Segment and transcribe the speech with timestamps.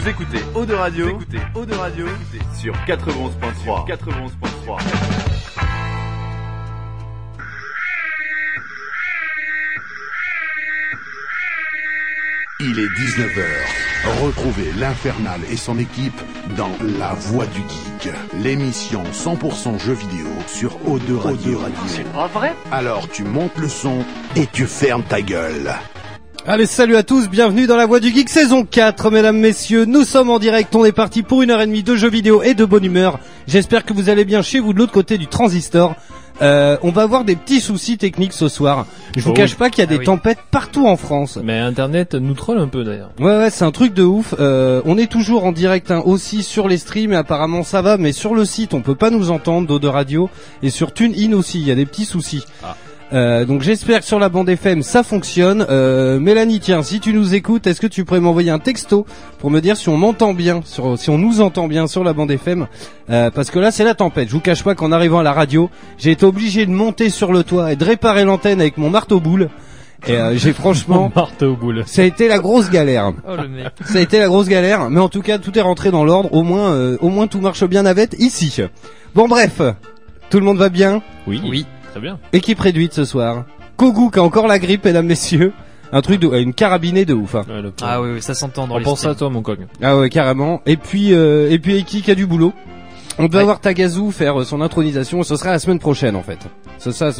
[0.00, 2.06] Vous écoutez Eau de Radio, vous écoutez Eau de Radio
[2.58, 3.86] sur 91.3.
[3.86, 4.78] 91.3.
[12.60, 13.44] Il est 19h.
[14.24, 16.18] Retrouvez l'Infernal et son équipe
[16.56, 21.60] dans La Voix du Geek, l'émission 100% jeux vidéo sur O2 Radio.
[21.88, 22.54] C'est pas vrai?
[22.72, 23.98] Alors tu montes le son
[24.34, 25.74] et tu fermes ta gueule.
[26.52, 29.84] Allez, salut à tous, bienvenue dans la Voix du Geek saison 4, mesdames, messieurs.
[29.84, 32.42] Nous sommes en direct, on est parti pour une heure et demie de jeux vidéo
[32.42, 33.20] et de bonne humeur.
[33.46, 35.94] J'espère que vous allez bien chez vous de l'autre côté du transistor.
[36.42, 38.86] Euh, on va avoir des petits soucis techniques ce soir.
[39.16, 40.04] Je vous Oh cache pas qu'il y a Ah des oui.
[40.04, 41.38] tempêtes partout en France.
[41.40, 43.12] Mais Internet nous troll un peu d'ailleurs.
[43.20, 44.34] Ouais ouais c'est un truc de ouf.
[44.40, 47.96] Euh, on est toujours en direct hein, aussi sur les streams et apparemment ça va,
[47.96, 50.28] mais sur le site on peut pas nous entendre d'eau de radio
[50.64, 52.42] et sur TuneIn aussi il y a des petits soucis.
[52.64, 52.74] Ah.
[53.12, 55.66] Euh, donc j'espère que sur la bande FM ça fonctionne.
[55.68, 59.04] Euh, Mélanie tiens si tu nous écoutes est-ce que tu pourrais m'envoyer un texto
[59.40, 62.12] pour me dire si on m'entend bien, sur, si on nous entend bien sur la
[62.12, 62.68] bande FM
[63.10, 64.28] Euh, parce que là c'est la tempête.
[64.28, 67.32] Je vous cache pas qu'en arrivant à la radio j'ai été obligé de monter sur
[67.32, 69.48] le toit et de réparer l'antenne avec mon marteau boule.
[70.06, 71.82] Et euh, j'ai franchement Marteau boule.
[71.86, 73.12] ça a été la grosse galère.
[73.28, 73.72] Oh le mec.
[73.86, 76.32] Ça a été la grosse galère, mais en tout cas tout est rentré dans l'ordre.
[76.32, 78.62] Au moins, euh, au moins tout marche bien avec ici.
[79.16, 79.60] Bon bref,
[80.30, 81.02] tout le monde va bien?
[81.26, 81.42] Oui.
[81.44, 81.66] Oui.
[81.90, 82.18] Très bien.
[82.32, 83.44] Équipe réduite ce soir.
[83.76, 85.52] Kogu qui a encore la grippe, mesdames messieurs.
[85.92, 87.34] Un truc de, euh, une carabinée de ouf.
[87.34, 87.44] hein.
[87.48, 89.58] Ouais, le Ah oui, oui, ça s'entend dans On les pense à toi mon coq.
[89.82, 90.60] Ah ouais carrément.
[90.66, 92.52] Et puis, euh, et puis Eki qui a du boulot.
[93.18, 93.42] On devait Ouais.
[93.42, 95.22] avoir Tagazu faire euh, son intronisation.
[95.24, 96.38] Ce sera la semaine prochaine en fait.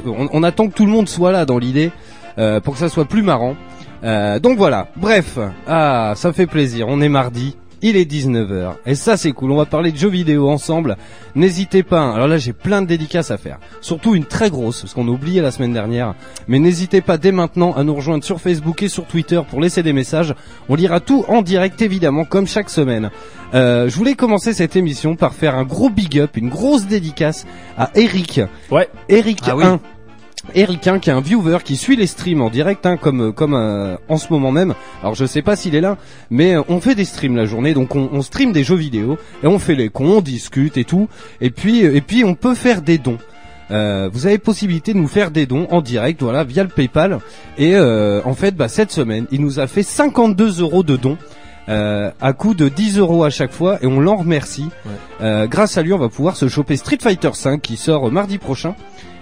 [0.07, 1.91] On, on attend que tout le monde soit là dans l'idée
[2.39, 3.57] euh, pour que ça soit plus marrant.
[4.05, 4.87] Euh, donc voilà.
[4.97, 6.87] Bref, ah, ça fait plaisir.
[6.89, 7.57] On est mardi.
[7.83, 8.75] Il est 19h.
[8.87, 9.53] Et ça c'est cool.
[9.53, 10.97] On va parler de jeux vidéo ensemble.
[11.35, 12.13] N'hésitez pas.
[12.15, 13.59] Alors là j'ai plein de dédicaces à faire.
[13.81, 16.15] Surtout une très grosse parce qu'on a oublié la semaine dernière.
[16.49, 19.83] Mais n'hésitez pas dès maintenant à nous rejoindre sur Facebook et sur Twitter pour laisser
[19.83, 20.35] des messages.
[20.69, 23.11] On lira tout en direct évidemment comme chaque semaine.
[23.55, 27.47] Euh, je voulais commencer cette émission par faire un gros big up, une grosse dédicace
[27.77, 28.41] à Eric.
[28.71, 28.89] Ouais.
[29.09, 29.65] Eric Ah oui.
[29.65, 29.69] 1.
[29.69, 29.81] Eric
[30.55, 33.55] 1 qui est un viewer qui suit les streams en direct hein, comme euh, comme
[33.55, 34.75] euh, en ce moment même.
[35.03, 35.97] Alors je sais pas s'il est là,
[36.31, 39.19] mais euh, on fait des streams la journée, donc on, on stream des jeux vidéo
[39.43, 41.09] et on fait les cons, on discute et tout.
[41.41, 43.19] Et puis euh, et puis on peut faire des dons.
[43.71, 47.19] Euh, vous avez possibilité de nous faire des dons en direct, voilà, via le PayPal.
[47.57, 51.19] Et euh, en fait, bah, cette semaine, il nous a fait 52 euros de dons.
[51.69, 54.71] Euh, à coût de 10 euros à chaque fois et on l'en remercie.
[54.85, 54.93] Ouais.
[55.21, 58.39] Euh, grâce à lui, on va pouvoir se choper Street Fighter 5 qui sort mardi
[58.39, 58.75] prochain.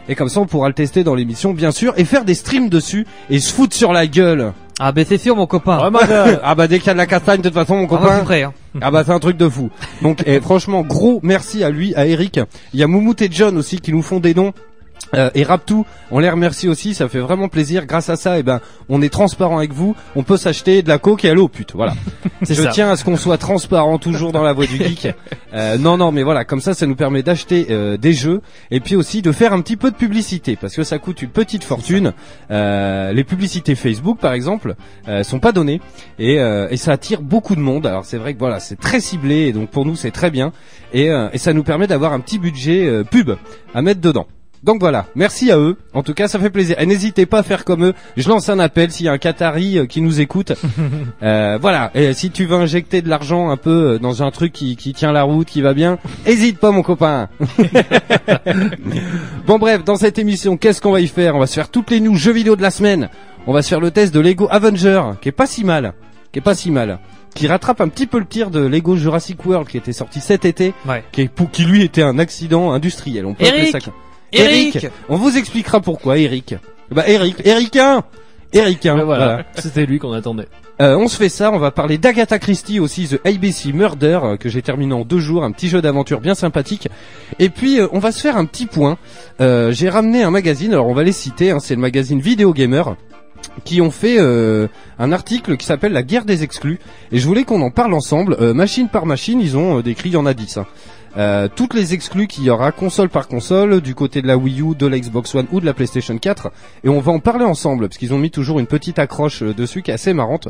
[0.08, 2.68] Et comme ça, on pourra le tester dans l'émission, bien sûr, et faire des streams
[2.68, 4.52] dessus et se foutre sur la gueule.
[4.80, 5.78] Ah bah c'est sûr mon copain.
[6.42, 8.18] Ah bah dès qu'il y a de la castagne, de toute façon, mon Ah, copain.
[8.24, 8.52] prêt, hein.
[8.80, 9.70] Ah bah c'est un truc de fou.
[10.02, 12.38] Donc et franchement gros merci à lui, à Eric.
[12.72, 14.52] Il y a Moumout et John aussi qui nous font des dons.
[15.14, 17.86] Euh, et Raptou, on les remercie aussi, ça fait vraiment plaisir.
[17.86, 19.96] Grâce à ça, eh ben, on est transparent avec vous.
[20.16, 21.72] On peut s'acheter de la coke et à l'eau, pute.
[21.74, 21.94] Voilà.
[22.42, 22.70] Je ça.
[22.70, 25.08] tiens à ce qu'on soit transparent toujours dans la voie du geek.
[25.54, 28.80] Euh, non, non, mais voilà, comme ça, ça nous permet d'acheter euh, des jeux et
[28.80, 31.64] puis aussi de faire un petit peu de publicité parce que ça coûte une petite
[31.64, 32.12] fortune.
[32.50, 34.74] Euh, les publicités Facebook, par exemple,
[35.08, 35.80] euh, sont pas données
[36.18, 37.86] et, euh, et ça attire beaucoup de monde.
[37.86, 40.52] Alors c'est vrai que voilà, c'est très ciblé et donc pour nous c'est très bien
[40.92, 43.30] et, euh, et ça nous permet d'avoir un petit budget euh, pub
[43.74, 44.26] à mettre dedans.
[44.64, 45.76] Donc voilà, merci à eux.
[45.94, 46.76] En tout cas, ça fait plaisir.
[46.80, 47.94] Et n'hésitez pas à faire comme eux.
[48.16, 50.52] Je lance un appel s'il y a un Qatari euh, qui nous écoute.
[51.22, 51.90] Euh, voilà.
[51.94, 54.92] Et si tu veux injecter de l'argent un peu euh, dans un truc qui, qui
[54.92, 57.28] tient la route, qui va bien, hésite pas, mon copain.
[59.46, 61.34] bon bref, dans cette émission, qu'est-ce qu'on va y faire?
[61.36, 63.08] On va se faire toutes les news jeux vidéo de la semaine.
[63.46, 65.94] On va se faire le test de Lego Avenger, qui est pas si mal,
[66.32, 66.98] qui est pas si mal,
[67.34, 70.44] qui rattrape un petit peu le tir de Lego Jurassic World, qui était sorti cet
[70.44, 71.02] été, Ouais.
[71.12, 73.26] qui, est, qui lui était un accident industriel.
[73.26, 73.78] On peut appeler Eric ça
[74.32, 76.54] Eric on vous expliquera pourquoi, Eric.
[76.90, 78.02] Bah Eric, Ericin,
[78.52, 78.96] Ericin.
[78.96, 79.26] Ouais, voilà.
[79.26, 79.44] voilà.
[79.56, 80.48] C'était lui qu'on attendait.
[80.80, 84.36] Euh, on se fait ça, on va parler d'Agatha Christie aussi, The ABC Murder, euh,
[84.36, 86.88] que j'ai terminé en deux jours, un petit jeu d'aventure bien sympathique.
[87.40, 88.96] Et puis euh, on va se faire un petit point.
[89.40, 92.52] Euh, j'ai ramené un magazine, alors on va les citer, hein, c'est le magazine Vidéo
[92.52, 92.94] Gamer
[93.64, 94.68] qui ont fait euh,
[94.98, 96.78] un article qui s'appelle La guerre des exclus
[97.12, 100.10] et je voulais qu'on en parle ensemble euh, machine par machine ils ont euh, décrit
[100.10, 100.66] il y en a 10 hein.
[101.18, 104.60] Euh, toutes les exclus qu'il y aura console par console du côté de la Wii
[104.60, 106.52] U, de la Xbox One ou de la PlayStation 4
[106.84, 109.52] et on va en parler ensemble parce qu'ils ont mis toujours une petite accroche euh,
[109.52, 110.48] dessus qui est assez marrante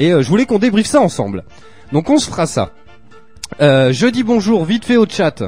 [0.00, 1.44] et euh, je voulais qu'on débriefe ça ensemble.
[1.92, 2.72] Donc on se fera ça.
[3.60, 5.42] Je dis bonjour vite fait au chat.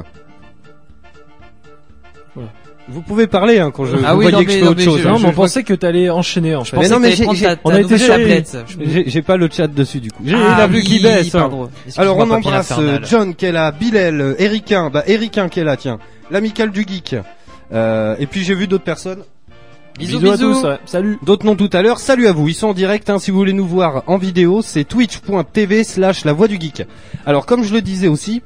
[2.89, 4.65] Vous pouvez parler hein, quand je Ah vous oui, voyez non, que je mais- fais
[4.65, 4.99] non, autre chose.
[5.01, 5.11] je- hein.
[5.11, 6.77] non, Je- mais on je- pensait que t'allais enchaîner en Je fait.
[6.77, 7.25] Mais non, mais j'ai-
[7.63, 7.95] on a été
[9.07, 10.23] J'ai pas le chat dessus du coup.
[10.25, 11.33] J'ai Ah la vue oui, qui baisse.
[11.35, 11.49] hein.
[11.97, 12.99] Alors on embrasse euh.
[13.09, 15.99] John qui est là, Bilal, euh, Ericain, bah Ericain qui est là, tiens,
[16.31, 17.15] l'amical du geek.
[17.73, 19.19] Euh, et puis j'ai vu d'autres personnes.
[19.97, 20.49] Bisous, bisous, bisous.
[20.49, 20.63] à tous.
[20.67, 20.77] ouais.
[20.85, 21.19] Salut.
[21.23, 21.99] D'autres noms tout à l'heure.
[21.99, 22.47] Salut à vous.
[22.47, 23.09] Ils sont en direct.
[23.09, 26.83] hein, si vous voulez nous voir en vidéo, c'est twitch.tv slash la voix du geek.
[27.25, 28.41] Alors comme je le disais aussi,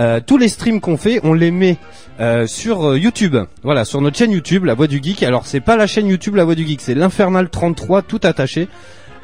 [0.00, 1.76] euh, tous les streams qu'on fait, on les met
[2.20, 3.36] euh, sur euh, YouTube.
[3.62, 5.22] Voilà, sur notre chaîne YouTube, la voix du geek.
[5.22, 8.68] Alors c'est pas la chaîne YouTube la voix du geek, c'est l'infernal 33 tout attaché.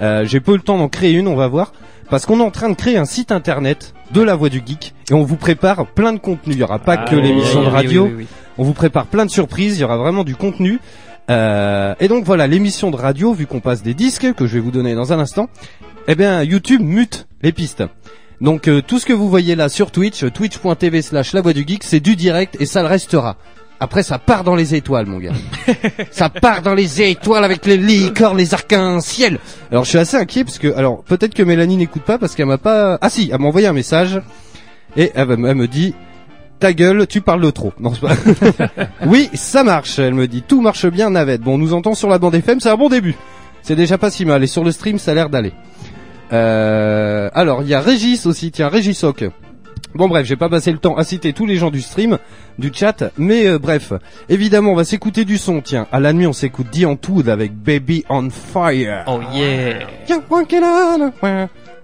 [0.02, 1.72] Euh, J'ai pas eu le temps d'en créer une, on va voir.
[2.10, 4.94] Parce qu'on est en train de créer un site internet de la voix du geek
[5.10, 6.52] et on vous prépare plein de contenu.
[6.52, 8.10] Il y aura pas Ah, que oui, l'émission oui, de radio.
[8.16, 8.26] Oui.
[8.58, 10.78] On vous prépare plein de surprises, il y aura vraiment du contenu.
[11.30, 14.60] Euh, et donc voilà, l'émission de radio, vu qu'on passe des disques, que je vais
[14.60, 15.48] vous donner dans un instant,
[16.06, 17.82] eh bien YouTube mute les pistes.
[18.40, 21.52] Donc euh, tout ce que vous voyez là sur Twitch, euh, twitch.tv slash la voix
[21.52, 23.36] du geek, c'est du direct et ça le restera.
[23.80, 25.32] Après ça part dans les étoiles mon gars.
[26.10, 29.38] ça part dans les étoiles avec les licornes, les arcs-en-ciel.
[29.70, 32.46] Alors je suis assez inquiet parce que, alors peut-être que Mélanie n'écoute pas parce qu'elle
[32.46, 32.98] m'a pas...
[33.00, 34.20] Ah si, elle m'a envoyé un message
[34.96, 35.94] et elle, elle me dit
[36.58, 37.72] ta gueule, tu parles de trop.
[37.78, 38.86] Non, c'est pas.
[39.06, 39.98] oui, ça marche.
[39.98, 41.42] Elle me dit tout marche bien, navette.
[41.42, 43.14] Bon, on nous entend sur la bande FM, c'est un bon début.
[43.62, 44.42] C'est déjà pas si mal.
[44.42, 45.52] Et sur le stream, ça a l'air d'aller.
[46.32, 48.50] Euh, alors, il y a Régis aussi.
[48.50, 49.24] Tiens, Régis Hoc.
[49.94, 52.18] Bon bref, j'ai pas passé le temps à citer tous les gens du stream,
[52.58, 53.94] du chat, mais euh, bref,
[54.28, 55.62] évidemment, on va s'écouter du son.
[55.62, 59.04] Tiens, à la nuit, on s'écoute Diantoud avec Baby on Fire.
[59.06, 59.86] Oh yeah.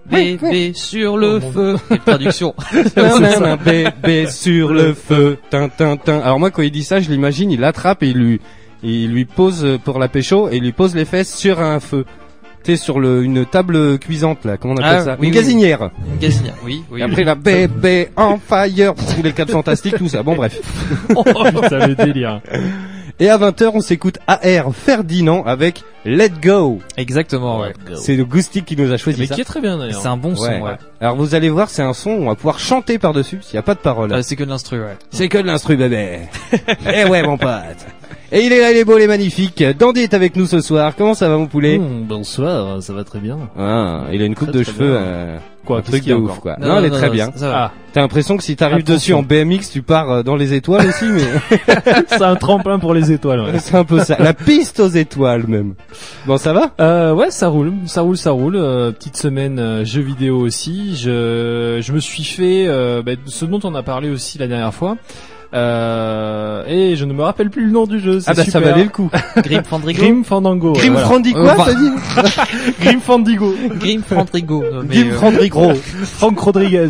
[0.05, 1.77] Bébé sur le feu.
[2.05, 2.53] Traduction.
[3.65, 5.39] bébé sur le feu.
[5.49, 6.19] Tin, tin, tin.
[6.19, 8.41] Alors moi, quand il dit ça, je l'imagine, il l'attrape et il lui,
[8.83, 12.05] il lui pose pour la pécho et il lui pose les fesses sur un feu.
[12.65, 15.39] Sais, sur le, une table cuisante là, comment on appelle Ah, ça oui, Une oui,
[15.39, 15.89] gazinière.
[16.13, 16.53] Une gazinière.
[16.63, 17.01] Oui, oui.
[17.01, 18.93] Et après la bébé en fire.
[18.95, 20.23] Tous les quatre fantastiques, tout ça.
[20.23, 20.59] Bon bref.
[21.15, 22.41] Oh, putain, le délire.
[23.19, 26.79] Et à 20h, on s'écoute AR Ferdinand avec Let Go.
[26.97, 27.73] Exactement, ouais.
[27.95, 29.35] C'est le Goustic qui nous a choisi Mais ça.
[29.35, 30.01] qui est très bien d'ailleurs.
[30.01, 30.77] C'est un bon son, Ouais.
[30.99, 33.59] Alors vous allez voir, c'est un son où on va pouvoir chanter par-dessus, s'il n'y
[33.59, 34.11] a pas de parole.
[34.13, 34.97] Euh, c'est que de l'instru, ouais.
[35.11, 36.19] C'est que de l'instru bébé.
[36.93, 37.49] eh ouais mon pote.
[38.35, 39.63] Et il est là, il est beau, il est magnifique.
[39.77, 40.93] Dandy est avec nous ce soir.
[40.97, 43.37] Comment ça va mon poulet Mmh, bonsoir, ça va très bien.
[43.59, 46.39] ah, Il a une coupe Très, de très cheveux, euh, Quoi, un truc de ouf
[46.39, 46.57] quoi.
[46.59, 47.29] Non, elle est très bien.
[47.43, 50.87] Ah, T'as l'impression que si t'arrives dessus en BMX, tu pars euh, dans les étoiles
[50.87, 51.21] aussi, mais
[52.07, 53.41] c'est un tremplin pour les étoiles.
[53.41, 53.51] Ouais.
[53.59, 54.17] c'est un peu ça.
[54.19, 55.75] La piste aux étoiles même.
[56.25, 56.71] Bon, ça va?
[56.81, 58.55] Euh, ouais, ça roule, ça roule, ça roule.
[58.55, 60.95] Euh, petite semaine euh, jeux vidéo aussi.
[60.95, 64.73] Je, je me suis fait euh, bah, ce dont on a parlé aussi la dernière
[64.73, 64.97] fois.
[65.53, 68.19] Euh, et je ne me rappelle plus le nom du jeu.
[68.25, 69.09] Ah bah ça valait le coup.
[69.37, 69.93] Grim Fandigo.
[70.01, 70.73] Grim Fandango.
[70.73, 71.05] Grim voilà.
[71.07, 71.91] Frandy Euh, quoi t'as dit
[72.81, 73.53] Grim Fandigo.
[73.79, 74.63] Grim Fandigo.
[74.85, 75.73] Grim euh, Frandy gros.
[75.75, 76.89] Frank Rodriguez.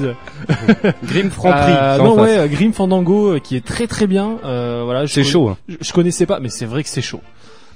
[1.03, 1.73] Grim Franprix.
[1.77, 4.37] Euh, non ouais, Grim Fandango euh, qui est très très bien.
[4.45, 5.49] Euh, voilà, C'est chaud.
[5.49, 5.57] Hein.
[5.67, 7.21] Je, je connaissais pas, mais c'est vrai que c'est chaud.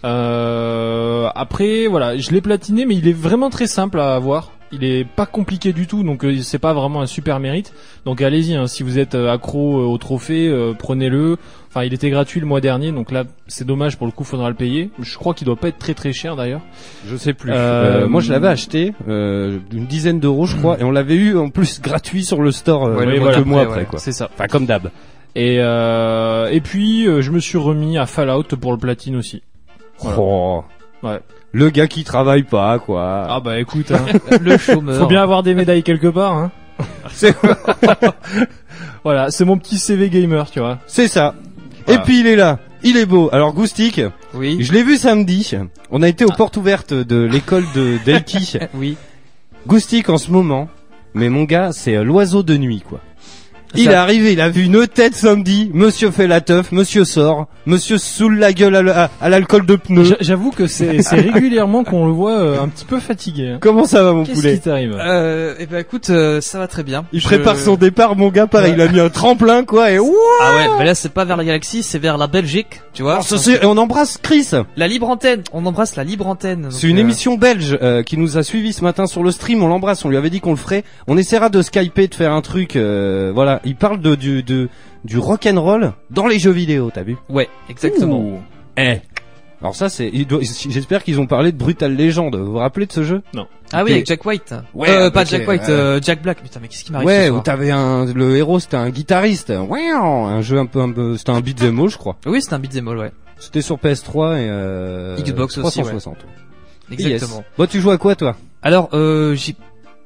[0.05, 4.51] Euh, après, voilà, je l'ai platiné, mais il est vraiment très simple à avoir.
[4.73, 7.73] Il est pas compliqué du tout, donc euh, c'est pas vraiment un super mérite.
[8.05, 11.37] Donc allez-y, hein, si vous êtes euh, accro euh, au trophée, euh, prenez-le.
[11.69, 14.49] Enfin, il était gratuit le mois dernier, donc là, c'est dommage pour le coup, faudra
[14.49, 14.89] le payer.
[14.99, 16.61] Je crois qu'il doit pas être très très cher d'ailleurs.
[17.07, 17.51] Je sais plus.
[17.51, 21.15] Euh, Euh, moi, je l'avais acheté euh, d'une dizaine d'euros, je crois, et on l'avait
[21.15, 23.85] eu en plus gratuit sur le store euh, Ouais, quelques mois mois d'après, après, ouais.
[23.85, 23.99] quoi.
[23.99, 24.29] C'est ça.
[24.33, 24.89] Enfin, comme d'hab.
[25.35, 29.43] Et euh, et puis euh, je me suis remis à Fallout pour le platine aussi.
[29.99, 30.17] Voilà.
[30.19, 30.63] Oh.
[31.03, 31.19] Ouais.
[31.57, 33.25] Le gars qui travaille pas, quoi.
[33.27, 34.05] Ah bah écoute, hein,
[34.41, 34.99] Le chômeur.
[34.99, 36.33] faut bien avoir des médailles quelque part.
[36.33, 36.51] Hein.
[37.11, 37.35] C'est-
[39.03, 40.77] Voilà, c'est mon petit CV gamer, tu vois.
[40.85, 41.33] C'est ça.
[41.85, 41.99] Voilà.
[42.01, 42.59] Et puis il est là.
[42.83, 43.29] Il est beau.
[43.31, 44.01] Alors Goustic,
[44.35, 44.57] Oui.
[44.61, 45.51] je l'ai vu samedi.
[45.89, 48.57] On a été aux portes ouvertes de l'école de Delki.
[48.75, 48.95] Oui.
[49.65, 50.69] Goustic en ce moment.
[51.15, 52.99] Mais mon gars, c'est l'oiseau de nuit, quoi.
[53.77, 55.69] Il est arrivé, il a vu une tête samedi.
[55.73, 58.75] Monsieur fait la teuf, monsieur sort, monsieur saoule la gueule
[59.21, 60.03] à l'alcool de pneus.
[60.03, 63.49] J'a- J'avoue que c'est c'est régulièrement qu'on le voit euh, un petit peu fatigué.
[63.53, 63.57] hein.
[63.61, 64.97] Comment ça va mon Qu'est-ce poulet qui t'arrive?
[64.99, 67.05] Euh, eh ben écoute, euh, ça va très bien.
[67.13, 68.73] Il Je- prépare son départ, mon gars, pareil.
[68.75, 71.37] Il a mis un tremplin, quoi, et ouh Ah ouais, mais là c'est pas vers
[71.37, 73.13] la galaxie, c'est vers la Belgique, tu vois.
[73.13, 74.49] Alors, ça, Donc, c'est- et on embrasse Chris.
[74.75, 76.67] La libre antenne, on embrasse la libre antenne.
[76.71, 79.61] C'est une euh, émission belge euh, qui nous a suivi ce matin sur le stream.
[79.63, 80.03] On l'embrasse.
[80.05, 80.83] On lui avait dit qu'on le ferait.
[81.07, 82.75] On essaiera de skyper, de faire un truc.
[82.75, 83.61] euh, voilà.
[83.67, 84.69] Il parle de du de
[85.05, 86.89] du rock and roll dans les jeux vidéo.
[86.93, 88.19] T'as vu Ouais, exactement.
[88.19, 88.39] Ouh.
[88.77, 88.97] Eh.
[89.61, 90.11] Alors ça c'est.
[90.69, 92.35] J'espère qu'ils ont parlé de Brutal Legend.
[92.35, 93.23] Vous vous rappelez de ce jeu
[93.73, 94.53] Ah oui, avec Jack White.
[94.75, 95.69] Ouais, euh, pas Jack White, ouais.
[95.69, 96.41] euh, Jack Black.
[96.43, 97.29] Putain, mais qu'est-ce qui m'arrive ce Ouais.
[97.29, 99.51] Où t'avais un le héros c'était un guitariste.
[99.67, 99.89] Ouais.
[99.91, 101.17] Un jeu un peu un peu.
[101.17, 102.17] C'était un beat'em all, je crois.
[102.27, 103.11] Oui, c'est un beat'em all, ouais.
[103.39, 106.17] C'était sur PS3 et euh, Xbox aussi, 360.
[106.91, 107.37] Exactement.
[107.37, 107.45] Yes.
[107.57, 108.35] Bon, tu joues à quoi toi?
[108.61, 109.55] Alors, euh, j'ai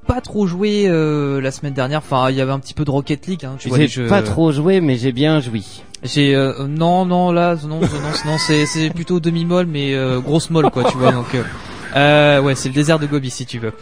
[0.08, 2.00] pas trop joué euh, la semaine dernière.
[2.00, 3.46] Enfin, il y avait un petit peu de Rocket League.
[3.46, 4.08] Hein, tu vois les jeux.
[4.52, 5.62] joué, mais j'ai bien joué.
[6.04, 7.88] J'ai euh, non, non, là, non, non,
[8.26, 11.12] non, c'est c'est plutôt demi molle, mais euh, grosse molle, quoi, tu vois.
[11.12, 11.44] Donc, euh,
[11.94, 13.74] Euh, ouais, c'est le désert de Gobi si tu veux.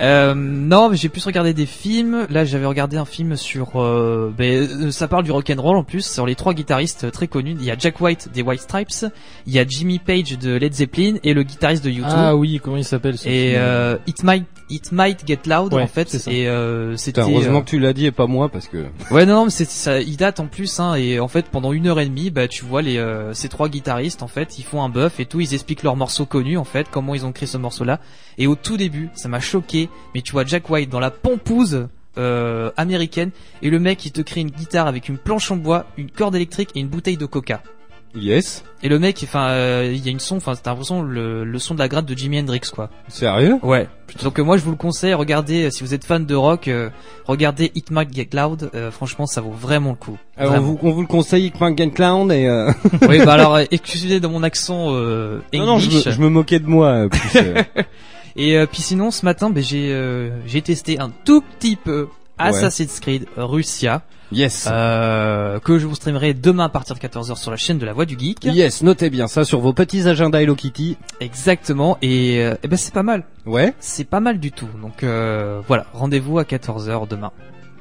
[0.00, 2.26] Euh, non, mais j'ai plus regardé des films.
[2.30, 3.72] Là, j'avais regardé un film sur.
[3.76, 7.12] Euh, ben, euh, ça parle du rock and roll en plus sur les trois guitaristes
[7.12, 7.56] très connus.
[7.60, 9.12] Il y a Jack White des White Stripes,
[9.46, 12.04] il y a Jimmy Page de Led Zeppelin et le guitariste de U2.
[12.06, 13.60] Ah oui, comment il s'appelle ce et film?
[13.62, 16.08] euh, It Might It Might Get Loud Ouais, en fait.
[16.08, 16.30] ça.
[16.30, 17.20] Et euh, c'était.
[17.20, 18.86] Heureusement euh, que tu l'as dit et pas moi parce que.
[19.10, 21.72] Ouais non, non mais c'est ça il date en plus hein et en fait pendant
[21.72, 24.64] une heure et demie bah tu vois les euh, ces trois guitaristes en fait ils
[24.64, 27.32] font un buff et tout ils expliquent leurs morceaux connus en fait comment ils ont
[27.32, 28.00] créé ce morceau là
[28.36, 31.88] et au tout début ça m'a choqué mais tu vois Jack White dans la pompouse
[32.18, 33.30] euh, américaine
[33.62, 36.34] et le mec il te crée une guitare avec une planche en bois une corde
[36.36, 37.62] électrique et une bouteille de coca
[38.14, 38.64] Yes.
[38.82, 41.58] et le mec enfin euh, il y a une son enfin t'as l'impression le, le
[41.58, 43.56] son de la gratte de Jimi Hendrix quoi Sérieux?
[43.62, 43.86] Ouais.
[44.22, 46.70] Donc euh, moi je vous le conseille, regardez euh, si vous êtes fan de rock,
[47.26, 48.70] regardez It Might Get Loud.
[48.92, 50.16] franchement, ça vaut vraiment le coup.
[50.36, 50.72] Alors, on Vraiment.
[50.72, 52.48] vous, on vous le conseille, Crank Clown et.
[52.48, 52.72] Euh...
[53.08, 56.58] oui, bah alors excusez de mon accent euh, non, non, je me, je me moquais
[56.60, 57.08] de moi.
[57.10, 57.40] plus.
[58.36, 63.26] Et puis sinon ce matin, ben j'ai j'ai testé un tout petit peu Assassin's Creed
[63.36, 64.02] Russia
[64.32, 64.68] yes.
[64.70, 67.92] euh, que je vous streamerai demain à partir de 14h sur la chaîne de la
[67.92, 68.44] Voix du Geek.
[68.44, 70.96] Yes, notez bien ça sur vos petits agendas Hello Kitty.
[71.20, 71.98] Exactement.
[72.02, 73.24] Et, euh, eh ben c'est pas mal.
[73.46, 73.74] Ouais.
[73.80, 74.68] C'est pas mal du tout.
[74.80, 77.32] Donc euh, voilà, rendez-vous à 14h demain.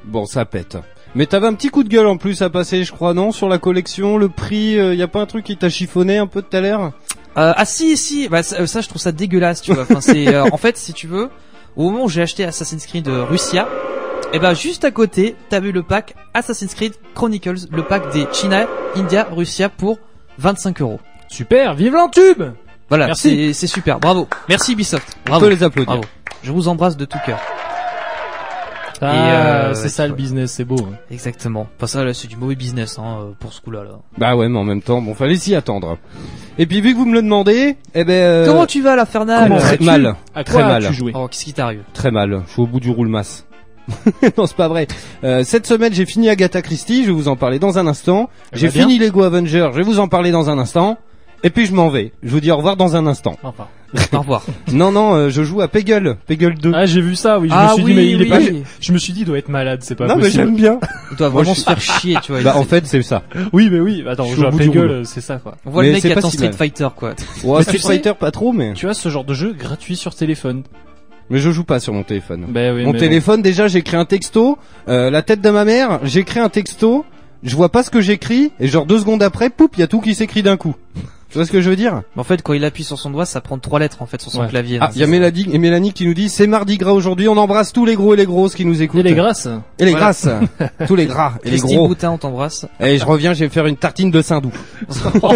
[0.05, 0.77] Bon, ça pète.
[1.15, 3.49] Mais t'avais un petit coup de gueule en plus à passer, je crois, non Sur
[3.49, 6.41] la collection, le prix, euh, y a pas un truc qui t'a chiffonné un peu
[6.41, 6.93] tout à l'heure
[7.39, 9.83] ah si si, bah, ça, ça, je trouve ça dégueulasse, tu vois.
[9.83, 11.29] Enfin c'est en fait si tu veux,
[11.75, 13.69] au moment où j'ai acheté Assassin's Creed Russia,
[14.33, 18.27] et ben juste à côté, t'as vu le pack Assassin's Creed Chronicles, le pack des
[18.31, 19.99] China, India, Russia pour
[20.37, 20.99] 25 euros.
[21.29, 22.43] Super, vive l'entube
[22.89, 23.47] Voilà, Merci.
[23.47, 24.27] c'est c'est super, bravo.
[24.49, 25.45] Merci Ubisoft, On bravo.
[25.45, 25.87] peut les applaudir.
[25.87, 26.03] Bravo.
[26.43, 27.39] Je vous embrasse de tout cœur.
[28.99, 29.05] Ah,
[29.69, 30.17] euh, c'est ouais, ça le vois.
[30.17, 30.77] business, c'est beau.
[30.81, 30.95] hein.
[31.11, 31.67] Exactement.
[31.77, 33.83] Pas ça là, c'est du mauvais business hein, pour ce coup-là.
[33.83, 33.91] Là.
[34.17, 35.99] Bah ouais, mais en même temps, bon, fallait s'y attendre.
[36.57, 38.11] Et puis vu que vous me le demandez, eh ben...
[38.13, 40.83] euh, Comment tu vas l'Infernal Très mal, À très mal.
[40.83, 41.11] as-tu joué?
[41.13, 41.81] Oh, qu'est-ce qui t'arrive?
[41.93, 42.41] Très mal.
[42.47, 43.45] Je suis au bout du roule-masse.
[44.37, 44.87] non, c'est pas vrai.
[45.23, 48.29] Euh, cette semaine, j'ai fini Agatha Christie, je vais vous en parler dans un instant.
[48.51, 50.97] Elle J'ai va bien fini Lego Avenger, je vais vous en parler dans un instant.
[51.43, 52.13] Et puis je m'en vais.
[52.23, 53.37] Je vous dis au revoir dans un instant.
[53.43, 53.67] Enfin.
[54.11, 54.43] Au revoir.
[54.73, 56.71] non, non, euh, je joue à Peggle, Peggle 2.
[56.75, 57.47] Ah, j'ai vu ça, oui.
[57.47, 58.39] Je ah me suis oui, dit, mais il est oui, pas.
[58.39, 58.63] oui.
[58.81, 60.43] Je me suis dit, il doit être malade, c'est pas non, mais possible.
[60.43, 60.79] j'aime bien.
[61.11, 62.41] Il doit vraiment je se faire chier, tu vois.
[62.41, 63.23] bah, en fait, c'est ça.
[63.53, 64.03] Oui, mais oui.
[64.07, 65.55] Attends, Je je joue au à Peggle, c'est ça, quoi.
[65.65, 66.51] On voit Mais le mec qui pas attend si Street.
[66.51, 67.13] Fighter, quoi.
[67.43, 68.73] Ouais, Mais Street Fighter, pas trop, mais...
[68.73, 70.63] Tu as ce genre de jeu gratuit sur téléphone.
[71.29, 72.45] Mais je joue pas sur mon téléphone.
[72.47, 74.57] Ben oui, Mon mais téléphone, déjà, créé un texto,
[74.87, 77.05] euh, la tête de ma mère, créé un texto,
[77.43, 79.87] je vois pas ce que j'écris, et genre deux secondes après, poup, il y a
[79.87, 80.75] tout qui s'écrit d'un coup.
[81.29, 83.25] Tu vois ce que je veux dire en fait, quand il appuie sur son doigt,
[83.25, 84.47] ça prend trois lettres en fait sur son Ouais.
[84.47, 84.77] clavier.
[84.81, 87.35] Ah, il y a Mélanie, et Mélanie qui nous dit, c'est mardi gras aujourd'hui, on
[87.37, 89.03] embrasse tous les gros et les grosses qui nous Et écoutent.
[89.03, 89.47] les grâces.
[89.77, 90.05] Et les Voilà.
[90.05, 90.29] grasses.
[90.87, 91.87] tous les gras et les gros.
[91.89, 92.65] Boutin, on t'embrasse.
[92.79, 94.51] Et je reviens, je vais faire une tartine de Saint-Doux.
[95.21, 95.33] oh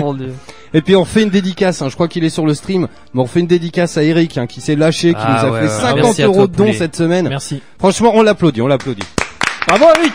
[0.00, 0.32] mon dieu.
[0.74, 3.20] Et puis on fait une dédicace, hein, je crois qu'il est sur le stream, mais
[3.22, 5.60] on fait une dédicace à Eric hein, qui s'est lâché, qui Ah nous a ouais,
[5.60, 5.80] fait ouais.
[5.80, 7.28] 50 Merci à euros de dons cette semaine.
[7.28, 7.62] Merci.
[7.78, 9.02] Franchement, on l'applaudit, on l'applaudit.
[9.68, 10.12] Bravo, Eric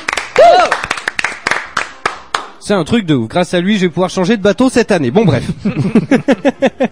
[2.66, 3.28] C'est un truc de ouf.
[3.28, 5.12] Grâce à lui, je vais pouvoir changer de bateau cette année.
[5.12, 5.50] Bon, bref.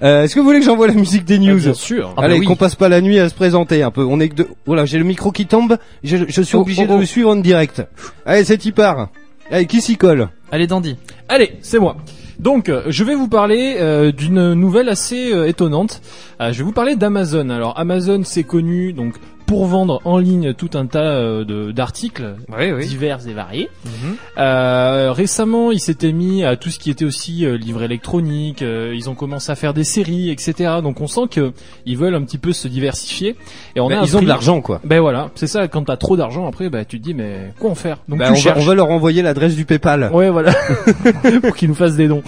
[0.00, 2.10] Euh, Est-ce que vous voulez que j'envoie la musique des news Bien sûr.
[2.12, 2.46] Ah bah Allez, oui.
[2.46, 4.04] qu'on passe pas la nuit à se présenter un peu.
[4.04, 4.48] On est que deux.
[4.64, 5.76] Voilà, j'ai le micro qui tombe.
[6.04, 6.94] Je, je suis Oh, obligé oh, oh.
[6.94, 7.82] de le suivre en direct.
[8.24, 9.08] Allez, c'est y part.
[9.50, 10.96] Allez, qui s'y colle Allez, Dandy.
[11.28, 11.96] Allez, c'est moi.
[12.38, 16.00] Donc, euh, je vais vous parler euh, d'une nouvelle assez euh, étonnante.
[16.40, 17.50] Euh, je vais vous parler d'Amazon.
[17.50, 19.14] Alors, Amazon, c'est connu donc
[19.48, 23.68] pour vendre en ligne tout un tas euh, d'articles Oui, divers et variés.
[23.84, 24.16] Mhm.
[24.36, 28.62] Euh, récemment, ils s'étaient mis à tout ce qui était aussi euh, livre électronique.
[28.62, 30.74] euh, ils ont commencé à faire des séries, etc.
[30.82, 31.52] Donc, on sent que
[31.86, 33.34] ils veulent un petit peu se diversifier.
[33.74, 34.80] Et on Bah, a Ils ont de l'argent, quoi.
[34.84, 35.66] Ben voilà, c'est ça.
[35.66, 37.96] Quand t'as trop d'argent, après, bah tu te dis mais quoi en faire?
[38.06, 38.60] Donc tu on, va, cherches.
[38.62, 40.10] on va leur envoyer l'adresse du PayPal.
[40.12, 40.52] Ouais, voilà,
[41.42, 42.22] pour qu'ils nous fassent des dons.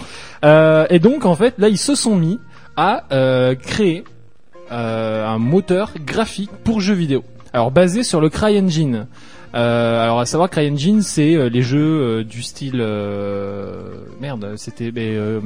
[0.45, 2.39] Euh, et donc en fait, là, ils se sont mis
[2.77, 4.05] à euh, créer
[4.71, 7.25] un moteur graphique pour jeux vidéo.
[7.53, 9.07] Alors basé sur le CryEngine.
[9.53, 13.89] Euh, alors à savoir CryEngine, c'est euh, les jeux euh, du style euh,
[14.21, 15.41] merde, c'était mais, euh,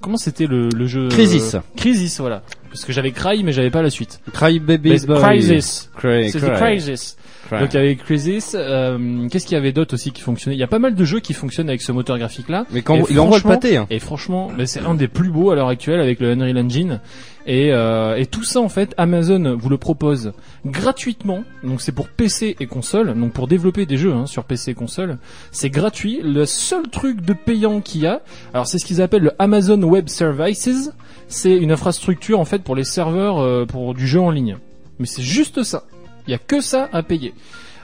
[0.00, 1.56] comment c'était le, le jeu euh, Crisis.
[1.76, 2.40] Crisis, voilà.
[2.70, 4.20] Parce que j'avais Cry, mais j'avais pas la suite.
[4.32, 5.90] Cry Baby Mais Crisis.
[5.94, 7.16] Cry, Crisis.
[7.48, 7.60] cry.
[7.60, 10.56] Donc avec Crisis, euh, qu'est-ce qu'il y avait d'autre aussi qui fonctionnait?
[10.56, 12.64] Il y a pas mal de jeux qui fonctionnent avec ce moteur graphique là.
[12.70, 13.86] Mais quand Et il envoie le pâté, hein.
[13.90, 17.00] Et franchement, mais c'est un des plus beaux à l'heure actuelle avec le Unreal Engine.
[17.52, 20.32] Et, euh, et tout ça en fait, Amazon vous le propose
[20.64, 21.42] gratuitement.
[21.64, 24.74] Donc c'est pour PC et console, donc pour développer des jeux hein, sur PC et
[24.74, 25.18] console,
[25.50, 26.20] c'est gratuit.
[26.22, 28.20] Le seul truc de payant qu'il y a,
[28.54, 30.92] alors c'est ce qu'ils appellent le Amazon Web Services.
[31.26, 34.56] C'est une infrastructure en fait pour les serveurs euh, pour du jeu en ligne.
[35.00, 35.82] Mais c'est juste ça.
[36.28, 37.34] Il y a que ça à payer.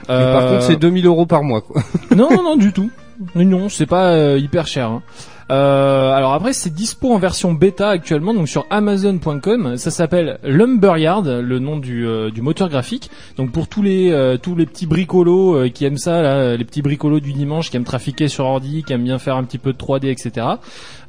[0.07, 1.81] Mais par Euh, contre, c'est 2000 euros par mois, quoi.
[2.15, 2.89] non, non, non, du tout.
[3.35, 4.87] Non, c'est pas euh, hyper cher.
[4.91, 5.01] hein.
[5.49, 9.77] Euh, alors après, c'est dispo en version bêta actuellement, donc sur Amazon.com.
[9.77, 13.09] Ça s'appelle Lumberyard, le nom du, euh, du moteur graphique.
[13.37, 16.65] Donc pour tous les euh, tous les petits bricolos euh, qui aiment ça, là, les
[16.65, 19.57] petits bricolos du dimanche, qui aiment trafiquer sur ordi, qui aiment bien faire un petit
[19.57, 20.47] peu de 3D, etc.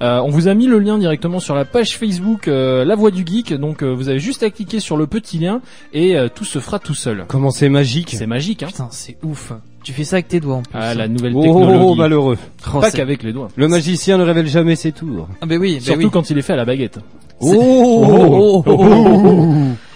[0.01, 3.11] Euh, on vous a mis le lien directement sur la page Facebook euh, La Voix
[3.11, 3.55] du Geek.
[3.55, 5.61] Donc euh, vous avez juste à cliquer sur le petit lien
[5.93, 7.25] et euh, tout se fera tout seul.
[7.29, 9.53] Comment c'est magique C'est magique, hein Putain, c'est ouf.
[9.85, 10.71] Tu fais ça avec tes doigts en plus.
[10.79, 11.79] Ah, la nouvelle Oh, technologie.
[11.83, 12.39] oh, malheureux.
[12.75, 13.49] Oh, Pas c'est- qu'avec les doigts.
[13.57, 15.29] Le magicien ne révèle jamais ses tours.
[15.41, 16.11] Ah, bah oui, bah Surtout oui.
[16.13, 16.99] quand il est fait à la baguette.
[17.41, 19.55] C'est- Oh, oh, oh, oh, oh.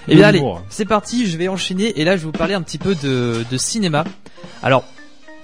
[0.09, 2.63] Eh bien allez, c'est parti, je vais enchaîner et là je vais vous parler un
[2.63, 4.05] petit peu de, de cinéma.
[4.63, 4.85] Alors,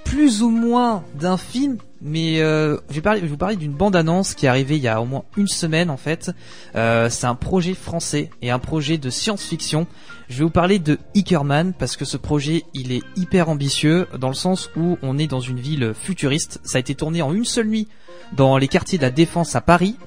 [0.03, 4.49] plus ou moins d'un film, mais euh, je, vais vous parler d'une bande-annonce qui est
[4.49, 6.31] arrivée il y a au moins une semaine en fait.
[6.75, 9.87] Euh, c'est un projet français et un projet de science-fiction.
[10.29, 14.29] Je vais vous parler de Hickerman parce que ce projet il est hyper ambitieux dans
[14.29, 16.59] le sens où on est dans une ville futuriste.
[16.63, 17.87] Ça a été tourné en une seule nuit
[18.33, 19.97] dans les quartiers de la Défense à Paris.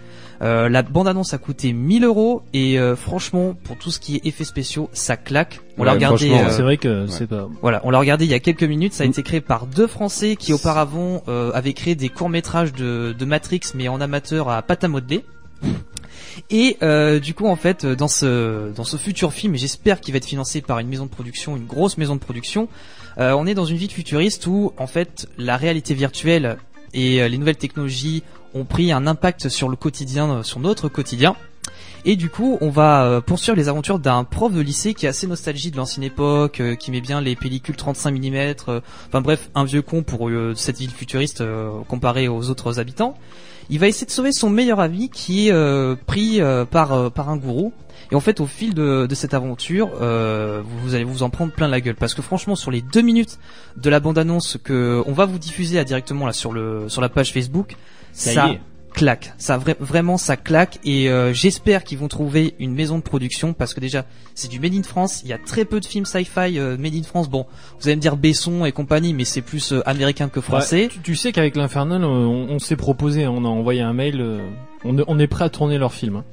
[0.40, 4.26] Euh, la bande-annonce a coûté 1000 euros et euh, franchement, pour tout ce qui est
[4.26, 5.60] effets spéciaux, ça claque.
[5.78, 7.48] On l'a regardé, franchement, euh, C'est vrai que c'est pas.
[7.60, 8.92] voilà, on l'a regardé il y a quelques minutes.
[8.92, 12.72] Ça a été créé par deux Français qui auparavant euh, avaient créé des courts métrages
[12.72, 15.24] de, de Matrix, mais en amateur à pâte à modeler.
[16.50, 20.12] Et euh, du coup, en fait, dans ce dans ce futur film, et j'espère qu'il
[20.12, 22.68] va être financé par une maison de production, une grosse maison de production,
[23.18, 26.56] euh, on est dans une ville futuriste où, en fait, la réalité virtuelle
[26.94, 28.22] et euh, les nouvelles technologies
[28.54, 31.36] ont pris un impact sur le quotidien, euh, sur notre quotidien.
[32.04, 35.08] Et du coup, on va euh, poursuivre les aventures d'un prof de lycée qui est
[35.08, 38.54] assez nostalgie de l'ancienne époque, euh, qui met bien les pellicules 35 mm,
[39.08, 41.44] enfin bref, un vieux con pour cette ville futuriste
[41.88, 43.14] comparée aux autres habitants.
[43.70, 46.40] Il va essayer de sauver son meilleur ami qui est pris
[46.70, 47.72] par par un gourou.
[48.10, 51.80] Et en fait, au fil de, cette aventure, vous, allez vous en prendre plein la
[51.80, 53.38] gueule parce que franchement, sur les deux minutes
[53.76, 57.32] de la bande-annonce que on va vous diffuser directement là sur le sur la page
[57.32, 57.76] Facebook,
[58.12, 58.46] Ça
[58.94, 59.32] claque.
[59.38, 63.54] Ça vra- vraiment ça claque et euh, j'espère qu'ils vont trouver une maison de production
[63.54, 64.04] parce que déjà
[64.34, 65.22] c'est du made in France.
[65.24, 67.30] Il y a très peu de films sci-fi euh, made in France.
[67.30, 67.46] Bon,
[67.80, 70.82] vous allez me dire Besson et compagnie, mais c'est plus euh, américain que français.
[70.82, 74.20] Ouais, tu, tu sais qu'avec l'Infernal, on, on s'est proposé, on a envoyé un mail,
[74.20, 74.46] euh,
[74.84, 76.16] on, est- on est prêt à tourner leur film.
[76.16, 76.24] hein.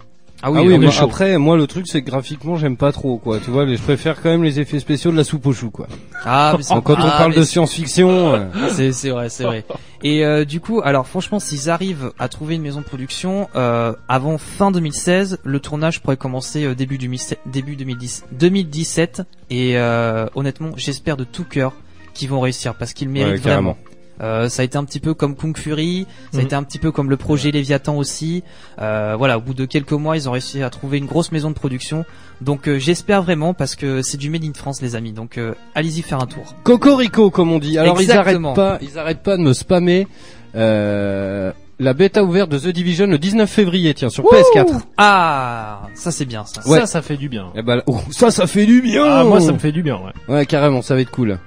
[0.42, 1.04] Ah Ah oui, moi, chaud.
[1.06, 3.40] après, moi, le truc, c'est que graphiquement, j'aime pas trop, quoi.
[3.40, 5.70] Tu vois, les- je préfère quand même les effets spéciaux de la soupe aux choux,
[5.70, 5.88] quoi.
[6.24, 9.66] Ah, mais quand on ah, parle mais de science-fiction, euh, C'est c'est vrai, c'est vrai.
[10.02, 13.94] Et euh, du coup, alors franchement, s'ils arrivent à trouver une maison de production euh,
[14.08, 19.24] avant fin 2016, le tournage pourrait commencer euh, début 2017, début 2010, 2017.
[19.50, 21.74] Et euh, honnêtement, j'espère de tout cœur
[22.14, 23.78] qu'ils vont réussir parce qu'ils méritent Ouais, vraiment.
[24.22, 26.46] Euh, ça a été un petit peu comme Kung Fury, ça a Mhm.
[26.48, 28.44] été un petit peu comme le projet Léviathan aussi.
[28.82, 31.50] Euh, voilà, au bout de quelques mois, ils ont réussi à trouver une grosse maison
[31.50, 32.04] de production.
[32.42, 35.12] Donc euh, j'espère vraiment parce que c'est du made in France, les amis.
[35.14, 36.54] Donc euh, allez-y faire un tour.
[36.64, 37.78] Cocorico, comme on dit.
[37.78, 38.54] Alors, Exactement.
[38.56, 40.08] ils arrêtent pas, ils arrêtent pas de me spammer,
[40.56, 44.82] euh, la bêta ouverte de The Division le 19 février, tiens, sur PS4.
[44.98, 46.62] Ah, ça c'est bien ça.
[46.68, 46.80] Ouais.
[46.82, 47.48] Ça, ça fait du bien.
[47.56, 49.06] Eh ben, oh, ça, ça fait du bien!
[49.06, 50.12] Ah, moi, ça me fait du bien, ouais.
[50.34, 51.40] Ouais, carrément, ça va être cool.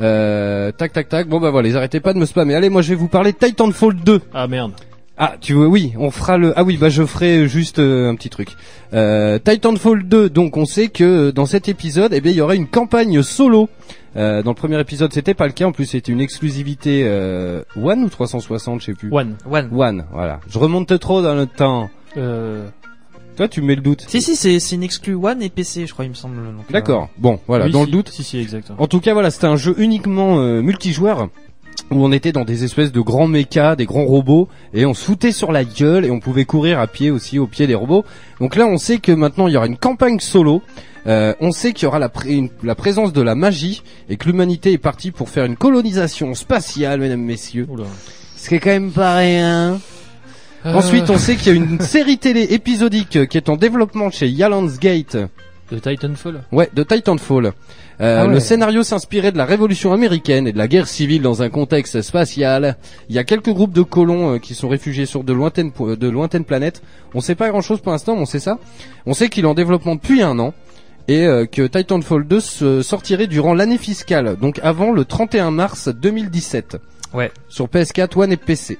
[0.00, 1.28] Euh, tac, tac, tac.
[1.28, 2.54] Bon, bah voilà, ils arrêtez pas de me spammer.
[2.54, 4.20] Allez, moi, je vais vous parler de Titanfall 2.
[4.32, 4.72] Ah, merde.
[5.16, 8.16] Ah, tu veux, oui, on fera le, ah oui, bah, je ferai juste euh, un
[8.16, 8.48] petit truc.
[8.92, 12.40] Euh, Titanfall 2, donc, on sait que euh, dans cet épisode, eh bien, il y
[12.40, 13.68] aura une campagne solo.
[14.16, 15.66] Euh, dans le premier épisode, c'était pas le cas.
[15.66, 19.12] En plus, c'était une exclusivité, euh, One ou 360, je sais plus.
[19.12, 19.36] One.
[19.48, 19.68] One.
[19.72, 20.40] One, voilà.
[20.48, 21.90] Je remonte trop dans le temps.
[22.16, 22.66] Euh,
[23.36, 24.04] Toi, tu mets le doute.
[24.08, 26.36] Si si c'est c'est une exclu One et PC je crois il me semble.
[26.38, 27.08] euh, D'accord.
[27.18, 28.08] Bon, voilà, oui, dans si, le doute.
[28.10, 28.70] Si, si, exact.
[28.78, 31.28] En tout cas, voilà, c'était un jeu uniquement euh, multijoueur
[31.90, 35.04] où on était dans des espèces de grands mechas, des grands robots, et on se
[35.04, 38.04] foutait sur la gueule et on pouvait courir à pied aussi au pied des robots.
[38.40, 40.62] Donc là, on sait que maintenant il y aura une campagne solo.
[41.06, 44.16] Euh, on sait qu'il y aura la, pré- une- la présence de la magie et
[44.16, 47.66] que l'humanité est partie pour faire une colonisation spatiale, mesdames, messieurs.
[47.68, 47.84] Oula.
[48.36, 49.80] Ce qui est quand même pas rien.
[50.66, 54.10] Euh, Ensuite, on sait qu'il y a une série télé épisodique qui est en développement
[54.10, 55.16] chez Yalans Gate.
[55.70, 56.42] De Titanfall.
[56.52, 57.46] Ouais, de Titanfall.
[57.46, 57.52] Euh,
[58.00, 58.34] Ah ouais.
[58.34, 62.02] Le scénario s'inspirait de la Révolution américaine et de la guerre civile dans un contexte
[62.02, 62.76] spatial.
[63.08, 65.96] Il y a quelques groupes de colons euh, qui sont réfugiés sur de lointaines, po-
[65.96, 66.82] de lointaines planètes.
[67.14, 68.58] On sait pas grand-chose pour l'instant, mais on sait ça.
[69.06, 70.52] On sait qu'il est en développement depuis un an
[71.08, 75.88] et euh, que Titanfall 2 se sortirait durant l'année fiscale, donc avant le 31 mars
[75.88, 76.78] 2017.
[77.14, 77.30] Ouais.
[77.48, 78.78] Sur PS4, One et PC.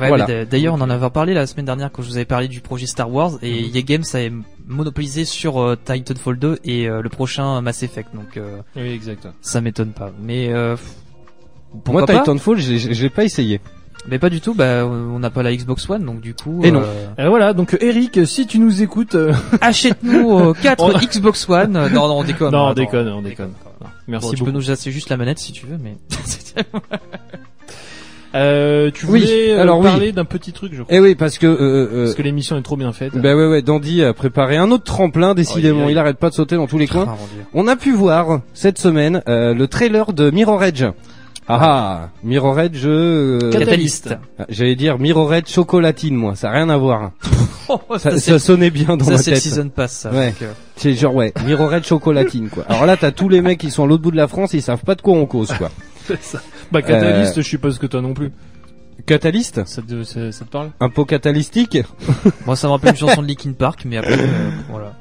[0.00, 0.44] Ouais, Voilà.
[0.44, 2.86] D'ailleurs, on en avait parlé la semaine dernière quand je vous avais parlé du projet
[2.86, 3.76] Star Wars et Mhm.
[3.76, 4.32] EA Games avait
[4.66, 8.14] monopolisé sur euh, Titanfall 2 et euh, le prochain Mass Effect.
[8.14, 9.26] Donc euh, Oui, exact.
[9.40, 10.10] ça m'étonne pas.
[10.22, 10.76] Mais euh,
[11.86, 13.60] Moi, Titanfall, je l'ai- je l'ai pas essayé.
[14.06, 14.54] Mais pas du tout.
[14.54, 16.60] Bah, on n'a pas la Xbox One, donc du coup.
[16.62, 16.82] Et non.
[16.84, 21.76] euh, Et voilà, donc Eric, si tu nous écoutes, euh, Achète-nous 4 On- Xbox One.
[21.76, 22.52] Euh, Non, non, on déconne.
[22.52, 22.74] non, on attends.
[22.74, 23.52] déconne, on déconne.
[24.06, 25.96] Merci Bon, tu peux nous acheter juste la manette si tu veux, mais.
[28.34, 29.84] Euh, tu Oui, voulais euh, alors oui.
[29.86, 30.94] parler d'un petit truc, je crois.
[30.94, 33.16] Eh oui, parce que euh, euh, Parce que l'émission est trop bien faite.
[33.16, 35.92] bah ouais ouais, Dandy a préparé un autre tremplin décidément, aïe.
[35.92, 37.16] il arrête pas de sauter dans tous les coins.
[37.54, 40.84] On a pu voir cette semaine euh, le trailer de Mirror Edge.
[41.50, 44.14] Ah ah, Mirror Edge, euh, Catalyst.
[44.38, 47.12] ah, j'allais dire Mirror Edge chocolatine moi, ça a rien à voir.
[47.70, 49.42] Oh, Ça, ça, ça c'est sonnait bien dans ça, ma c'est le tête.
[49.44, 50.10] season pass, ça.
[50.10, 50.32] Ouais.
[50.40, 52.64] euh, C'est genre ouais, Mirror Edge chocolatine quoi.
[52.66, 54.62] Alors là t'as tous les mecs qui sont à l'autre bout de la France, ils
[54.62, 55.68] savent pas de quoi on cause quoi.
[56.06, 56.40] C'est ça.
[56.72, 58.30] Bah, Catalyst, Euh, je suppose que toi non plus.
[59.06, 61.78] Catalyste Ça te, ça, ça te parle Un pot catalystique?
[62.46, 64.92] Moi, ça me rappelle une chanson de Linkin Park, mais après, euh, voilà.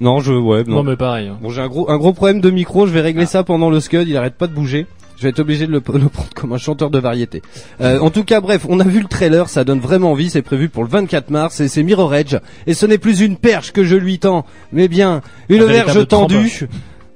[0.00, 0.76] Non, je ouais, non.
[0.76, 0.82] non.
[0.82, 1.28] mais pareil.
[1.28, 1.38] hein.
[1.42, 3.80] Bon, j'ai un gros un gros problème de micro, je vais régler ça pendant le
[3.80, 4.86] scud, il arrête pas de bouger.
[5.16, 7.42] Je vais être obligé de le, le prendre comme un chanteur de variété.
[7.80, 10.42] Euh, en tout cas, bref, on a vu le trailer, ça donne vraiment envie, c'est
[10.42, 12.36] prévu pour le 24 mars et c'est Mirror Edge.
[12.68, 16.06] Et ce n'est plus une perche que je lui tends, mais bien une Un verge
[16.06, 16.68] tendue.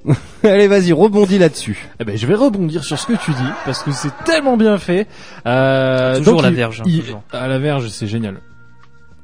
[0.43, 1.88] Allez, vas-y, rebondis là-dessus.
[2.01, 4.77] Eh ben, je vais rebondir sur ce que tu dis parce que c'est tellement bien
[4.79, 5.07] fait.
[5.47, 7.23] Euh, Toujours donc, la il- verge, hein, il- toujours.
[7.33, 8.38] à la verge, c'est génial.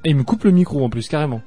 [0.05, 1.43] Et il me coupe le micro en plus carrément.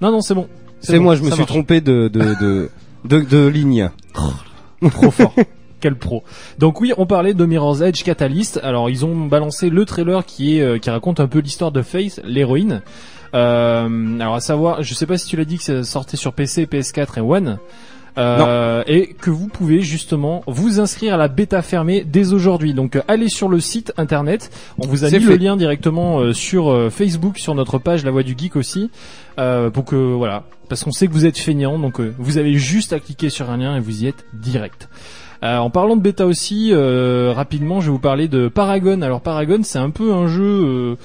[0.00, 0.48] Non non, c'est bon.
[0.80, 1.48] C'est bon, moi, je me suis marche.
[1.50, 2.70] trompé de de de
[3.04, 3.90] de, de ligne.
[4.90, 5.34] Trop fort.
[5.80, 6.24] Quel pro.
[6.58, 8.58] Donc oui, on parlait de Mirror's Edge Catalyst.
[8.64, 11.82] Alors ils ont balancé le trailer qui est euh, qui raconte un peu l'histoire de
[11.82, 12.82] Faith, l'héroïne.
[13.34, 16.32] Euh, alors à savoir, je sais pas si tu l'as dit que ça sortait sur
[16.32, 17.58] PC, PS4 et One.
[18.18, 22.74] Euh, et que vous pouvez justement vous inscrire à la bêta fermée dès aujourd'hui.
[22.74, 24.50] Donc euh, allez sur le site internet.
[24.78, 25.38] On vous a mis le fait.
[25.38, 28.90] lien directement euh, sur euh, Facebook, sur notre page La Voix du Geek aussi,
[29.38, 32.92] euh, pour que voilà, parce qu'on sait que vous êtes feignant, donc vous avez juste
[32.92, 34.88] à cliquer sur un lien et vous y êtes direct.
[35.44, 39.02] Euh, en parlant de bêta aussi, euh, rapidement, je vais vous parler de Paragon.
[39.02, 40.96] Alors Paragon, c'est un peu un jeu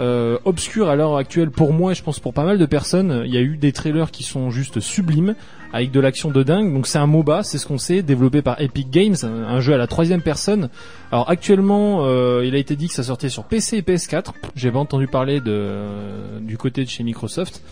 [0.00, 3.22] euh, obscur à l'heure actuelle pour moi et je pense pour pas mal de personnes.
[3.26, 5.34] Il y a eu des trailers qui sont juste sublimes
[5.72, 6.72] avec de l'action de dingue.
[6.72, 9.76] Donc c'est un MOBA, c'est ce qu'on sait, développé par Epic Games, un jeu à
[9.76, 10.68] la troisième personne.
[11.10, 14.32] Alors actuellement, euh, il a été dit que ça sortait sur PC et PS4.
[14.54, 17.62] J'ai pas entendu parler du côté de chez Microsoft.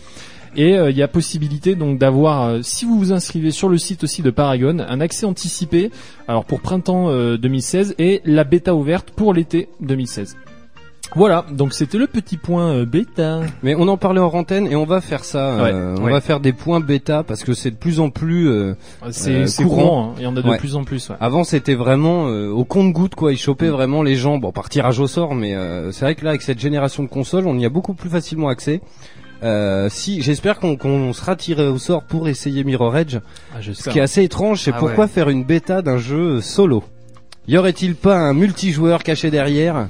[0.55, 3.77] Et euh, il y a possibilité donc d'avoir, euh, si vous vous inscrivez sur le
[3.77, 5.91] site aussi de Paragon, un accès anticipé,
[6.27, 10.35] alors pour printemps euh, 2016 et la bêta ouverte pour l'été 2016.
[11.15, 13.41] Voilà, donc c'était le petit point euh, bêta.
[13.63, 15.59] Mais on en parlait en antenne et on va faire ça.
[15.59, 16.11] euh, on ouais.
[16.11, 18.47] va faire des points bêta parce que c'est de plus en plus.
[18.49, 18.75] euh,
[19.11, 19.81] C'est Euh, c'est courant.
[19.83, 20.13] courant, hein.
[20.19, 20.57] il y en a de Ouais.
[20.57, 21.09] plus en plus.
[21.09, 21.17] Ouais.
[21.19, 24.99] Avant c'était vraiment euh, au compte-goutte quoi, ils chopaient vraiment les gens, bon par tirage
[24.99, 27.65] au sort, mais euh, c'est vrai que là avec cette génération de consoles, on y
[27.65, 28.79] a beaucoup plus facilement accès.
[29.43, 33.17] Euh, si j'espère qu'on qu'on sera tiré au sort pour essayer Mirror Edge.
[33.53, 35.09] Ah, Ce qui est assez étrange, c'est Ah pourquoi ouais.
[35.11, 36.83] faire une bêta d'un jeu solo?
[37.47, 39.87] Y aurait-il pas un multijoueur caché derrière?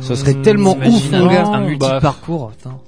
[0.00, 1.46] Ce serait Mmh, tellement ouf mon un, gars.
[1.46, 2.78] un bah, multi-parcours, putain.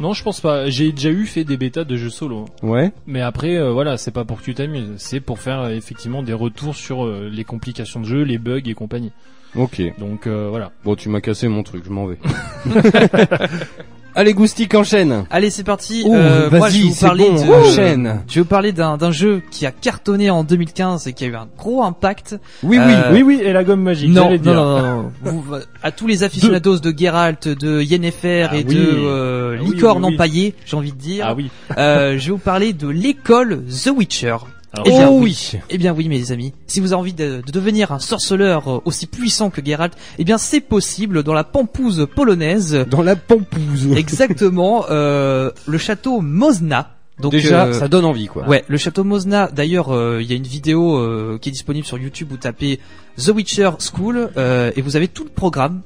[0.00, 0.68] Non, je pense pas.
[0.68, 2.46] J'ai déjà eu fait des bêtas de jeux solo.
[2.62, 2.90] Ouais.
[3.06, 4.88] Mais après, euh, voilà, c'est pas pour que tu t'amuses.
[4.96, 8.62] C'est pour faire euh, effectivement des retours sur euh, les complications de jeu, les bugs
[8.64, 9.12] et compagnie.
[9.54, 9.80] Ok.
[9.98, 10.72] Donc euh, voilà.
[10.84, 12.18] Bon, tu m'as cassé mon truc, je m'en vais.
[14.14, 15.24] Allez, Goustic enchaîne.
[15.30, 16.02] Allez, c'est parti.
[16.04, 18.20] Ouh, Euh, moi, je vais vous parler bon, de, enchaîne.
[18.28, 21.34] je vais vous parler d'un jeu qui a cartonné en 2015 et qui a eu
[21.34, 22.36] un gros impact.
[22.62, 23.22] Oui, Euh, oui.
[23.22, 24.10] Oui, oui, et la gomme magique.
[24.10, 24.52] Non, non, dire.
[24.54, 25.12] non, non, non.
[25.22, 28.74] Vous- à tous les aficionados de Geralt, de Yennefer Ah et oui.
[28.74, 30.14] de euh, Ah oui, Licorne oui, oui.
[30.14, 31.50] empaillée, j'ai envie de dire, Ah oui.
[31.78, 34.36] euh, je vais vous parler de l'école The Witcher.
[34.72, 35.52] Alors, Eh bien, oh oui.
[35.70, 36.52] Eh bien oui, mes amis.
[36.66, 40.24] Si vous avez envie de, de devenir un sorceleur euh, aussi puissant que Geralt, eh
[40.24, 42.72] bien c'est possible dans la pampouse polonaise.
[42.88, 43.92] Dans la pampouse.
[43.96, 46.96] Exactement, euh, le château Mosna.
[47.20, 48.48] Donc, Déjà, euh, ça donne envie, quoi.
[48.48, 49.48] Ouais, le château Mosna.
[49.52, 52.28] D'ailleurs, euh, il y a une vidéo euh, qui est disponible sur YouTube.
[52.30, 52.80] Vous tapez
[53.18, 55.82] The Witcher School euh, et vous avez tout le programme.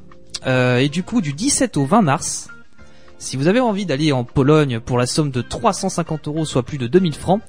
[0.46, 2.48] Euh, et du coup, du 17 au 20 mars,
[3.18, 6.78] si vous avez envie d'aller en Pologne pour la somme de 350 euros, soit plus
[6.78, 7.40] de 2000 francs,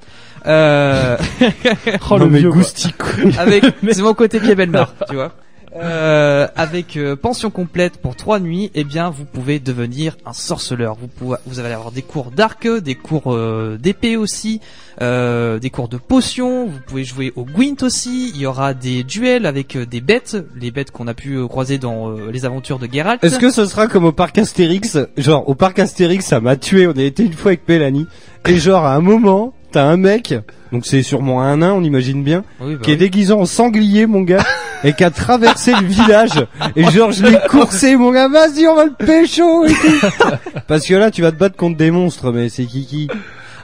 [0.46, 1.18] euh,
[2.10, 2.60] Oh, le Non, mais vieux, quoi.
[2.60, 2.96] Goustic.
[3.38, 5.34] avec c'est mon côté Piebelmar, tu vois.
[5.76, 10.96] Euh, avec euh, pension complète pour trois nuits, eh bien vous pouvez devenir un sorceleur.
[10.96, 14.62] Vous pouvez, vous allez avoir des cours d'arc, des cours euh, d'épée aussi,
[15.02, 16.68] euh, des cours de potions.
[16.68, 18.32] Vous pouvez jouer au Gwent aussi.
[18.34, 21.48] Il y aura des duels avec euh, des bêtes, les bêtes qu'on a pu euh,
[21.48, 23.24] croiser dans les aventures de Geralt.
[23.24, 24.98] Est-ce que ce sera comme au parc Astérix?
[25.18, 26.88] Genre, au parc Astérix, ça m'a tué.
[26.88, 28.08] On a été une fois avec Mélanie.
[28.48, 30.34] Et genre, à un moment, t'as un mec,
[30.72, 34.06] donc c'est sûrement un nain, on imagine bien, Oui, bah qui est déguisé en sanglier,
[34.06, 34.44] mon gars,
[34.84, 36.46] et qui a traversé le village.
[36.76, 40.08] Et genre, je l'ai coursé, mon gars, vas-y, on va le pécho et tout.
[40.68, 43.08] Parce que là, tu vas te battre contre des monstres, mais c'est Kiki.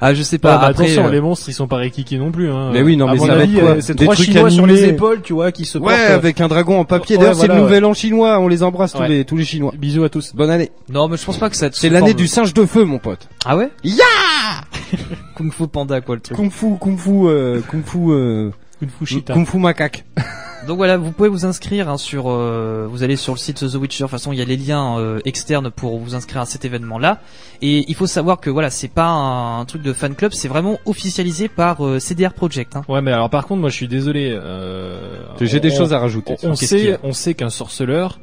[0.06, 0.58] Ah, je sais Bah, pas.
[0.58, 2.52] bah, après, attention, euh, les monstres ils sont pas rékikis non plus.
[2.52, 2.72] Hein.
[2.74, 4.50] Mais oui, non, À mais ça va être quoi euh, C'est Des trois trucs chinois
[4.50, 6.10] sur les animés épaules, tu vois, qui se Ouais, portent.
[6.12, 7.16] euh, avec un dragon en papier.
[7.16, 7.62] Ouais, D'ailleurs, c'est le ouais.
[7.62, 8.38] nouvel an chinois.
[8.40, 9.72] On les embrasse tous les tous les Chinois.
[9.78, 10.34] Bisous à tous.
[10.36, 10.72] Bonne année.
[10.90, 11.70] Non, mais je pense pas que ça.
[11.72, 13.30] C'est l'année du singe de feu, mon pote.
[13.46, 13.70] Ah ouais?
[15.36, 16.38] Kung Fu Panda quoi le truc.
[16.38, 19.34] Kung fu, kung fu, euh, kung fu, euh, Kung Fu Shita.
[19.34, 20.06] kung fu macaque.
[20.68, 23.76] Donc voilà, vous pouvez vous inscrire hein, sur, euh, vous allez sur le site The
[23.76, 24.04] Witcher.
[24.04, 26.64] De toute façon, il y a les liens euh, externes pour vous inscrire à cet
[26.64, 27.20] événement-là.
[27.62, 30.48] Et il faut savoir que voilà, c'est pas un, un truc de fan club, c'est
[30.48, 32.78] vraiment officialisé par euh, CDR Project.
[32.78, 32.84] Hein.
[32.88, 34.30] Ouais, mais alors par contre, moi je suis désolé.
[34.32, 36.36] Euh, J'ai des on- choses à rajouter.
[36.44, 38.20] On, sait, on sait qu'un sorceleur,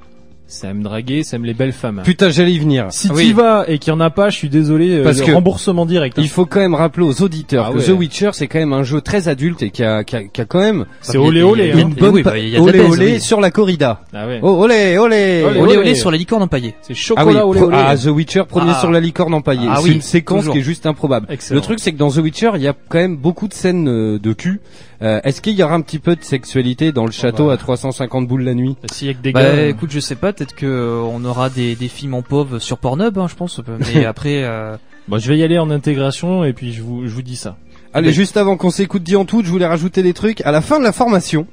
[0.51, 2.03] ça aime draguer, ça aime les belles femmes.
[2.05, 2.87] Putain, j'allais y venir.
[2.91, 3.29] Si Ah tu oui.
[3.29, 4.91] y vas et qu'il y en a pas, je suis désolé.
[4.99, 6.19] euh, Parce le que- remboursement direct.
[6.19, 6.23] hein.
[6.23, 7.85] Il faut quand même rappeler aux auditeurs Ah que ouais.
[7.85, 10.41] The Witcher c'est quand même un jeu très adulte et qui a, qui a, qui
[10.41, 11.73] a quand même C'est olé olé.
[11.73, 11.79] Hein.
[11.79, 13.21] une bonne oui, bah, y a olé olé oui.
[13.21, 14.03] sur la corrida.
[14.13, 14.41] Ah ouais.
[14.43, 15.45] Oh olé olé.
[15.45, 15.77] Olé, Olé olé.
[15.79, 16.75] olé sur la licorne empaillée.
[16.83, 17.77] C'est Ah oui, chocolat olé pro- olé.
[17.81, 18.81] ah, The Witcher premier Ah.
[18.81, 19.69] sur la licorne empaillée.
[19.71, 20.55] Ah c'est une séquence toujours.
[20.55, 21.27] qui est juste improbable.
[21.31, 21.57] Excellent.
[21.57, 23.89] Le truc c'est que dans The Witcher il y a quand même beaucoup de scènes
[23.89, 24.61] euh, de cul.
[25.03, 27.55] Euh, Est-ce qu'il y aura un petit peu de sexualité dans le château bah.
[27.55, 29.49] à 350 boules la nuit Bah, S'il y a que des Bah gars.
[29.49, 32.59] euh, écoute, je sais pas, peut-être que euh, on aura des, des films en pauvre
[32.59, 33.61] sur Pornhub, hein, je pense.
[33.95, 34.77] Mais après, euh,
[35.09, 37.57] Bon, je vais y aller en intégration et puis je vous, je vous dis ça.
[37.95, 40.43] Allez, Mais- juste avant qu'on s'écoute dit en tout, je voulais rajouter des trucs.
[40.43, 41.47] À la fin de la formation,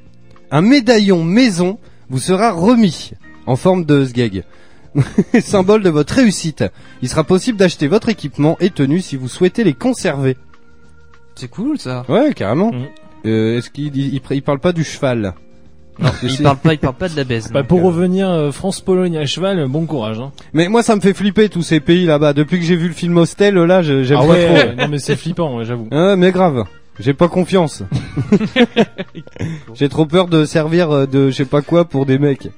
[0.52, 1.80] un médaillon maison
[2.10, 3.12] vous sera remis
[3.46, 4.44] en forme de sgeg.
[5.40, 6.66] Symbole de votre réussite.
[7.02, 10.36] Il sera possible d'acheter votre équipement et tenue si vous souhaitez les conserver.
[11.36, 12.04] c'est cool ça.
[12.10, 12.72] Ouais, carrément.
[12.74, 12.88] Mhm.
[13.28, 15.34] Euh, Est-ce qu'il il, il parle pas du cheval
[16.00, 17.50] Non, Je il parle pas, il parle pas de la baise.
[17.52, 20.20] Bah, pour euh, revenir euh, France-Pologne à cheval, bon courage.
[20.20, 20.32] Hein.
[20.54, 22.34] Mais moi, ça me fait flipper tous ces pays là-bas.
[22.34, 24.76] Depuis que j'ai vu le film Hostel, là, je- j'aime Ah pas ouais, trop.
[24.82, 25.88] non mais c'est flippant, ouais, j'avoue.
[25.92, 26.64] Ah, mais grave.
[27.00, 27.84] J'ai pas confiance.
[29.76, 32.50] j'ai trop peur de servir de je sais pas quoi pour des mecs.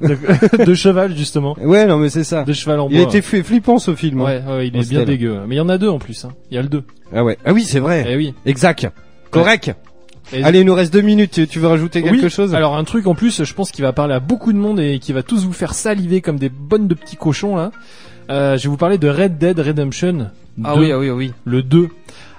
[0.00, 0.16] De,
[0.64, 2.42] de cheval justement, Ouais, non mais c'est ça.
[2.42, 3.04] de cheval en Il bois.
[3.06, 4.20] était fli- flippant ce film.
[4.20, 4.24] hein.
[4.24, 4.96] Ouais, ouais, il est Hostel.
[4.98, 5.38] bien dégueu.
[5.46, 6.24] Mais il y en a deux en plus.
[6.24, 6.30] Hein.
[6.50, 6.82] Il y a le deux.
[7.14, 7.38] Ah ouais.
[7.44, 8.04] Ah oui, c'est vrai.
[8.08, 8.34] Eh oui.
[8.46, 8.88] Exact.
[9.32, 9.72] Correct.
[10.32, 11.32] Et- Allez, il nous reste deux minutes.
[11.32, 12.54] Tu, tu veux rajouter quelque oui, chose?
[12.54, 14.98] Alors un truc en plus, je pense qu'il va parler à beaucoup de monde et
[14.98, 17.72] qui va tous vous faire saliver comme des bonnes de petits cochons là.
[18.30, 20.30] Euh, je vais vous parler de Red Dead Redemption.
[20.64, 21.32] Ah 2, oui, ah oui, ah oui.
[21.44, 21.88] Le 2.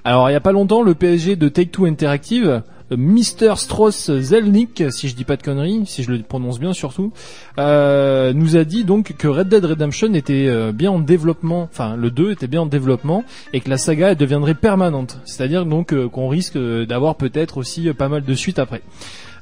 [0.06, 2.60] Alors il y a pas longtemps, le PSG de Take-Two Interactive, euh,
[2.97, 3.58] Mr.
[3.58, 7.12] Strauss Zelnick, si je dis pas de conneries, si je le prononce bien surtout,
[7.58, 11.95] euh, nous a dit donc que Red Dead Redemption était euh, bien en développement, enfin
[11.95, 15.19] le 2 était bien en développement et que la saga elle deviendrait permanente.
[15.25, 18.82] C'est-à-dire donc euh, qu'on risque d'avoir peut-être aussi pas mal de suites après.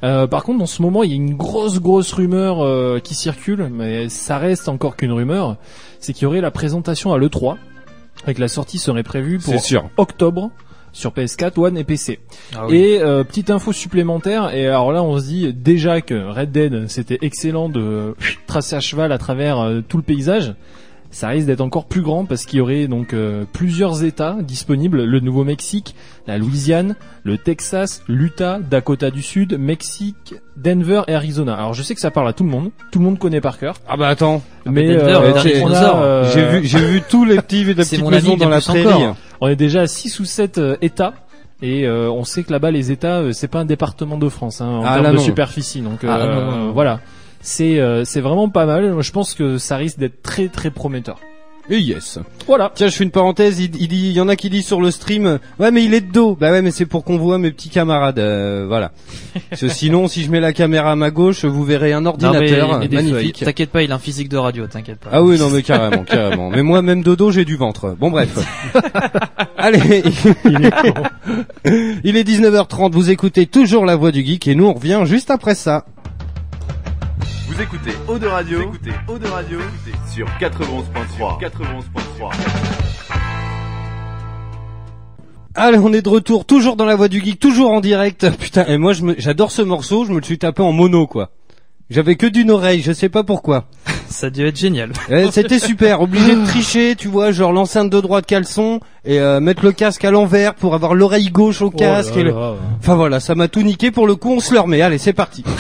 [0.04, 3.14] Euh, par contre, en ce moment, il y a une grosse, grosse rumeur euh, qui
[3.14, 5.58] circule, mais ça reste encore qu'une rumeur.
[6.00, 7.58] C'est qu'il y aurait la présentation à l'E3,
[8.28, 9.90] et que la sortie serait prévue pour sûr.
[9.98, 10.52] octobre
[10.94, 12.20] sur PS4, One et PC.
[12.56, 12.78] Ah oui.
[12.78, 16.90] Et euh, petite info supplémentaire, et alors là on se dit déjà que Red Dead
[16.90, 18.16] c'était excellent de
[18.48, 20.54] tracer à cheval à travers euh, tout le paysage.
[21.14, 25.04] Ça risque d'être encore plus grand parce qu'il y aurait donc euh, plusieurs États disponibles
[25.04, 25.94] le Nouveau-Mexique,
[26.26, 31.56] la Louisiane, le Texas, l'Utah, Dakota du Sud, Mexique, Denver et Arizona.
[31.56, 33.60] Alors je sais que ça parle à tout le monde, tout le monde connaît par
[33.60, 34.42] cœur, Ah bah attends.
[34.66, 35.98] mais Denver, euh, le on, dinosaure.
[35.98, 39.04] a, euh, J'ai vu, j'ai vu tous les petits, les petites maisons dans la prairie.
[39.42, 41.14] On est déjà à 6 ou 7 euh, États.
[41.64, 44.62] Et euh, on sait que là-bas, les États, euh, c'est pas un département de France
[44.62, 45.22] hein, en Ah, termes de non.
[45.22, 45.82] superficie.
[45.82, 46.72] Donc Ah, euh, non, non, non.
[46.72, 47.00] voilà,
[47.42, 48.96] c'est euh, c'est vraiment pas mal.
[49.02, 51.18] Je pense que ça risque d'être très très prometteur.
[51.70, 52.20] Et yes.
[52.48, 52.72] Voilà.
[52.74, 53.60] Tiens, je fais une parenthèse.
[53.60, 55.94] Il, il dit, il y en a qui disent sur le stream, ouais, mais il
[55.94, 56.36] est de dos.
[56.36, 58.20] Bah ouais, mais c'est pour qu'on voit mes petits camarades.
[58.20, 58.92] euh, voilà.
[59.50, 62.16] Parce que sinon, si je mets la caméra à ma gauche, vous verrez un Non,
[62.20, 63.44] mais ordinateur magnifique.
[63.46, 65.12] T'inquiète pas, il a un physique de radio, t'inquiète pas.
[65.14, 66.50] Ah oui, non, mais carrément, carrément.
[66.50, 67.96] Mais moi, même dodo, j'ai du ventre.
[67.98, 68.38] Bon, bref.
[69.58, 70.04] Allez,
[70.46, 70.94] Il est con.
[72.04, 72.92] il est 19h30.
[72.92, 75.86] Vous écoutez toujours la voix du geek et nous, on revient juste après ça.
[77.54, 79.60] Vous écoutez Eau de Radio, vous écoutez Eau de Radio
[80.10, 81.42] sur 91.3.
[81.42, 82.32] 91.3.
[85.56, 88.30] Allez, on est de retour, toujours dans la voix du geek, toujours en direct.
[88.40, 90.06] Putain, et moi, j'adore ce morceau.
[90.06, 91.32] Je me le suis tapé en mono, quoi.
[91.90, 93.66] J'avais que d'une oreille, je sais pas pourquoi.
[94.12, 94.92] Ça a dû être génial.
[95.10, 99.40] Eh, C'était super, obligé de tricher, tu vois, genre l'enceinte de droite caleçon et euh,
[99.40, 102.14] mettre le casque à l'envers pour avoir l'oreille gauche au casque.
[102.16, 102.56] Oh et là le-.
[102.80, 104.82] Enfin voilà, ça m'a tout niqué pour le coup, on se le remet.
[104.82, 105.44] Allez, c'est parti.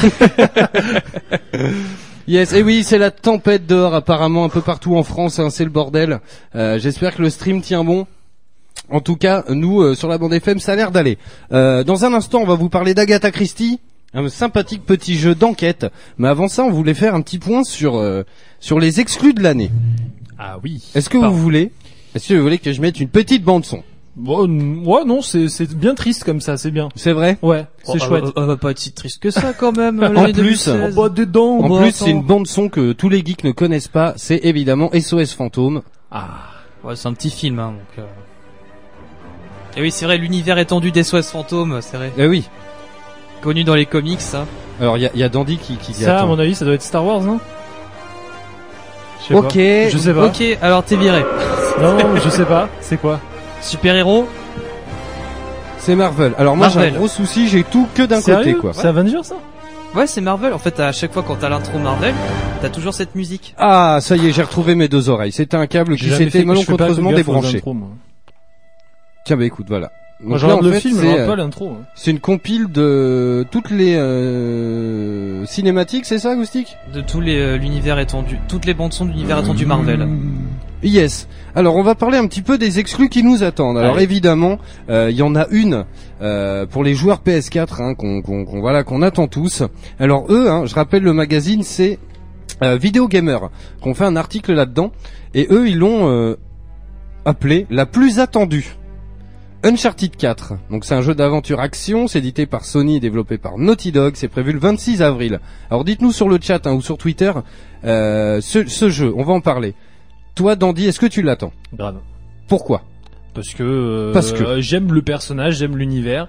[2.27, 5.63] yes, et oui, c'est la tempête dehors apparemment un peu partout en France, hein, c'est
[5.63, 6.19] le bordel.
[6.55, 8.05] Euh, J'espère que le stream tient bon.
[8.89, 11.17] En tout cas, nous euh, sur la bande FM, ça a l'air d'aller.
[11.53, 13.79] Euh, dans un instant, on va vous parler d'Agatha Christie,
[14.13, 15.85] un sympathique petit jeu d'enquête.
[16.17, 18.23] Mais avant ça, on voulait faire un petit point sur euh,
[18.59, 19.71] sur les exclus de l'année.
[20.37, 20.83] Ah oui.
[20.95, 21.35] Est-ce que Pardon.
[21.35, 21.71] vous voulez
[22.15, 23.83] Est-ce que vous voulez que je mette une petite bande son
[24.17, 24.45] Bon,
[24.85, 26.89] ouais, non, c'est c'est bien triste comme ça, c'est bien.
[26.95, 27.37] C'est vrai?
[27.41, 28.25] Ouais, c'est Oh, chouette.
[28.25, 30.03] euh, euh, va pas être si triste que ça quand même.
[30.03, 30.93] En l'année plus, 2016.
[30.97, 31.59] Oh, bah, dedans.
[31.59, 34.13] En bah, plus, c'est une bande son que tous les geeks ne connaissent pas.
[34.17, 35.81] C'est évidemment SOS Fantôme.
[36.11, 36.49] Ah.
[36.83, 37.99] Ouais, c'est un petit film, hein, donc.
[37.99, 38.07] euh.
[39.77, 42.11] Et oui, c'est vrai, l'univers étendu des SOS fantômes, c'est vrai.
[42.17, 42.49] Eh oui.
[43.41, 44.45] Connu dans les comics, ça.
[44.79, 46.55] Alors il y a, il y a Dandy qui, qui dit Ça, à mon avis,
[46.55, 47.39] ça doit être Star Wars, non
[49.21, 49.53] Je sais Ok.
[49.53, 49.89] pas.
[49.89, 50.25] Je sais pas.
[50.25, 51.23] Ok, alors t'es viré.
[51.81, 52.69] Non, je sais pas.
[52.81, 53.19] C'est quoi
[53.61, 54.27] Super héros.
[55.79, 56.33] C'est Marvel.
[56.37, 56.97] Alors moi j'ai un Marvel.
[56.99, 58.73] gros souci, j'ai tout que d'un côté quoi.
[58.73, 59.35] C'est Avengers, ça
[59.95, 60.53] Ouais, c'est Marvel.
[60.53, 62.13] En fait, à chaque fois quand t'as l'intro Marvel,
[62.61, 63.55] t'as toujours cette musique.
[63.57, 65.31] Ah, ça y est, j'ai retrouvé mes deux oreilles.
[65.31, 67.63] C'était un câble qui s'était malencontreusement débranché.
[69.25, 69.91] Tiens, bah écoute, voilà.
[70.23, 71.69] Moi, je regarde le fait, film, je euh, pas l'intro.
[71.69, 71.83] hein.
[71.95, 77.57] C'est une compile de toutes les euh, cinématiques, c'est ça, Goustic De tous les euh,
[77.57, 80.07] l'univers étendu, toutes les bandes son de l'univers étendu Marvel.
[80.83, 81.27] Yes.
[81.55, 83.77] Alors on va parler un petit peu des exclus qui nous attendent.
[83.77, 84.03] Alors Allez.
[84.03, 84.57] évidemment,
[84.89, 85.85] euh, il y en a une
[86.21, 89.63] euh, pour les joueurs PS4 hein, qu'on qu'on- qu'on- voilà qu'on attend tous.
[89.99, 91.99] Alors eux, hein, je rappelle le magazine, c'est
[92.63, 93.49] euh, Video Gamer
[93.81, 94.91] qu'on fait un article là-dedans
[95.35, 96.35] et eux ils l'ont euh,
[97.25, 98.75] appelé la plus attendue.
[99.63, 100.53] Uncharted 4.
[100.71, 104.27] Donc c'est un jeu d'aventure action, c'est édité par Sony, développé par Naughty Dog, c'est
[104.27, 105.39] prévu le 26 avril.
[105.69, 107.31] Alors dites-nous sur le chat hein, ou sur Twitter
[107.83, 109.75] euh, ce, ce jeu, on va en parler.
[110.35, 111.51] Toi Dandy, est-ce que tu l'attends?
[111.73, 111.97] Grave.
[112.47, 112.81] Pourquoi?
[113.35, 114.43] Parce que, euh, Parce que.
[114.43, 116.27] euh, j'aime le personnage, j'aime l'univers.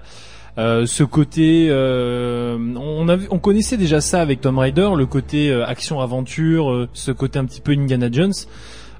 [0.59, 5.07] Euh, ce côté, euh, on, a vu- on connaissait déjà ça avec Tomb Raider, le
[5.07, 8.33] côté euh, action aventure, euh, ce côté un petit peu Indiana Jones.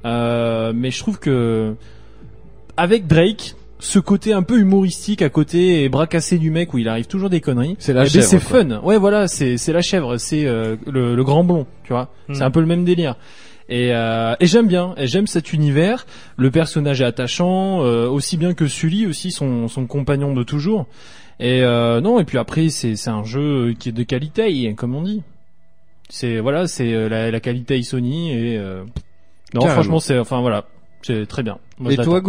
[0.05, 1.75] Euh, mais je trouve que
[2.75, 6.77] avec Drake, ce côté un peu humoristique à côté et bras cassés du mec où
[6.77, 7.75] il arrive toujours des conneries.
[7.79, 8.79] C'est la eh ben, chèvre, c'est fun.
[8.81, 12.09] Ouais, voilà, c'est c'est la chèvre, c'est euh, le, le grand blond, tu vois.
[12.29, 12.33] Mm.
[12.35, 13.17] C'est un peu le même délire.
[13.69, 16.05] Et, euh, et j'aime bien, et j'aime cet univers.
[16.37, 20.87] Le personnage est attachant, euh, aussi bien que Sully aussi, son, son compagnon de toujours.
[21.41, 24.95] Et euh, non, et puis après c'est c'est un jeu qui est de qualité, comme
[24.95, 25.23] on dit.
[26.09, 28.83] C'est voilà, c'est euh, la, la qualité Sony et euh,
[29.53, 29.73] non, Carrément.
[29.73, 30.67] franchement c'est enfin voilà,
[31.01, 31.57] c'est très bien.
[31.79, 32.19] Moi, Et toi l'attends.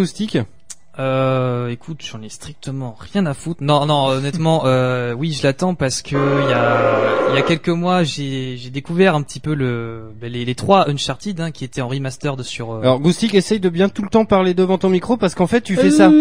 [0.99, 3.63] Euh, écoute, j'en ai strictement rien à foutre.
[3.63, 7.43] Non, non, honnêtement, euh, oui, je l'attends parce que il y a, il y a
[7.43, 11.51] quelques mois, j'ai, j'ai découvert un petit peu le, ben, les, les trois Uncharted hein,
[11.51, 12.73] qui étaient en remastered sur.
[12.73, 15.47] euh, Alors Goustic essaye de bien tout le temps parler devant ton micro parce qu'en
[15.49, 16.13] fait tu fais ça.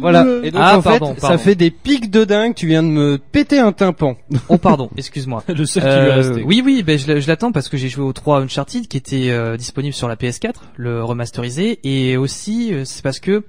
[0.00, 0.24] Voilà.
[0.42, 2.54] Et donc Ah, en pardon, fait ça fait des pics de dingue.
[2.54, 4.16] Tu viens de me péter un tympan.
[4.48, 5.42] Oh pardon, excuse-moi.
[5.48, 6.42] le seul qui lui Euh, restait.
[6.44, 9.30] oui, oui, ben je, je l'attends parce que j'ai joué aux trois Uncharted qui étaient
[9.30, 13.44] euh, disponibles sur la PS4, le remasterisé, et aussi euh, c'est parce que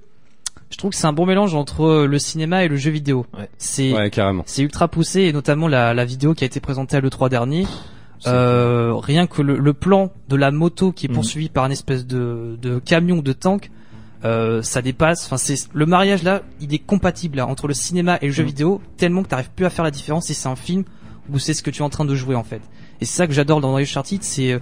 [0.69, 3.25] je trouve que c'est un bon mélange entre euh, le cinéma et le jeu vidéo.
[3.37, 3.49] Ouais.
[3.57, 4.43] C'est Ouais, carrément.
[4.45, 7.65] c'est ultra poussé et notamment la, la vidéo qui a été présentée à l'E3 dernier.
[8.27, 12.05] Euh, rien que le, le plan de la moto qui est poursuivi par une espèce
[12.05, 13.71] de, de camion de tank,
[14.25, 15.25] euh, ça dépasse.
[15.25, 18.43] Enfin, c'est le mariage là, il est compatible là, entre le cinéma et le jeu
[18.43, 18.47] Mhm.
[18.49, 20.83] vidéo tellement que t'arrives plus à faire la différence si c'est un film
[21.31, 22.61] ou c'est ce que tu es en train de jouer en fait.
[22.99, 24.59] Et c'est ça que j'adore dans Uncharted, c'est euh,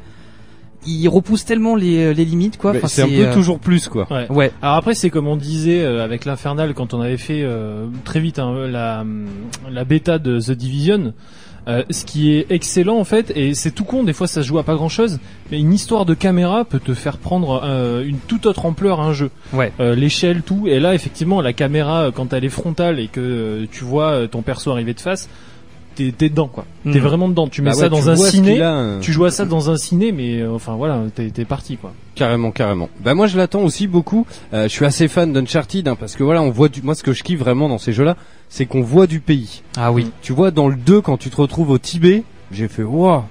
[0.85, 2.71] il repousse tellement les, les limites quoi.
[2.75, 4.07] Enfin, c'est un peu euh, toujours plus quoi.
[4.11, 4.27] Ouais.
[4.31, 4.51] Ouais.
[4.61, 8.19] Alors après c'est comme on disait euh, avec l'infernal quand on avait fait euh, très
[8.19, 9.03] vite hein, la
[9.69, 11.13] la bêta de The Division.
[11.67, 14.47] Euh, ce qui est excellent en fait et c'est tout con des fois ça se
[14.47, 15.19] joue à pas grand chose
[15.51, 19.03] mais une histoire de caméra peut te faire prendre euh, une toute autre ampleur à
[19.03, 19.73] un jeu Ouais.
[19.81, 23.19] Euh, l'échelle tout et là effectivement la caméra euh, quand elle est frontale et que
[23.19, 25.27] euh, tu vois euh, ton perso arriver de face
[25.97, 28.75] t'es dedans quoi t'es vraiment dedans tu mets Bah ça ouais, dans un ciné a,
[28.77, 31.93] euh, tu joues à ça dans un ciné mais euh, enfin voilà t'es parti quoi
[32.17, 32.89] Carrément, carrément.
[32.99, 34.25] Bah moi je l'attends aussi beaucoup.
[34.51, 36.81] Euh, je suis assez fan d'Uncharted hein, parce que voilà, on voit du.
[36.81, 38.17] Moi, ce que je kiffe vraiment dans ces jeux-là,
[38.49, 39.61] c'est qu'on voit du pays.
[39.77, 40.09] Ah oui.
[40.23, 43.21] Tu vois, dans le 2, quand tu te retrouves au Tibet, j'ai fait waouh.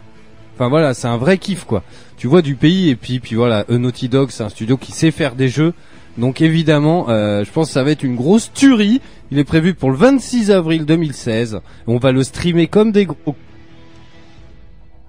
[0.54, 1.82] Enfin voilà, c'est un vrai kiff quoi.
[2.16, 5.10] Tu vois du pays et puis puis voilà, Naughty Dog, c'est un studio qui sait
[5.10, 5.74] faire des jeux.
[6.18, 9.00] Donc évidemment, euh, je pense que ça va être une grosse tuerie.
[9.30, 11.60] Il est prévu pour le 26 avril 2016.
[11.86, 13.34] On va le streamer comme des gros.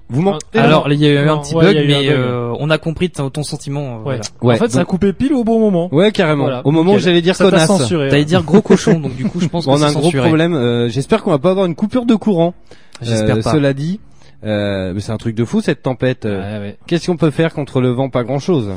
[0.09, 2.07] Vous m'entendez là Alors il y a eu un petit ouais, bug, mais bug.
[2.07, 3.81] euh, on a compris ton, ton sentiment.
[3.81, 4.21] euh, ouais, voilà.
[4.41, 6.43] Ouais, en fait ça a coupé pile au bon moment Ouais, carrément.
[6.45, 7.67] Voilà, Au moment où j'allais dire ça connasse.
[7.67, 8.25] censuré T'allais hein.
[8.25, 10.09] dire gros cochon, donc du coup je pense que Bon, on c'est a un gros
[10.11, 10.53] problème.
[10.53, 12.53] euh, J'espère qu'on va pas avoir une coupure de courant.
[13.01, 13.51] J'espère Euh, pas.
[13.51, 13.99] Cela dit,
[14.45, 16.25] euh, mais c'est un truc de fou cette tempête.
[16.25, 16.77] Euh, Ouais, ouais.
[16.87, 18.09] Qu'est-ce qu'on peut faire contre le vent?
[18.09, 18.71] Pas grand-chose.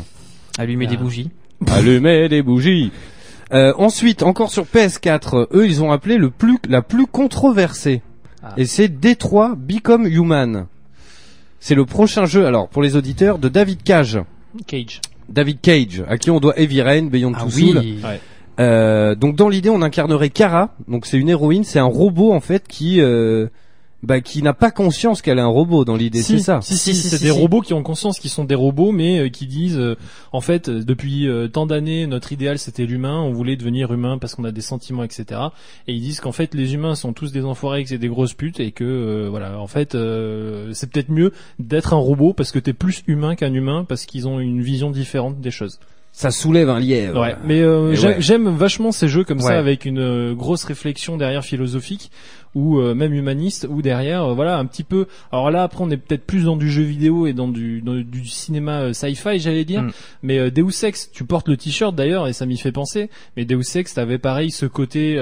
[0.59, 1.03] Allumer des Ah.
[1.03, 1.31] bougies.
[1.69, 2.91] Allumer des bougies.
[3.53, 8.03] Euh, ensuite, encore sur PS4, eux, ils ont appelé le plus, la plus controversée.
[8.43, 8.55] Ah.
[8.57, 10.67] Et c'est Détroit Become Human.
[11.59, 14.21] C'est le prochain jeu, alors, pour les auditeurs, de David Cage.
[14.67, 17.75] Cage David Cage, à qui on doit Heavy Rain, Beyond Ah Two.
[17.75, 18.21] Ouais.
[18.59, 20.75] Euh, donc dans l'idée, on incarnerait Kara.
[20.89, 23.47] Donc c'est une héroïne, c'est un robot en fait qui, euh,
[24.03, 26.23] bah, qui n'a pas conscience qu'elle est un robot dans l'idée.
[26.23, 26.61] Si, C'est ça.
[26.63, 27.39] Si, si, Si, si, c'est si, des si.
[27.39, 29.97] robots qui ont conscience qu'ils sont des robots, mais euh, qui disent, euh,
[30.33, 34.19] en fait, euh, depuis euh, tant d'années, notre idéal c'était l'humain, on voulait devenir humain
[34.19, 35.41] parce qu'on a des sentiments, etc.
[35.87, 38.35] Et ils disent qu'en fait, les humains sont tous des enfoirés, que c'est des grosses
[38.35, 42.53] putes, et que, euh, voilà, en fait, euh, c'est peut-être mieux d'être un robot parce
[42.53, 45.79] que t'es plus humain qu'un humain parce qu'ils ont une vision différente des choses.
[46.13, 47.21] Ça soulève un lièvre.
[47.21, 48.55] Ouais, mais euh, j'aime ouais.
[48.55, 49.45] vachement ces jeux comme Ouais.
[49.45, 52.11] ça avec une euh, grosse réflexion derrière philosophique
[52.57, 55.91] ou euh, même humaniste ou derrière euh, voilà un petit peu alors là après on
[55.91, 59.39] est peut-être plus dans du jeu vidéo et dans du dans du cinéma euh, sci-fi
[59.39, 59.91] j'allais dire Mm.
[60.25, 63.45] mais euh, Deus Ex tu portes le t-shirt d'ailleurs et ça m'y fait penser mais
[63.45, 65.17] Deus Ex t'avais pareil ce côté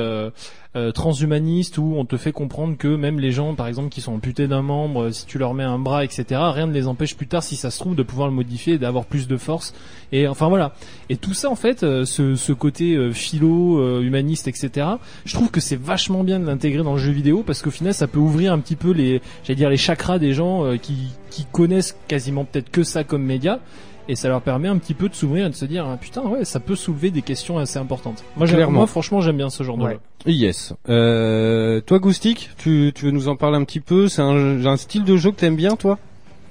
[0.76, 4.12] euh, transhumaniste où on te fait comprendre que même les gens par exemple qui sont
[4.12, 7.16] amputés d'un membre euh, si tu leur mets un bras etc rien ne les empêche
[7.16, 9.72] plus tard si ça se trouve de pouvoir le modifier et d'avoir plus de force.
[10.12, 10.74] Et enfin voilà.
[11.08, 14.86] Et tout ça en fait euh, ce, ce côté euh, philo humaniste etc
[15.24, 17.94] je trouve que c'est vachement bien de l'intégrer dans le jeu vidéo parce qu'au final
[17.94, 21.46] ça peut ouvrir un petit peu les j'allais dire les chakras des gens qui qui
[21.50, 23.60] connaissent quasiment peut-être que ça comme média
[24.08, 26.22] et ça leur permet un petit peu de s'ouvrir et de se dire ah, putain
[26.22, 29.62] ouais ça peut soulever des questions assez importantes moi j'aime moi franchement j'aime bien ce
[29.62, 30.74] genre de jeu Yes.
[30.88, 34.08] Euh, toi, Goustic, tu, tu veux nous en parler un petit peu?
[34.08, 35.96] C'est un, un style de jeu que t'aimes bien, toi?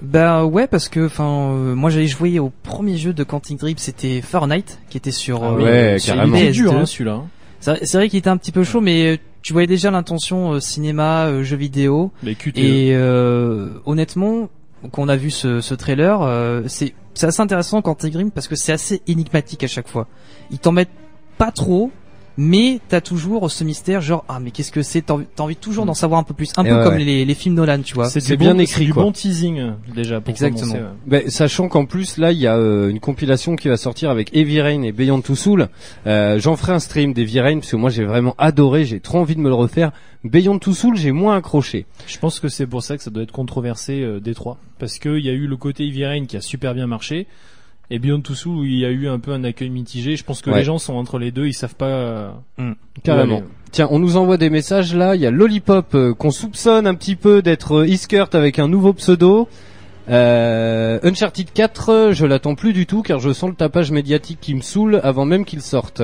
[0.01, 3.77] Bah ouais parce que enfin euh, moi j'avais joué au premier jeu de Quantic Dream
[3.77, 6.37] c'était Fahrenheit qui était sur Ah euh, ouais, sur carrément.
[6.37, 6.53] c'est PS2.
[6.53, 7.75] dur hein, celui-là hein.
[7.81, 10.59] C'est vrai qu'il était un petit peu chaud mais euh, tu voyais déjà l'intention euh,
[10.59, 12.57] cinéma euh, jeu vidéo mais QTE.
[12.59, 14.49] et euh, honnêtement
[14.91, 18.55] qu'on a vu ce, ce trailer euh, c'est c'est assez intéressant Quantic Dream parce que
[18.55, 20.07] c'est assez énigmatique à chaque fois.
[20.51, 20.89] Ils t'en mettent
[21.37, 21.91] pas trop
[22.37, 25.55] mais t'as toujours ce mystère genre ah mais qu'est-ce que c'est t'as envie, t'as envie
[25.55, 27.03] toujours d'en savoir un peu plus un Et peu ouais, comme ouais.
[27.03, 29.03] les, les films Nolan tu vois c'est bien bon- écrit, c'est du quoi.
[29.03, 30.61] bon teasing déjà pour Exactement.
[30.61, 30.89] commencer, ouais.
[31.07, 34.35] Ben, sachant qu'en plus là il y a euh, une compilation qui va sortir avec
[34.35, 35.67] Heavy Rain et Beyond Two Soul.
[36.05, 39.17] Euh, J'en ferai un stream d'Heavy Rain parce que moi j'ai vraiment adoré, j'ai trop
[39.19, 39.91] envie de me le refaire.
[40.23, 41.85] Beyond Two Soul j'ai moins accroché.
[42.05, 45.17] Je pense que c'est pour ça que ça doit être controversé euh, Détroit parce que
[45.17, 47.25] il y a eu le côté Heavy Rain qui a super bien marché
[47.89, 50.15] et Beyond Two où il y a eu un peu un accueil mitigé.
[50.17, 50.57] Je pense que Ouais.
[50.59, 51.85] les gens sont entre les deux, ils savent pas.
[51.85, 52.31] euh,
[53.03, 53.35] Carrément.
[53.35, 53.45] où aller.
[53.71, 55.15] Tiens, on nous envoie des messages là.
[55.15, 58.67] Il y a Lollipop euh, qu'on soupçonne un petit peu d'être euh, Iskert avec un
[58.67, 59.47] nouveau pseudo.
[60.09, 64.39] Euh, Uncharted 4, euh, je l'attends plus du tout car je sens le tapage médiatique
[64.39, 66.01] qui me saoule avant même qu'il sorte.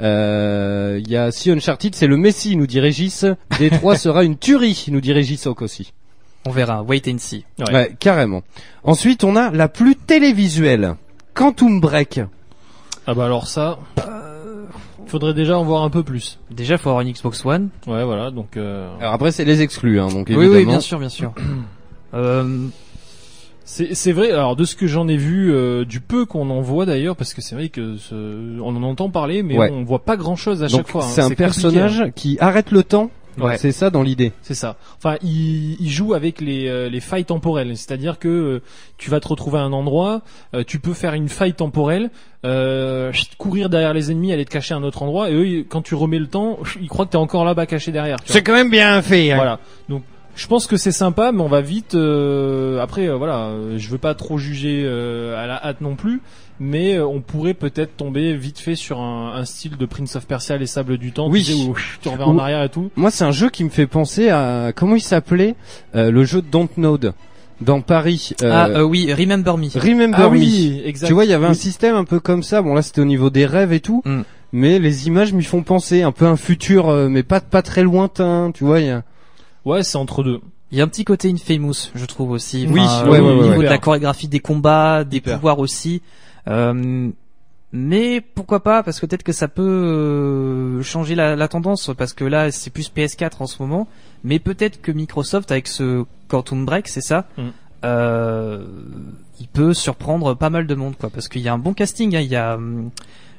[0.00, 3.24] Euh, Il y a si Uncharted c'est le Messi, nous dit Régis.
[3.52, 5.92] D3 sera une tuerie, nous dit Régis aussi.
[6.46, 7.72] on verra wait and see Ouais.
[7.72, 8.42] Ouais, carrément.
[8.84, 10.94] Ensuite, on a la plus télévisuelle,
[11.34, 12.20] Quantum Break.
[13.06, 14.64] Ah bah alors ça, Euh,
[15.06, 16.38] faudrait déjà en voir un peu plus.
[16.50, 18.56] déjà faut avoir une Xbox One Ouais voilà donc.
[18.56, 20.54] euh, Alors après, c'est les exclus, hein, donc oui évidemment.
[20.56, 21.32] oui bien sûr bien sûr
[22.14, 22.66] euh,
[23.64, 24.30] C'est c'est vrai.
[24.30, 27.34] Alors de ce que j'en ai vu, euh, du peu qu'on en voit d'ailleurs, parce
[27.34, 29.70] que c'est vrai que ce- on en entend parler, mais Ouais.
[29.72, 31.04] on voit pas grand chose à Donc chaque fois.
[31.04, 31.08] hein.
[31.08, 31.46] c'est un compliqué, hein.
[31.46, 33.10] personnage qui arrête le temps.
[33.38, 33.58] Ouais.
[33.58, 34.32] C'est ça dans l'idée.
[34.42, 34.76] C'est ça.
[34.96, 37.76] Enfin, il, il joue avec les, euh, les failles temporelles.
[37.76, 38.62] C'est-à-dire que euh,
[38.98, 40.22] tu vas te retrouver à un endroit,
[40.54, 42.10] euh, tu peux faire une faille temporelle,
[42.44, 45.82] euh, courir derrière les ennemis, aller te cacher à un autre endroit, et eux, quand
[45.82, 48.22] tu remets le temps, ils croient que t'es encore là-bas caché derrière.
[48.22, 48.40] tu vois.
[48.42, 49.32] quand même bien fait.
[49.32, 49.36] hein.
[49.36, 49.58] Voilà.
[49.88, 50.02] Donc,
[50.36, 51.94] je pense que c'est sympa, mais on va vite.
[51.94, 55.94] euh, après, euh, voilà, euh, je veux pas trop juger euh, à la hâte non
[55.94, 56.20] plus,
[56.60, 60.26] mais euh, on pourrait peut-être tomber vite fait sur un, un style de Prince of
[60.26, 61.42] Persia, les sables du temps, Oui.
[61.44, 62.90] tu sais, où tu reviens en arrière et tout.
[62.96, 65.54] Moi, c'est un jeu qui me fait penser à comment il s'appelait
[65.94, 67.14] euh, le jeu de Dontnod
[67.60, 68.30] dans Paris.
[68.42, 70.38] euh, ah euh, oui Remember Me Remember ah Me.
[70.38, 71.06] oui, exact.
[71.08, 72.62] Tu vois, il y avait un système un peu comme ça.
[72.62, 74.02] Bon, là, c'était au niveau des rêves et tout.
[74.04, 74.22] Mm.
[74.52, 77.82] Mais les images m'y font penser un peu un futur, euh, mais pas pas très
[77.82, 78.52] lointain.
[78.54, 79.02] Tu vois, il y a...
[79.64, 80.40] Ouais, c'est entre deux.
[80.70, 82.66] Il y a un petit côté Infamous, je trouve aussi.
[82.68, 83.64] Oui, ouais, au ouais, ouais, niveau ouais.
[83.64, 85.36] de la chorégraphie des combats, des Hyper.
[85.36, 86.02] pouvoirs aussi.
[86.48, 87.10] Euh,
[87.72, 92.12] mais pourquoi pas Parce que peut-être que ça peut euh, changer la, la tendance, parce
[92.12, 93.88] que là c'est plus PS4 en ce moment.
[94.22, 97.42] Mais peut-être que Microsoft avec ce Quantum Break, c'est ça, Mm.
[97.84, 98.64] euh,
[99.40, 101.10] il peut surprendre pas mal de monde, quoi.
[101.10, 102.14] Parce qu'il y a un bon casting.
[102.16, 102.90] Hein, il y a, hum,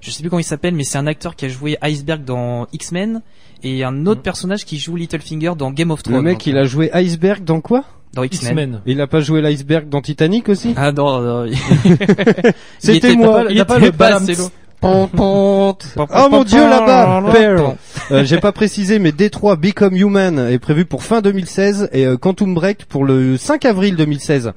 [0.01, 2.67] je sais plus comment il s'appelle, mais c'est un acteur qui a joué Iceberg dans
[2.73, 3.21] X-Men
[3.63, 4.23] et un autre Mm.
[4.23, 6.17] personnage qui joue Littlefinger dans Game of Thrones.
[6.17, 7.85] le mec, Donc, il a joué Iceberg dans quoi?
[8.15, 8.51] Dans X-Men.
[8.57, 8.81] X-Men.
[8.87, 10.73] Il a pas joué l'iceberg dans Titanic aussi?
[10.75, 11.45] Ah non, non.
[11.45, 11.55] il-
[12.79, 13.43] C'était était moi.
[13.43, 14.09] pas- Il a pas le pont.
[14.81, 17.75] Oh mon dieu là-bas Pearl.
[18.11, 22.17] Euh, J'ai pas précisé mais D3 Become Human est prévu pour fin 2016 et euh,
[22.17, 24.51] Quantum Break pour le 5 avril 2016.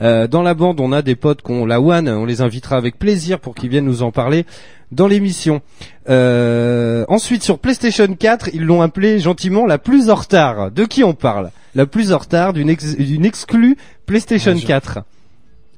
[0.00, 2.98] Euh, dans la bande on a des potes qu'on la One, on les invitera avec
[2.98, 4.46] plaisir pour qu'ils viennent nous en parler
[4.94, 5.60] dans l'émission.
[6.08, 10.70] Euh, ensuite sur PlayStation 4 ils l'ont appelé gentiment la plus en retard.
[10.70, 11.50] De qui on parle?
[11.74, 13.76] La plus en retard d'une ex- d'une exclue
[14.06, 14.98] PlayStation Ah, je- 4.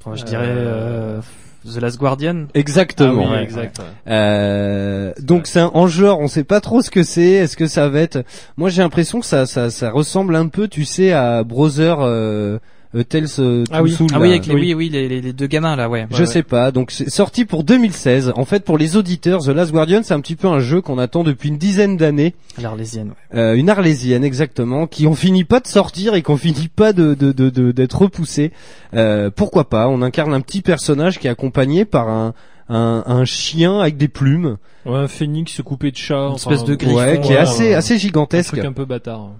[0.04, 1.20] Enfin, je dirais euh,
[1.64, 2.46] The Last Guardian.
[2.54, 3.24] Exactement.
[3.26, 3.42] Ah oui, ouais.
[3.44, 3.78] exact.
[3.78, 3.84] ouais.
[4.08, 7.30] Euh, donc c'est un en genre, on sait pas trop ce que c'est.
[7.32, 8.24] Est-ce que ça va être
[8.56, 12.06] Moi j'ai l'impression que ça, ça, ça ressemble un peu, tu sais, à Brother euh,
[12.06, 12.58] euh,
[13.04, 13.90] Tales euh, Ah oui.
[13.92, 16.06] Soul, Ah oui, avec les, oui, oui, les, les- les deux gamins là, ouais.
[16.10, 16.70] Je sais pas.
[16.70, 18.32] Donc c'est sorti pour 2016.
[18.36, 20.98] En fait, pour les auditeurs, The Last Guardian, c'est un petit peu un jeu qu'on
[20.98, 22.34] attend depuis une dizaine d'années.
[22.60, 23.08] L'Arlésienne.
[23.32, 23.38] Ouais.
[23.38, 27.14] Euh, une arlésienne exactement, qui ont fini pas de sortir et qu'on finit pas de
[27.14, 28.52] de de de- d'être repoussé.
[28.94, 29.88] Euh, pourquoi pas?
[29.88, 32.34] On incarne un petit personnage qui est accompagné par un
[32.68, 34.56] un, un chien avec des plumes.
[34.86, 36.14] Ouais, un phénix coupé de chat.
[36.14, 38.52] Une enfin, espèce de un- griffon, ouais, qui est ouais, assez un- assez Un gigantesque.
[38.54, 39.30] truc un peu bâtard.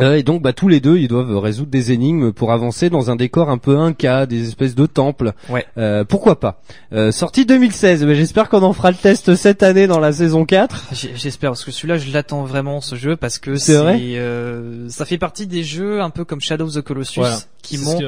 [0.00, 3.10] Euh, et donc bah tous les deux ils doivent résoudre des énigmes pour avancer dans
[3.10, 5.32] un décor un peu inca, des espèces de temples.
[5.48, 5.64] Ouais.
[5.78, 6.60] Euh, pourquoi pas.
[6.92, 10.44] Euh, sorti 2016, mais j'espère qu'on en fera le test cette année dans la saison
[10.44, 10.88] 4.
[10.92, 13.98] J'ai- J'espère parce que celui-là je l'attends vraiment ce jeu parce que C'est c'est vrai
[14.16, 17.38] euh, ça fait partie des jeux un peu comme Shadow of the Colossus Voilà.
[17.62, 17.98] qui m'ont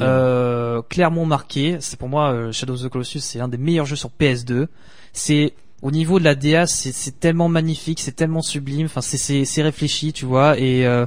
[0.00, 1.76] euh, clairement marqué.
[1.80, 4.66] C'est pour moi euh, Shadow of the Colossus, c'est un des meilleurs jeux sur PS2.
[5.12, 8.86] C'est au niveau de la DA, c'est tellement magnifique, c'est tellement sublime.
[8.86, 10.56] Enfin, c'est réfléchi, tu vois.
[10.58, 11.06] Et euh,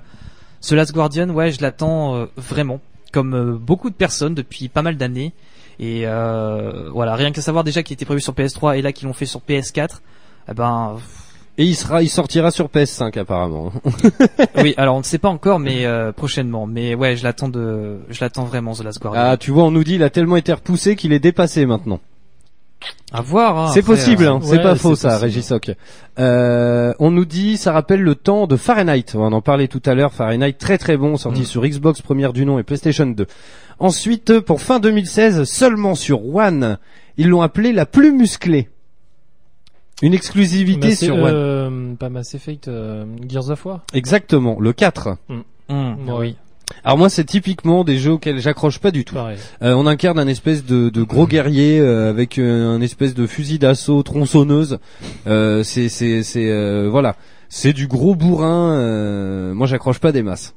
[0.60, 2.82] ce Last Guardian, ouais, je l'attends euh, vraiment,
[3.14, 5.34] comme euh, beaucoup de personnes depuis pas mal d'années.
[5.80, 9.08] Et euh, voilà, rien qu'à savoir déjà qu'il était prévu sur PS3 et là qu'ils
[9.08, 10.00] l'ont fait sur PS4.
[10.50, 10.98] Eh ben,
[11.58, 13.72] Et il sera, il sortira sur PS5 apparemment.
[14.58, 16.68] oui, alors on ne sait pas encore, mais euh, prochainement.
[16.68, 19.22] Mais ouais, je l'attends de, je l'attends vraiment The Last Guardian.
[19.24, 22.00] Ah tu vois on nous dit il a tellement été repoussé qu'il est dépassé maintenant.
[23.12, 23.58] À voir.
[23.58, 25.18] Hein, c'est possible, euh, hein, c'est ouais, pas faux ça.
[25.18, 25.54] Régis.
[26.20, 29.06] Euh, on nous dit, ça rappelle le temps de Fahrenheit.
[29.16, 30.14] On en parlait tout à l'heure.
[30.14, 31.46] Fahrenheit, très très bon, sorti Mm.
[31.46, 33.26] sur Xbox première du nom et PlayStation 2.
[33.80, 36.78] Ensuite, pour fin 2016, seulement sur One,
[37.18, 38.70] ils l'ont appelé la plus musclée.
[40.02, 41.32] Une exclusivité Mass- sur One.
[41.34, 43.82] euh, pas Mass Effect, euh, Gears of War?
[43.94, 45.18] Exactement, le 4.
[45.30, 46.14] hum, Ouais.
[46.18, 46.36] oui.
[46.84, 49.16] Alors moi, c'est typiquement des jeux auxquels j'accroche pas du tout.
[49.62, 53.28] Euh, on incarne un espèce de, de gros guerrier euh, avec euh, un espèce de
[53.28, 54.80] fusil d'assaut tronçonneuse.
[55.28, 57.16] Euh, c'est c'est c'est euh, voilà,
[57.50, 58.74] c'est du gros bourrin.
[58.80, 60.54] euh, moi, j'accroche pas des masses.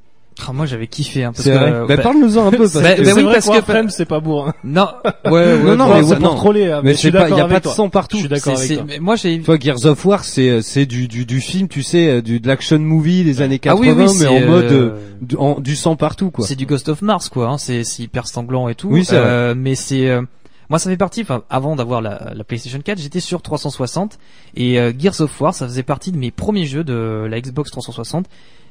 [0.46, 2.74] Ah, moi j'avais kiffé hein, parce C'est que euh, bah, bah- parle-nous-en un peu parce
[2.74, 4.54] Bah, que bah c'est oui, vrai parce que Warframe, c'est pas bourrin.
[4.64, 4.88] non,
[5.24, 6.70] ouais, ouais, Non, non, mais c'est pour troller.
[6.70, 7.72] hein, mais je suis pas, il y a pas de toi.
[7.72, 8.16] sang partout.
[8.16, 8.84] Je suis d'accord avec toi.
[8.86, 11.82] mais moi j'ai Tu vois, Gears of War, c'est c'est du, du du film, tu
[11.82, 14.64] sais, euh, du de l'action movie des années ah 80, oui oui mais en mode
[14.66, 16.46] euh, euh, du, en- du sang partout quoi.
[16.46, 17.48] c'est du Ghost of Mars quoi.
[17.48, 18.88] Hein, c'est hyper sanglant et tout.
[18.90, 20.22] Oui, c'est Euh, mais c'est euh,
[20.70, 21.22] moi ça fait partie.
[21.22, 24.18] Enfin, avant d'avoir la, la PlayStation 4, j'étais sur 360
[24.54, 27.70] et euh, Gears of War, ça faisait partie de mes premiers jeux de la Xbox
[27.72, 28.26] 360.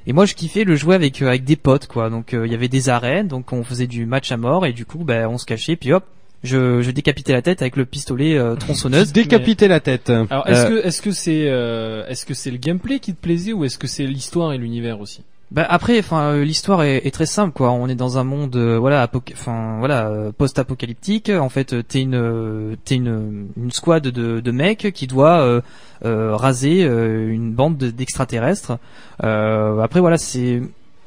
[0.08, 2.10] Et moi, je kiffais le jouer avec euh, avec des potes, quoi.
[2.10, 4.72] Donc, euh, il y avait des arènes, donc on faisait du match à mort, et
[4.74, 6.05] du coup, ben, on se cachait, puis hop,
[6.43, 9.12] je, je décapitais la tête avec le pistolet euh, tronçonneuse.
[9.12, 10.10] Décapiter la tête.
[10.10, 13.20] Alors est-ce Euh, que est-ce que c'est euh, est-ce que c'est le gameplay qui te
[13.22, 15.24] plaisait ou est-ce que c'est l'histoire et l'univers aussi?
[15.50, 17.72] Bah après, enfin, euh, l'histoire est, est très simple, quoi.
[17.72, 21.30] On est dans un monde, euh, voilà, enfin, voilà, euh, post-apocalyptique.
[21.30, 25.62] En fait, euh, t'es une, euh, t'es une, une squad de, de mecs qui doit
[26.04, 28.78] raser euh, une bande de- d'extraterrestres.
[29.24, 30.62] Euh, après, voilà, c'est,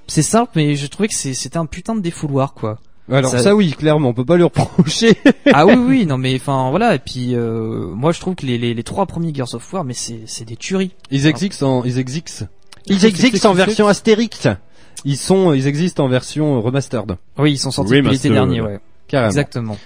[0.06, 2.78] c'est simple, mais je trouvais que c'était un putain de défouloir, quoi.
[3.12, 3.54] alors ça- ça...
[3.54, 5.16] oui, clairement, on peut pas lui reprocher.
[5.52, 6.94] ah oui, oui, non, mais enfin, voilà.
[6.94, 9.84] Et puis, euh, moi, je trouve que les, les, les trois premiers Gears of War,
[9.84, 10.92] mais c'est, c'est des tueries.
[11.10, 12.46] Ils existent en, ils existent.
[12.90, 14.46] Ils existent en version Astérix.
[15.06, 17.16] Ils sont, ils existent en version euh, remastered.
[17.38, 18.80] Oui, ils sont sortis l'été dernier, ouais.
[19.08, 19.28] Carrément.
[19.30, 19.78] Exactement.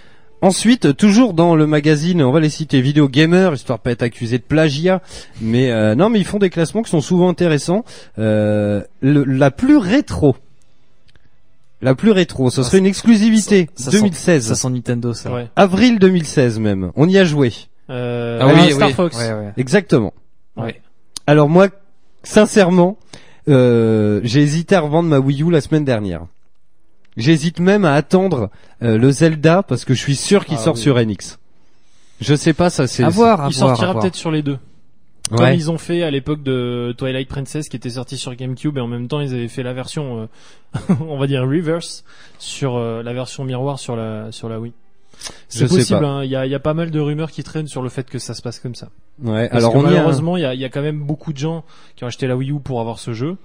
[0.42, 4.02] Ensuite, toujours dans le magazine, on va les citer Vidéo Gamer, histoire de pas être
[4.02, 5.00] accusé de plagiat.
[5.40, 7.84] Mais euh, non, mais ils font des classements qui sont souvent intéressants.
[8.18, 10.36] Euh, le- la plus rétro.
[11.80, 13.68] La plus rétro, ce Ça, serait une exclusivité.
[13.74, 14.46] ça sent- 2016.
[14.48, 15.32] Ça sent Nintendo, ça.
[15.32, 15.48] Ouais.
[15.56, 16.90] Avril 2016 même.
[16.96, 17.52] On y a joué.
[17.90, 18.94] Euh, Ah ah, oui, Star oui.
[18.94, 19.16] Fox.
[19.16, 19.52] Ouais, ouais.
[19.56, 20.12] Exactement.
[20.56, 20.80] Ouais.
[21.26, 21.68] Alors moi,
[22.24, 22.96] sincèrement,
[23.48, 26.26] euh, j'ai hésité à revendre ma Wii U la semaine dernière.
[27.16, 28.50] J'hésite même à attendre
[28.82, 30.80] euh, le Zelda parce que je suis sûr qu'il Ah sort oui.
[30.80, 31.38] sur NX.
[32.20, 33.04] Je sais pas, ça c'est.
[33.04, 34.58] À voir, à Il voir, sortira peut-être sur les deux.
[35.30, 35.56] Comme Ouais.
[35.56, 38.86] ils ont fait à l'époque de Twilight Princess qui était sorti sur GameCube et en
[38.86, 40.28] même temps ils avaient fait la version
[40.76, 42.04] euh, on va dire reverse
[42.38, 44.74] sur euh, la version miroir sur la sur la Wii.
[45.48, 46.22] C'est possible, hein.
[46.24, 48.08] il y, a, il y a pas mal de rumeurs qui traînent sur le fait
[48.08, 48.88] que ça se passe comme ça.
[49.22, 49.48] Ouais.
[49.48, 51.38] Parce Alors que on malheureusement, il y a, il y a quand même beaucoup de
[51.38, 51.64] gens
[51.96, 53.36] qui ont acheté la Wii U pour avoir ce jeu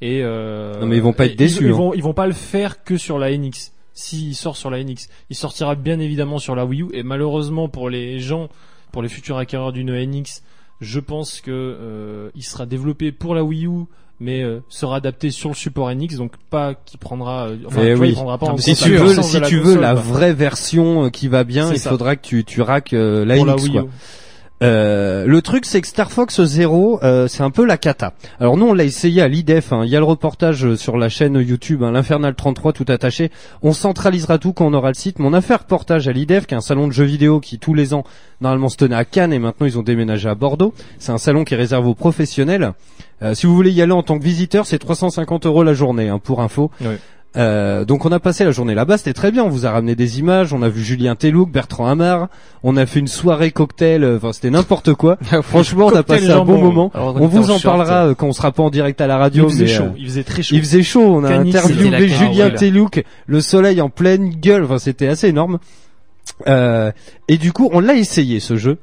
[0.00, 1.76] et euh, Non, mais ils vont pas être déçus, Ils, ils hein.
[1.76, 3.72] vont ils vont pas le faire que sur la NX.
[3.94, 7.68] S'il sort sur la NX, il sortira bien évidemment sur la Wii U et malheureusement
[7.68, 8.48] pour les gens,
[8.92, 10.42] pour les futurs acquéreurs d'une NX,
[10.80, 13.86] je pense que euh, il sera développé pour la Wii U
[14.20, 17.88] mais euh, sera adapté sur le support NX donc pas qui prendra euh, enfin Eh
[17.90, 18.08] tu vois, oui.
[18.10, 20.32] il prendra pas en Si tu la veux, si la tu veux console, la vraie
[20.34, 21.90] version euh, qui va bien, il ça.
[21.90, 23.86] faudra que tu tu raques euh, la pour la NX Wii quoi.
[24.62, 28.12] Euh, le truc c'est que Star Fox Zero, euh, c'est un peu la cata.
[28.40, 29.82] Alors nous on l'a essayé à l'IDEF, hein.
[29.84, 33.30] il y a le reportage euh, sur la chaîne YouTube, hein, l'Infernal 33 tout attaché.
[33.62, 36.54] On centralisera tout quand on aura le site, mais on a reportage à l'IDEF, qui
[36.54, 38.04] est un salon de jeux vidéo qui tous les ans
[38.40, 40.74] normalement se tenait à Cannes et maintenant ils ont déménagé à Bordeaux.
[40.98, 42.72] C'est un salon qui est réservé aux professionnels.
[43.22, 46.08] Euh, si vous voulez y aller en tant que visiteur, c'est 350 euros la journée,
[46.08, 46.70] hein, pour info.
[47.36, 49.44] Euh, donc on a passé la journée là-bas, c'était très bien.
[49.44, 52.28] On vous a ramené des images, on a vu Julien Telouk, Bertrand Hamar,
[52.62, 55.18] on a fait une soirée cocktail, euh, enfin c'était n'importe quoi.
[55.42, 56.90] Franchement, on a passé un bon moment.
[56.94, 59.18] Alors, On vous en parlera euh, quand on sera pas en direct à la Il
[59.18, 59.48] radio.
[59.48, 60.54] faisait mais, chaud, euh, il faisait très chaud.
[60.56, 61.02] il faisait chaud.
[61.02, 62.58] On a interviewé Julien canicule.
[62.58, 64.64] Telouk, le soleil en pleine gueule.
[64.64, 65.58] Enfin, c'était assez énorme.
[66.46, 66.92] Euh,
[67.28, 68.78] et du coup, on l'a essayé ce jeu.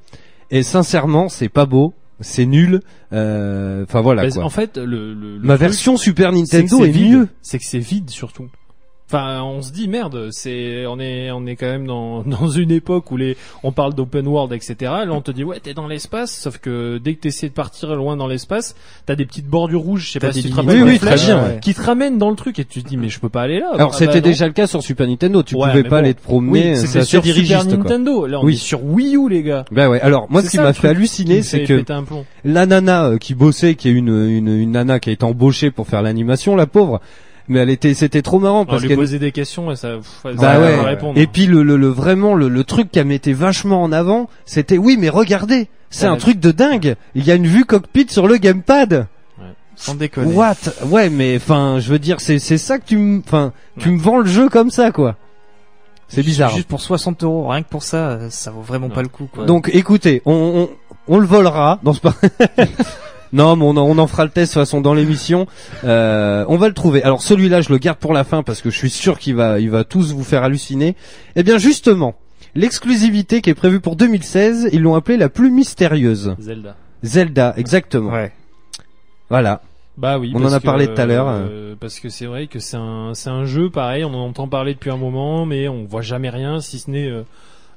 [0.51, 2.81] Et sincèrement, c'est pas beau, c'est nul.
[3.13, 4.43] Euh, Enfin voilà Bah, quoi.
[4.43, 7.27] en fait, le, le, le Ma truc, version Super Nintendo est, mieux.
[7.41, 8.47] C'est que c'est vide surtout.
[9.07, 12.71] Enfin, on se dit merde, c'est on est on est quand même dans dans une
[12.71, 14.75] époque où les on parle d'open world etc.
[14.81, 17.93] Là, on te dit ouais t'es dans l'espace, sauf que dès que t'essaies de partir
[17.95, 18.75] loin dans l'espace,
[19.05, 21.15] t'as des petites bordures rouges, je sais pas si tu te rappelles Oui, oui, très
[21.17, 21.59] bien, ouais.
[21.61, 23.59] qui te ramènent dans le truc et tu te dis mais je peux pas aller
[23.59, 23.69] là.
[23.73, 25.43] Alors Ah c'était bah déjà le cas sur Super Nintendo.
[25.43, 25.95] Tu Ouais, pouvais pas bon.
[25.97, 26.71] aller te promener.
[26.71, 27.77] Oui, c'était sur Super quoi.
[27.77, 28.25] Nintendo.
[28.25, 28.53] Là, on Oui.
[28.53, 29.65] est sur Wii U les gars.
[29.71, 30.01] Bah ouais.
[30.01, 31.83] Alors moi, ce qui m'a fait halluciner, c'est que
[32.43, 35.69] la nana euh, qui bossait, qui est une, une une nana qui a été embauchée
[35.69, 37.01] pour faire l'animation, la pauvre.
[37.47, 40.35] Mais elle était, c'était trop marrant parce qu'elle posait des questions et ça, pff, elle
[40.35, 40.79] Bah ouais.
[40.81, 41.19] répondre.
[41.19, 44.77] Et puis le, le, le vraiment le, le truc qu'elle mettait vachement en avant, c'était
[44.79, 46.95] oui mais regardez, c'est un truc de dingue.
[47.13, 49.07] Il y a une vue cockpit sur le gamepad.
[49.77, 50.33] Sans déconner.
[50.33, 50.55] What?
[50.85, 53.99] Ouais mais enfin je veux dire c'est c'est ça que tu me enfin tu me
[53.99, 55.15] vends le jeu comme ça quoi.
[56.07, 56.51] C'est bizarre.
[56.51, 58.93] Juste pour 60 euros, rien que pour ça, ça vaut vraiment Ouais.
[58.93, 59.27] pas le coup.
[59.33, 59.45] Quoi.
[59.45, 60.69] Donc écoutez, on,
[61.09, 61.99] on, on le volera dans ce
[63.33, 65.47] Non, mais on en, on en fera le test de toute façon dans l'émission.
[65.83, 67.03] Euh, on va le trouver.
[67.03, 69.59] Alors celui-là, je le garde pour la fin parce que je suis sûr qu'il va,
[69.59, 70.95] il va tous vous faire halluciner.
[71.35, 72.15] Eh bien justement,
[72.55, 76.35] l'exclusivité qui est prévue pour 2016, ils l'ont appelée la plus mystérieuse.
[76.39, 76.75] Zelda.
[77.03, 78.11] Zelda, exactement.
[78.11, 78.31] ouais.
[79.29, 79.61] Voilà.
[79.97, 80.31] Bah oui.
[80.35, 81.27] On en parce a que, parlé tout à l'heure.
[81.29, 84.03] euh, parce que c'est vrai que c'est un, c'est un jeu pareil.
[84.05, 87.07] On en entend parler depuis un moment, mais on voit jamais rien, si ce n'est
[87.09, 87.23] euh,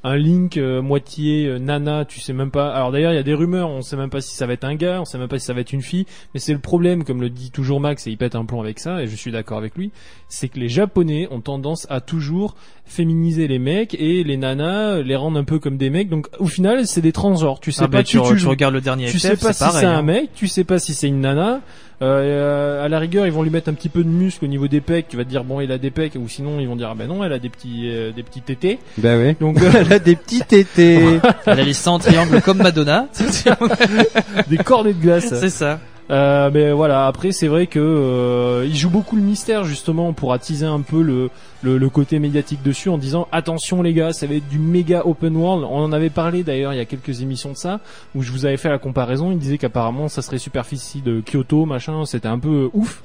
[0.05, 2.05] un Link euh, moitié euh, Nana.
[2.05, 2.70] Tu sais même pas.
[2.72, 3.68] Alors d'ailleurs, il y a des rumeurs.
[3.68, 5.46] On sait même pas si ça va être un gars, on sait même pas si
[5.46, 6.07] ça va être une fille.
[6.34, 8.78] Mais c'est le problème, comme le dit toujours Max, et il pète un plomb avec
[8.78, 9.90] ça, et je suis d'accord avec lui.
[10.28, 15.14] C'est que les Japonais ont tendance à toujours féminiser les mecs et les nanas les
[15.16, 16.09] rendre un peu comme des mecs.
[16.09, 17.61] Donc au final, c'est des transgenres.
[17.61, 18.51] Tu sais Ah pas bah, tu, tu tu joues.
[18.51, 20.03] regardes le dernier Tu FF, sais pas si c'est un hein.
[20.03, 21.61] mec, tu sais pas si c'est une nana.
[22.01, 24.49] Euh, euh, à la rigueur, ils vont lui mettre un petit peu de muscle au
[24.49, 25.09] niveau des pecs.
[25.09, 26.94] Tu vas te dire bon, il a des pecs, ou sinon ils vont dire ah
[26.94, 28.78] ben non, elle a des petits euh, des petits tétés.
[28.99, 29.34] Bah oui.
[29.40, 31.20] Donc euh, Elle a des petits tétés.
[31.46, 33.09] Elle a les seins en triangle comme Madonna.
[34.49, 35.28] des cordées de glace.
[35.28, 35.80] c'est ça.
[36.11, 40.33] Euh, mais voilà, après c'est vrai que euh, il joue beaucoup le mystère justement pour
[40.33, 41.29] attiser un peu le,
[41.63, 45.37] le, côté médiatique dessus en disant attention les gars, ça va être du méga open
[45.37, 45.67] world.
[45.69, 47.81] On en avait parlé d'ailleurs il y a quelques émissions de ça
[48.15, 49.33] où je vous avais fait la comparaison.
[49.33, 53.03] Il disait qu'apparemment ça serait superficie de Kyoto, machin, c'était un peu euh, ouf.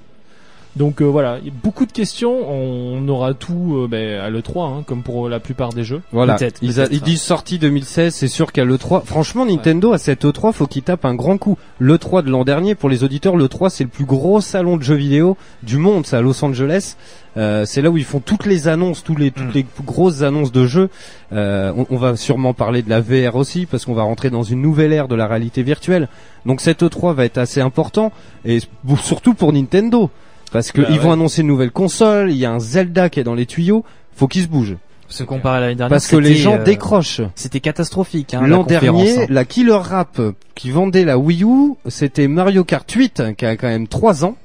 [0.75, 2.49] Donc euh, voilà, beaucoup de questions.
[2.49, 6.01] On aura tout euh, ben, à l'E3, hein, comme pour la plupart des jeux.
[6.11, 6.33] Voilà.
[6.33, 9.03] Peut-être, Ils, a- peut-être, ils disent sortie 2016, c'est sûr qu'à l'E3.
[9.05, 11.59] Franchement, Nintendo, à cette E3, faut qu'il tape un grand coup.
[11.79, 14.95] L'E3 de l'an dernier, pour les auditeurs, l'E3, c'est le plus gros salon de jeux
[14.95, 16.95] vidéo du monde, c'est à Los Angeles.
[17.37, 19.51] Euh, c'est là où ils font toutes les annonces, tous les, toutes Mm.
[19.55, 20.89] les grosses annonces de jeux.
[21.33, 24.43] Euh, on, on va sûrement parler de la VR aussi, parce qu'on va rentrer dans
[24.43, 26.07] une nouvelle ère de la réalité virtuelle.
[26.47, 28.11] Donc cette E3 va être assez important,
[28.43, 28.59] et
[29.03, 30.09] surtout pour Nintendo.
[30.53, 30.97] Parce qu'ils Bah ouais.
[30.99, 33.83] vont annoncer une nouvelle console, il y a un Zelda qui est dans les tuyaux,
[34.15, 34.77] faut qu'ils se bougent.
[35.09, 35.89] Se comparer à l'année dernière.
[35.89, 37.21] Parce que les gens euh, décrochent.
[37.35, 38.33] C'était catastrophique.
[38.33, 39.25] Hein, la L'an dernier, hein.
[39.29, 40.21] la Killer Rap
[40.55, 44.37] qui vendait la Wii U, c'était Mario Kart 8 qui a quand même 3 ans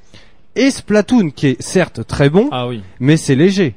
[0.57, 2.83] et Splatoon qui est certes très bon, Ah oui.
[3.01, 3.77] mais c'est léger.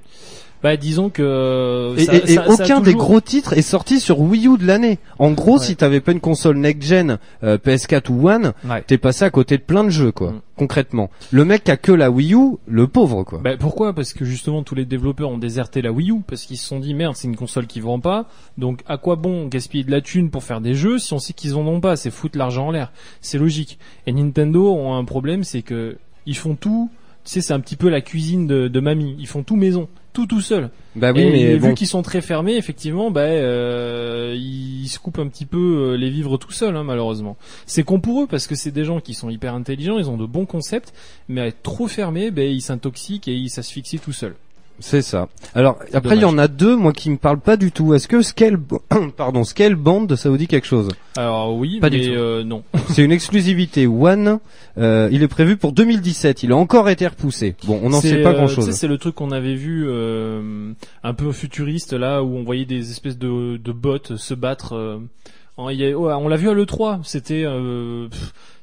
[0.63, 3.61] Bah disons que Et, ça- et- et ça- ça a aucun des gros titres est
[3.63, 4.99] sorti sur Wii U de l'année.
[5.17, 5.65] En gros, Ouais.
[5.65, 8.83] si t'avais pas une console next-gen euh, PS4 ou One, Ouais.
[8.85, 10.31] t'es passé à côté de plein de jeux, quoi.
[10.33, 10.41] Mm.
[10.57, 13.39] Concrètement, le mec qui a que la Wii U, le pauvre, quoi.
[13.43, 13.93] Bah pourquoi?
[13.95, 16.79] Parce que justement tous les développeurs ont déserté la Wii U parce qu'ils se sont
[16.79, 18.27] dit merde c'est une console qui vend pas
[18.59, 21.33] donc à quoi bon gaspiller de la thune pour faire des jeux si on sait
[21.33, 21.95] qu'ils en ont pas?
[21.95, 22.91] C'est foutre l'argent en l'air
[23.21, 25.97] c'est logique et Nintendo ont un problème c'est que
[26.27, 26.91] ils font tout
[27.23, 29.87] tu sais c'est un petit peu la cuisine de, de mamie ils font tout maison
[30.13, 30.69] tout tout seul.
[30.95, 31.73] Bah oui, et mais vu bon.
[31.73, 36.09] qu'ils sont très fermés effectivement bah euh, ils se coupent un petit peu euh, les
[36.09, 37.37] vivres tout seuls hein, malheureusement.
[37.65, 40.17] C'est con pour eux parce que c'est des gens qui sont hyper intelligents ils ont
[40.17, 40.93] de bons concepts
[41.29, 44.35] mais à être trop fermés ben ils s'intoxiquent et ils s'asphyxient tout seuls
[44.79, 45.27] C'est ça.
[45.53, 47.93] Alors après il y en a deux moi qui me parlent pas du tout.
[47.93, 48.59] Est-ce que Scale
[49.17, 50.89] pardon Scale Band ça vous dit quelque chose?
[51.17, 52.13] Alors oui, Pas mais du tout.
[52.13, 52.63] euh, non.
[52.89, 54.39] C'est une exclusivité One.
[54.77, 56.43] Euh, il est prévu pour 2017.
[56.43, 57.55] Il a encore été repoussé.
[57.65, 58.71] Bon, on n'en sait pas euh, grand tu sais, chose.
[58.71, 60.71] C'est le truc qu'on avait vu euh,
[61.03, 64.99] un peu futuriste là où on voyait des espèces de, de bots se battre.
[65.57, 66.99] Ouais, on l'a vu à l'E3.
[67.03, 68.07] C'était euh,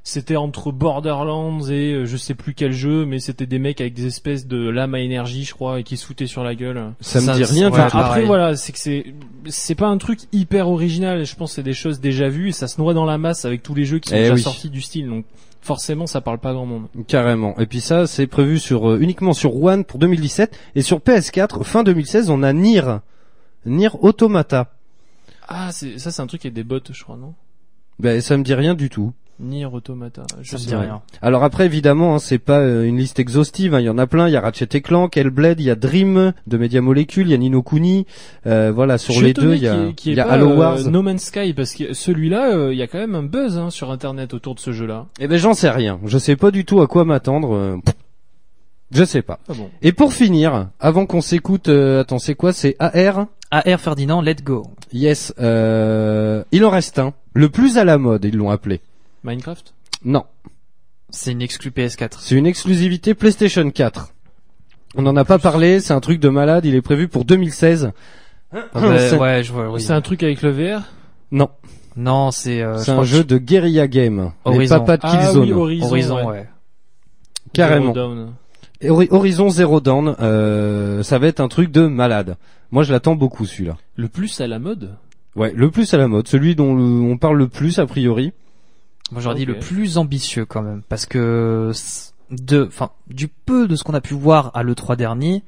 [0.05, 3.93] c'était entre Borderlands et euh, je sais plus quel jeu, mais c'était des mecs avec
[3.95, 6.93] des espèces de lames à énergie, je crois, et qui se foutaient sur la gueule.
[7.01, 7.71] Ça me Ça, dit c'est- rien.
[7.71, 8.01] ouais, pareil.
[8.05, 9.05] après voilà, c'est que c'est
[9.47, 11.25] c'est pas un truc hyper original.
[11.27, 13.45] Je pense que c'est des choses déjà vues et ça se noie dans la masse
[13.45, 14.41] avec tous les jeux qui sont Eh déjà oui.
[14.43, 15.09] sortis du style.
[15.09, 15.25] Donc
[15.61, 16.87] forcément, ça parle pas grand monde.
[17.07, 17.55] Carrément.
[17.59, 21.63] Et puis ça, c'est prévu sur euh, uniquement sur One pour 2017 et sur PS4
[21.65, 22.31] fin 2016.
[22.31, 22.83] On a Nier,
[23.67, 24.73] Nier Automata.
[25.49, 27.35] Ah, c'est ça, c'est un truc avec des bots, je crois, non?
[27.99, 29.13] Ben ça me dit rien du tout.
[29.41, 30.25] Nier Automata.
[30.43, 30.81] Je Ça me sais dit pas.
[30.81, 31.01] rien.
[31.23, 33.73] Alors après, évidemment, hein, c'est pas euh, une liste exhaustive.
[33.73, 34.27] hein, Il y en a plein.
[34.27, 37.31] Il y a Ratchet et Clank, Hellblade, il y a Dream de Media Molecule, il
[37.31, 38.05] y a Nino Kuni.
[38.47, 40.11] Euh, voilà, sur Je suis les étonné deux, il y a, qu'il y ait- qu'il
[40.11, 40.79] y il ait y a pas, Halo euh, Wars.
[40.91, 43.71] No Man's Sky parce que celui-là, euh, il y a quand même un buzz hein,
[43.71, 45.07] sur Internet autour de ce jeu-là.
[45.21, 46.01] Eh ben, j'en sais rien.
[46.05, 47.55] Je sais pas du tout à quoi m'attendre.
[47.55, 47.95] euh, pff,
[48.91, 49.39] Je sais pas.
[49.49, 49.71] Ah bon.
[49.83, 52.53] Et pour finir, avant qu'on s'écoute, euh, attends, c'est quoi?
[52.53, 54.65] C'est AR AR Ferdinand, let's go.
[54.93, 55.35] Yes.
[55.41, 57.13] Euh, il en reste un.
[57.35, 58.81] Le plus à la mode, ils l'ont appelé.
[59.25, 59.75] Minecraft?
[60.05, 60.25] Non,
[61.11, 62.19] C'est une exclu PS4.
[62.21, 64.13] c'est une exclusivité PlayStation 4.
[64.97, 67.93] On n'en a pas parlé, c'est un truc de malade, il est prévu pour 2016.
[68.53, 69.71] Ah bah, C'est- ouais, je vois.
[69.71, 69.81] oui.
[69.83, 70.83] C'est un truc avec le VR.
[71.31, 71.51] Non,
[71.97, 72.63] Non, c'est.
[72.63, 74.33] euh, je c'est crois un que jeu de guérilla game.
[74.45, 74.79] Horizon.
[74.85, 75.43] de Ah Killzone.
[75.45, 75.87] oui, Horizon.
[75.87, 76.25] Horizon, ouais.
[76.27, 76.49] ouais.
[77.53, 77.93] Carrément.
[77.93, 78.33] Zero Dawn.
[78.81, 82.37] Et Hori- Horizon Zero Dawn, euh, ça va être un truc de malade.
[82.71, 83.77] Moi, je l'attends beaucoup celui-là.
[83.97, 84.95] Le plus à la mode.
[85.37, 88.33] Ouais, le plus à la mode, celui dont on parle le plus a priori.
[89.13, 89.49] Moi j'aurais dit Ok.
[89.49, 91.71] le plus ambitieux quand même, parce que
[92.31, 95.43] de, enfin, du peu de ce qu'on a pu voir à le 3 dernier,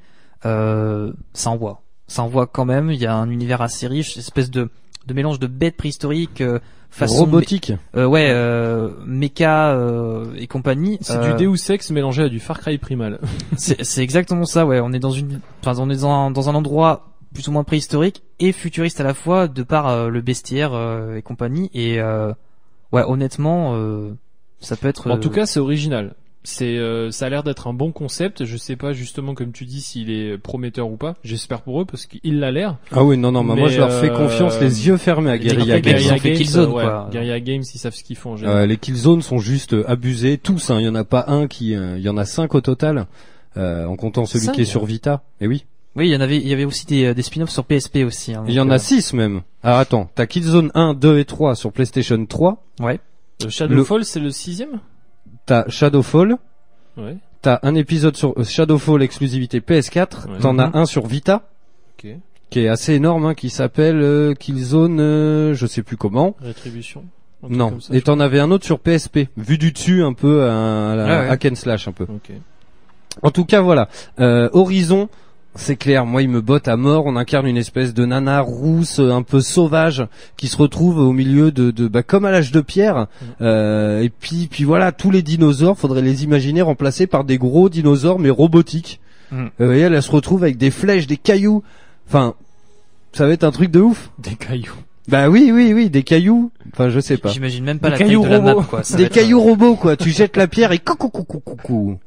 [0.45, 1.81] euh, ça envoie.
[2.07, 2.89] Ça envoie quand même.
[2.89, 4.69] Il y a un univers assez riche, espèce de
[5.07, 6.59] de mélange de bêtes préhistoriques, euh,
[6.89, 7.73] façon Robotique.
[7.95, 10.97] euh, ouais, euh, mecha euh, et compagnie.
[11.01, 13.19] C'est Euh, du Deus Ex mélangé à du Far Cry Primal.
[13.57, 14.79] C'est c'est exactement ça, ouais.
[14.79, 17.63] On est dans une, enfin, on est dans un, dans un endroit plus ou moins
[17.63, 21.69] préhistorique et futuriste à la fois, de par euh, le bestiaire euh, et compagnie.
[21.73, 22.33] Et euh,
[22.91, 24.11] ouais, honnêtement, euh,
[24.59, 25.09] ça peut être.
[25.09, 26.15] en tout euh, cas, c'est original.
[26.43, 28.45] C'est, euh, ça a l'air d'être un bon concept.
[28.45, 31.13] Je sais pas justement comme tu dis s'il est prometteur ou pas.
[31.23, 32.77] J'espère pour eux parce qu'il l'a l'air.
[32.91, 35.37] Ah oui, non, non, bah, moi Mais, je leur fais confiance les yeux fermés à
[35.37, 35.99] Guerrilla Games.
[36.11, 37.09] ont fait Killzone, ouais, quoi.
[37.11, 38.31] Guerrilla Games, ils savent ce qu'ils font.
[38.31, 38.63] en général.
[38.63, 40.71] Euh, les Killzones sont juste euh, abusés, tous.
[45.95, 47.49] Euh, euh, oui, il y en avait, il y avait aussi des, euh, des spin-offs
[47.51, 48.33] sur PSP aussi.
[48.33, 49.41] hein, il y en a euh, six même.
[49.63, 52.63] Ah attends, t'as Killzone 1, 2 et 3 sur PlayStation 3.
[52.79, 52.99] Ouais.
[53.43, 54.79] Euh, Shadowfall, c'est le sixième?
[55.45, 56.37] T'as Shadowfall.
[56.97, 57.17] Ouais.
[57.41, 60.29] T'as un épisode sur euh, Shadowfall exclusivité PS4.
[60.29, 60.39] Ouais.
[60.39, 60.59] T'en Mhm.
[60.59, 61.49] as un sur Vita,
[61.97, 62.11] Ok.
[62.49, 66.35] qui est assez énorme, hein, qui s'appelle euh, Killzone, euh, je sais plus comment.
[66.41, 67.03] Rétribution.
[67.49, 67.79] Non.
[67.79, 70.95] ça, Et t'en avais un autre sur PSP, vu du dessus un peu, à, à
[70.95, 71.29] la Ah ouais.
[71.29, 72.05] hack and slash un peu.
[72.05, 72.17] crois.
[72.17, 72.31] Ok.
[73.23, 73.89] En tout cas, voilà.
[74.19, 75.09] Euh, Horizon,
[75.55, 76.05] c'est clair.
[76.05, 77.05] Moi, il me botte à mort.
[77.05, 80.05] On incarne une espèce de nana rousse, euh, un peu sauvage,
[80.37, 83.07] qui se retrouve au milieu de, de bah, comme à l'âge de pierre.
[83.41, 87.69] Euh, et puis, puis voilà, tous les dinosaures, faudrait les imaginer remplacés par des gros
[87.69, 88.99] dinosaures, mais robotiques.
[89.31, 89.45] Mm.
[89.59, 91.63] Euh, et elle, elle se retrouve avec des flèches, des cailloux.
[92.07, 92.33] Enfin,
[93.13, 94.09] ça va être un truc de ouf.
[94.19, 94.75] Des cailloux.
[95.07, 96.51] Bah oui, oui, oui, des cailloux.
[96.71, 97.29] Enfin, je sais pas.
[97.29, 98.67] J'imagine même pas Des la taille cailloux de la map, robots.
[98.69, 98.83] quoi.
[98.83, 99.97] Ça va Des être, cailloux robots, quoi.
[99.97, 101.97] Tu jettes la pierre et coucou, coucou, coucou.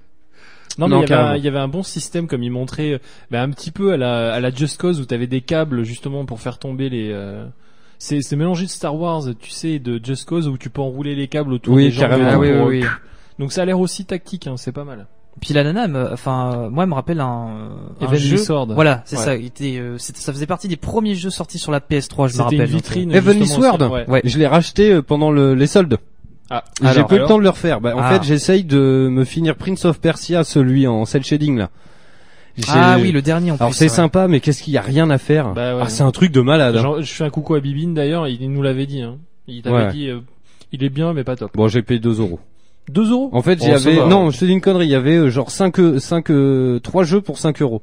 [0.79, 2.95] Non, mais il y, avait un, il y avait un bon système comme il montrait,
[2.95, 2.99] euh,
[3.31, 6.25] bah, un petit peu à la, à la Just Cause où t'avais des câbles justement
[6.25, 7.11] pour faire tomber les.
[7.13, 7.45] euh,
[7.99, 11.15] C'est c'est mélangé de Star Wars, tu sais, de Just Cause où tu peux enrouler
[11.15, 12.01] les câbles autour Oui, des gens.
[12.03, 12.29] carrément.
[12.33, 12.89] Ah oui, pour- oui, oui.
[13.39, 15.07] Donc ça a l'air aussi tactique, hein, c'est pas mal.
[15.41, 18.37] Puis la nana, enfin, moi, elle me rappelle un, un Heavenly jeu.
[18.37, 18.69] Sword.
[18.73, 19.25] Voilà, c'est Ouais.
[19.25, 19.37] ça.
[19.37, 22.35] Il était, euh, c'était- ça faisait partie des premiers jeux sortis sur la PS3, je
[22.35, 22.61] me C'était rappelle.
[22.61, 23.13] une vitrine.
[23.13, 23.93] Heavenly justement, Sword.
[23.93, 24.09] ouais.
[24.09, 24.21] Ouais.
[24.25, 25.99] Je l'ai racheté euh, pendant le- les soldes.
[26.57, 27.81] Ah, J'ai Alors, pas eu le temps de le refaire.
[27.81, 28.11] Bah, en Ah.
[28.11, 31.71] fait, j'essaye de me finir Prince of Persia, celui en cel shading là.
[32.69, 33.89] Ah oui, le dernier en Alors c'est ouais.
[33.89, 35.83] sympa, mais qu'est-ce qu'il y a rien à faire Bah ouais.
[35.85, 36.77] Ah, c'est un truc de malade.
[36.77, 36.83] hein.
[36.83, 39.03] Genre, je fais un coucou à Bibine d'ailleurs, il nous l'avait dit.
[39.03, 39.17] Hein.
[39.49, 39.93] Il t'avait Ouais.
[39.93, 40.21] dit, euh,
[40.73, 41.51] il est bien mais pas top.
[41.55, 42.39] Bon, j'ai payé 2 euros.
[42.91, 43.31] 2 euros?
[43.33, 44.07] En fait, Oh, va.
[44.07, 44.87] non, je te dis une connerie.
[44.87, 46.27] Il y avait euh, genre 5 5
[46.83, 47.83] 3 jeux pour 5 euros.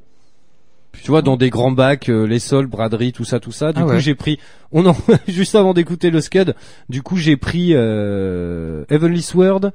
[1.02, 3.72] Tu vois, dans des grands bacs, euh, les sols, braderie, tout ça, tout ça.
[3.72, 4.00] Du Ah coup, ouais.
[4.00, 4.38] j'ai pris.
[4.72, 4.94] On en
[5.28, 6.54] juste avant d'écouter le Scud.
[6.88, 9.72] Du coup, j'ai pris euh, Heavenly Sword,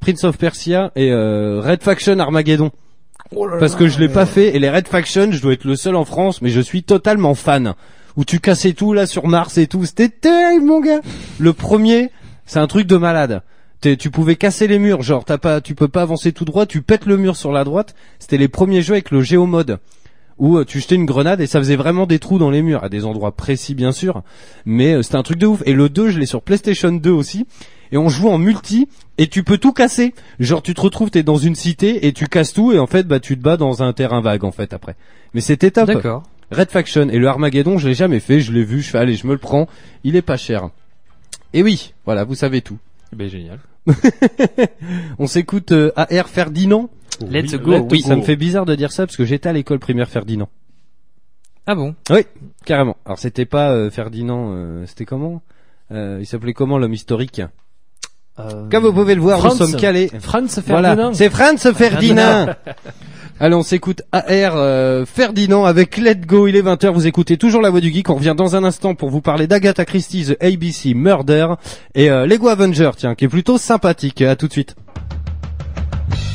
[0.00, 2.70] Prince of Persia et euh, Red Faction Armageddon.
[3.60, 5.94] Parce que je l'ai pas fait et les Red Faction, je dois être le seul
[5.96, 7.74] en France, mais je suis totalement fan.
[8.16, 11.00] Où tu cassais tout là sur Mars et tout, c'était terrible mon gars.
[11.38, 12.10] Le premier,
[12.46, 13.42] c'est un truc de malade.
[13.80, 16.66] T'es- tu pouvais casser les murs, genre t'as pas, tu peux pas avancer tout droit,
[16.66, 17.94] tu pètes le mur sur la droite.
[18.18, 19.78] C'était les premiers jeux avec le géomode
[20.40, 22.82] où euh, tu jetais une grenade et ça faisait vraiment des trous dans les murs
[22.82, 24.22] à des endroits précis bien sûr,
[24.64, 25.62] mais euh, c'était un truc de ouf.
[25.66, 27.46] Et le 2, je l'ai sur PlayStation 2 aussi
[27.92, 28.88] et on joue en multi
[29.18, 30.14] et tu peux tout casser.
[30.40, 33.06] Genre tu te retrouves t'es dans une cité et tu casses tout et en fait
[33.06, 34.96] bah tu te bats dans un terrain vague en fait après.
[35.34, 35.86] Mais c'était top.
[35.86, 36.24] D'accord.
[36.50, 39.14] Red Faction et le Armageddon, je l'ai jamais fait, je l'ai vu, je fais allez,
[39.14, 39.68] je me le prends,
[40.02, 40.70] il est pas cher.
[41.52, 42.78] Et oui, voilà, vous savez tout.
[43.14, 43.60] Ben génial.
[45.18, 46.90] On s'écoute euh, AR Ferdinand.
[47.28, 47.70] Let's Oui, go.
[47.72, 48.00] let's oui.
[48.02, 50.48] Ça me fait bizarre de dire ça parce que j'étais à l'école primaire Ferdinand.
[51.66, 51.94] Ah bon?
[52.64, 52.96] Carrément.
[53.04, 55.42] Alors c'était pas euh, Ferdinand, euh, c'était comment?
[55.92, 57.42] Euh, Il s'appelait comment l'homme historique?
[58.38, 59.60] Euh, Comme vous pouvez le voir, Franz.
[59.60, 60.10] nous sommes calés.
[60.20, 61.14] Franz Voilà, Ferdinand.
[61.14, 62.46] c'est Franz Ferdinand.
[63.42, 66.46] Allez, on s'écoute AR euh, Ferdinand avec Let Go.
[66.46, 66.90] Il est 20h.
[66.92, 68.08] Vous écoutez toujours la voix du geek.
[68.10, 71.48] On revient dans un instant pour vous parler d'Agatha Christie, The ABC Murder
[71.94, 74.20] et euh, Lego Avenger, tiens, qui est plutôt sympathique.
[74.22, 74.74] À tout de suite.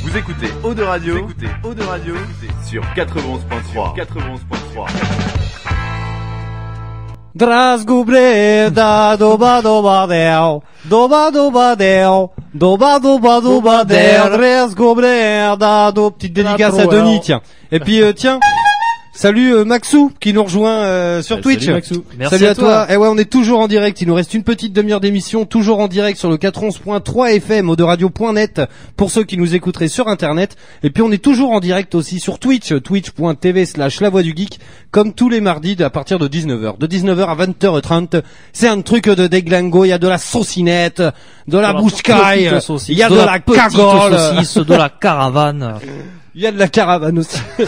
[0.04, 2.16] Vous écoutez Eau de Radio, vous écoutez Eau de Radio.
[2.66, 3.96] Sur 91.3.
[3.96, 5.46] 91.3.
[7.36, 16.80] Drasgubreda, doba doba deo, doba doba deo, doba doba doba deo, Drasgubreda, do, petite dédicace
[16.80, 17.42] à Denis, tiens.
[17.74, 18.40] Et puis, euh, tiens,
[19.16, 21.62] salut euh, Maxou, qui nous rejoint euh, sur Twitch.
[21.62, 22.04] Salut Maxou.
[22.18, 22.92] Merci Salut à, à toi.
[22.92, 24.02] Et ouais, on est toujours en direct.
[24.02, 27.76] Il nous reste une petite demi-heure d'émission, toujours en direct sur le 411.3 FM, au
[27.76, 28.62] de radio.net,
[28.98, 30.56] pour ceux qui nous écouteraient sur Internet.
[30.84, 34.34] Et puis on est toujours en direct aussi sur Twitch, twitch.tv slash la voix du
[34.36, 34.60] geek,
[34.92, 36.78] comme tous les mardis à partir de 19h.
[36.78, 38.22] De 19h à 20h30,
[38.54, 39.86] c'est un truc de déglingo.
[39.86, 41.02] Il y a de la saucinette,
[41.48, 45.80] de la la saucisse, il y a de, la cagole, saucisse, de la caravane.
[46.36, 47.40] il y a de la caravane aussi.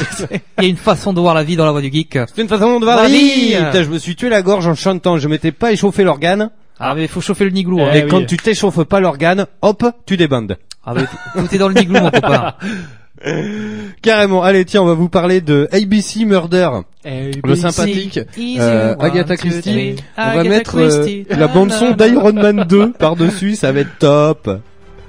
[0.60, 2.20] Il y a une façon de voir la vie dans la voie du geek.
[2.36, 3.56] C'est une façon de voir La vie.
[3.56, 5.18] Putain, je me suis tué la gorge en chantant.
[5.18, 6.50] Je m'étais pas échauffé l'organe.
[6.80, 7.82] Ah mais il faut chauffer le niglou.
[7.82, 7.90] hein.
[7.94, 8.10] Eh Et oui.
[8.10, 10.58] quand tu t'échauffes pas l'organe, hop, tu débandes.
[10.86, 11.04] Ah mais
[11.36, 12.54] tout est dans le niglou mon copain.
[14.02, 14.44] Carrément.
[14.44, 16.70] Allez, tiens, on va vous parler de ABC Murder.
[17.04, 18.20] Le sympathique
[18.60, 19.96] euh, Agatha Christie.
[20.18, 24.50] On va mettre euh, la bande son d'Iron Man 2 par-dessus, ça va être top.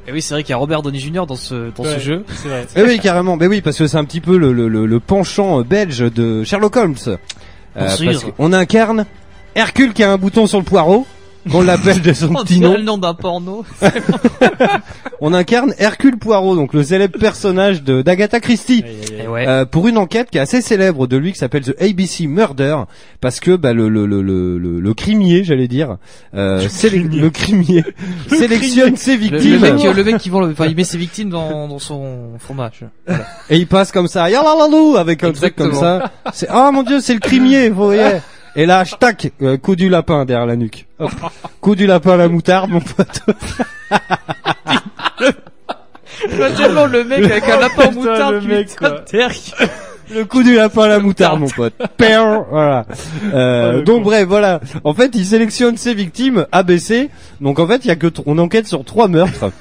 [0.08, 2.24] Et oui c'est vrai qu'il y a Robert Downey Jr dans ce dans ce jeu.
[2.42, 2.66] C'est vrai.
[2.74, 3.36] Eh oui, carrément.
[3.36, 6.42] Ben oui, parce que c'est un petit peu le, le, le, le penchant belge de
[6.44, 6.94] Sherlock Holmes.
[7.06, 7.14] Euh,
[7.76, 9.04] parce qu'on incarne
[9.54, 11.06] Hercule qui a un bouton sur le poireau,
[11.50, 12.76] qu'on l'appelle de son On petit dirait nom.
[12.76, 13.64] le nom d'un porno.
[15.20, 18.84] On incarne Hercule Poirot, donc le célèbre personnage de d'Agatha Christie.
[19.18, 19.46] Et ouais.
[19.48, 22.76] Euh, pour une enquête qui est assez célèbre de lui qui s'appelle The ABC Murder
[23.20, 25.96] parce que bah, le, le, le, le, le, le crimier j'allais dire
[26.34, 27.84] euh, sélec- le crimier
[28.28, 31.30] sélectionne ses victimes le mec, le mec qui vend le, enfin il met ses victimes
[31.30, 32.84] dans, dans son fromage.
[33.50, 37.00] et il passe comme ça yalalou avec un truc comme ça c'est ah mon dieu
[37.00, 38.18] c'est le crimier vous voyez
[38.56, 41.10] et là tac euh, coup du lapin derrière la nuque Hop.
[41.60, 43.20] coup du lapin à la moutarde mon pote
[46.56, 49.04] tellement le mec avec un lapin en Putain, moutarde le mec, quoi.
[50.14, 51.74] Le coup du lapin à la moutarde, mon pote.
[51.98, 52.86] Pear, voilà.
[53.34, 54.04] Euh, Oh, le donc con.
[54.04, 54.60] bref, voilà.
[54.82, 57.10] En fait, il sélectionne ses victimes ABC.
[57.42, 59.52] Donc en fait, il y a que tr- on enquête sur trois meurtres.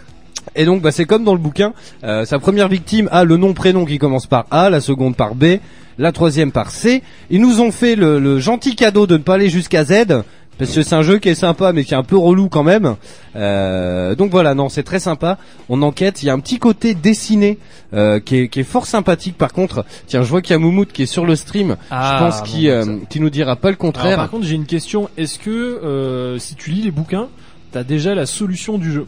[0.56, 1.74] Et donc, bah, c'est comme dans le bouquin.
[2.06, 5.36] Euh, sa première victime a le nom prénom qui commence par A, la seconde par
[5.36, 5.58] B,
[5.98, 7.04] la troisième par C.
[7.30, 10.24] Ils nous ont fait le, le gentil cadeau de ne pas aller jusqu'à Z.
[10.58, 12.64] Parce que c'est un jeu qui est sympa mais qui est un peu relou quand
[12.64, 12.96] même.
[13.36, 15.38] Euh, donc voilà, non, c'est très sympa.
[15.70, 17.60] On enquête, il y a un petit côté dessiné
[17.94, 19.38] euh, qui, est, qui est fort sympathique.
[19.38, 21.78] Par contre, tiens, je vois qu'il y a Moumout qui est sur le stream.
[21.92, 24.16] Ah, je pense bon, qu'il euh, qu'il nous dira pas le Alors, contraire.
[24.16, 25.12] par contre, j'ai une question.
[25.16, 27.28] Est-ce que euh, si tu lis les bouquins,
[27.72, 29.06] t'as déjà la solution du jeu?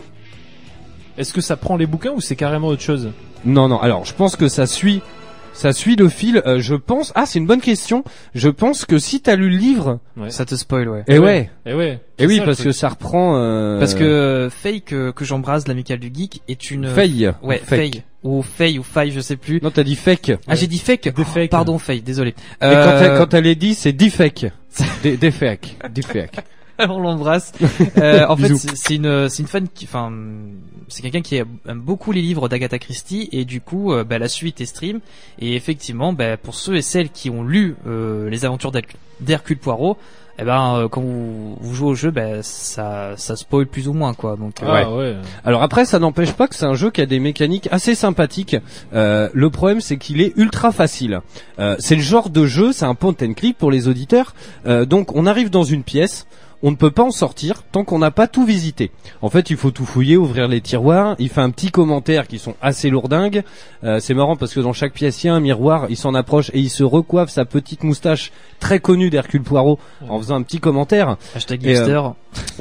[1.18, 3.10] Est-ce que ça prend les bouquins ou c'est carrément autre chose?
[3.44, 3.80] Non, non.
[3.80, 5.02] Alors, je pense que ça suit,
[5.60, 6.42] ça suit le fil.
[6.46, 7.12] Euh, je pense.
[7.16, 8.04] Ah, c'est une bonne question.
[8.34, 10.30] Je pense que si t'as lu le livre, Ouais.
[10.32, 11.04] Ça te spoil ouais.
[11.08, 12.00] et ouais, Eh ouais.
[12.18, 12.68] et c'est oui, ça, le parce truc.
[12.68, 13.36] que ça reprend.
[13.38, 17.32] Euh, Parce que Faye que, que j'embrasse, l'amicale du geek, est une Faye.
[17.44, 17.68] ouais ou fake.
[17.68, 19.60] Faye ou Faye ou Faye, je sais plus.
[19.62, 20.32] Non, t'as dit fake.
[20.48, 21.04] Ah j'ai dit fake.
[21.04, 21.50] Des Oh, fakes.
[21.52, 22.32] pardon Faye, désolé.
[22.32, 24.48] Et quand Euh, elle, quand elle est dit, c'est dit fake.
[25.04, 25.78] des, des fake.
[25.94, 26.36] Des fake.
[26.90, 27.52] on l'embrasse.
[27.98, 30.12] Euh, en fait, c'est une, c'est une fan qui, enfin,
[30.88, 34.28] c'est quelqu'un qui aime beaucoup les livres d'Agatha Christie et du coup, euh, bah, la
[34.30, 35.00] suite est stream.
[35.40, 39.58] Et effectivement, bah, pour ceux et celles qui ont lu euh, les aventures d'Herc- d'Hercule
[39.58, 39.98] Poirot,
[40.42, 43.94] eh ben, euh, quand vous, vous jouez au jeu, bah, ça, ça spoil plus ou
[43.94, 44.38] moins quoi.
[44.38, 45.16] Donc, euh, Ah ouais.
[45.44, 48.56] Alors après, ça n'empêche pas que c'est un jeu qui a des mécaniques assez sympathiques.
[48.94, 51.20] Euh, le problème, c'est qu'il est ultra facile.
[51.60, 54.34] Euh, c'est le genre de jeu, c'est un point and click pour les auditeurs.
[54.66, 56.26] Euh, donc, on arrive dans une pièce.
[56.62, 58.92] On ne peut pas en sortir tant qu'on n'a pas tout visité.
[59.22, 61.16] En fait, il faut tout fouiller, ouvrir les tiroirs.
[61.18, 63.44] Il fait un petit commentaire qui sont assez lourdingues.
[63.84, 65.86] Euh, c'est marrant parce que dans chaque pièce, il y a un miroir.
[65.90, 69.80] Il s'en approche et il se recoiffe sa petite moustache très connue d'Hercule Poirot
[70.10, 71.16] en faisant un petit commentaire.
[71.34, 72.10] hashtag Et, euh.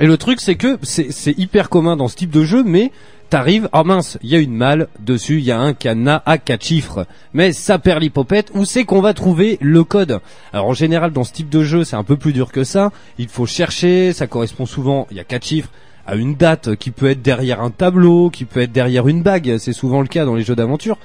[0.01, 2.93] Et le truc, c'est que c'est hyper commun dans ce type de jeu, mais
[3.29, 6.39] t'arrives, oh mince, il y a une malle, dessus il y a un cadenas à
[6.39, 7.07] quatre chiffres.
[7.33, 10.21] Mais ça perd l'hypopète, où c'est qu'on va trouver le code?
[10.53, 12.91] Alors en général, dans ce type de jeu, c'est un peu plus dur que ça.
[13.19, 15.71] Il faut chercher, ça correspond souvent, il y a quatre chiffres,
[16.07, 19.57] à une date qui peut être derrière un tableau, qui peut être derrière une bague,
[19.59, 20.97] c'est souvent le cas dans les jeux d'aventure.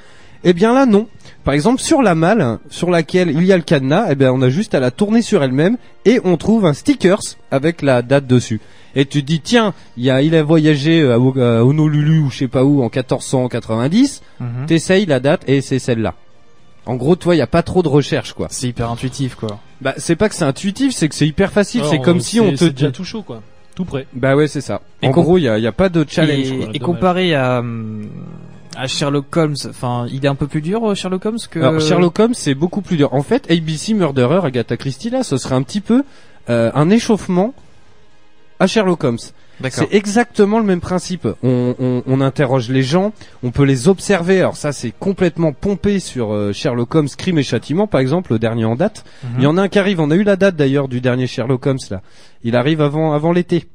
[0.43, 1.07] Eh bien là non.
[1.43, 4.41] Par exemple sur la malle sur laquelle il y a le cadenas, eh bien on
[4.41, 7.19] a juste à la tourner sur elle-même et on trouve un stickers
[7.51, 8.61] avec la date dessus.
[8.95, 12.19] Et tu te dis tiens, il y a il a voyagé à, Ho- à Honolulu
[12.19, 14.65] ou je sais pas où en 1490, Mhm.
[14.67, 16.13] t'essayes la date et c'est celle-là.
[16.85, 18.47] En gros, toi, il y a pas trop de recherche quoi.
[18.49, 19.59] C'est hyper intuitif quoi.
[19.81, 22.39] Bah c'est pas que c'est intuitif, c'est que c'est hyper facile, c'est comme euh, si
[22.39, 23.41] on te c'est déjà dit tout chaud quoi.
[23.75, 24.05] Tout prêt.
[24.13, 24.81] Bah ouais, c'est ça.
[25.01, 26.85] Et en gros, il y a, il y a pas de challenge et, quoi.
[26.93, 27.63] comparé à
[28.75, 31.59] hum, Ah, Sherlock Holmes, enfin, il est un peu plus dur euh, Sherlock Holmes que.
[31.59, 33.13] Alors, Sherlock Holmes, c'est beaucoup plus dur.
[33.13, 36.03] En fait, ABC Murderer, Agatha Christie, là, ce serait un petit peu
[36.49, 37.53] euh, un échauffement
[38.59, 39.17] à Sherlock Holmes.
[39.59, 39.85] D'accord.
[39.89, 41.27] C'est exactement le même principe.
[41.43, 43.13] On, on, on interroge les gens,
[43.43, 44.39] on peut les observer.
[44.39, 48.39] Alors ça, c'est complètement pompé sur euh, Sherlock Holmes, Crime et Châtiment, par exemple, le
[48.39, 49.05] dernier en date.
[49.23, 49.29] Mhm.
[49.37, 49.99] Il y en a un qui arrive.
[49.99, 52.01] On a eu la date d'ailleurs du dernier Sherlock Holmes là.
[52.43, 53.65] Il arrive avant avant l'été.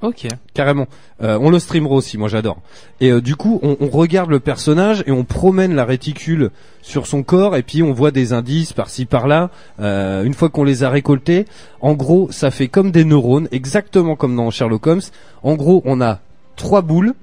[0.00, 0.28] Ok.
[0.54, 0.86] Carrément.
[1.22, 2.58] Euh, on le streamera aussi, moi j'adore.
[3.00, 6.50] Et euh, du coup, on, on regarde le personnage et on promène la réticule
[6.82, 9.50] sur son corps et puis on voit des indices par-ci par-là.
[9.80, 11.46] Euh, une fois qu'on les a récoltés,
[11.80, 15.02] en gros, ça fait comme des neurones, exactement comme dans Sherlock Holmes.
[15.42, 16.20] En gros, on a
[16.54, 17.14] trois boules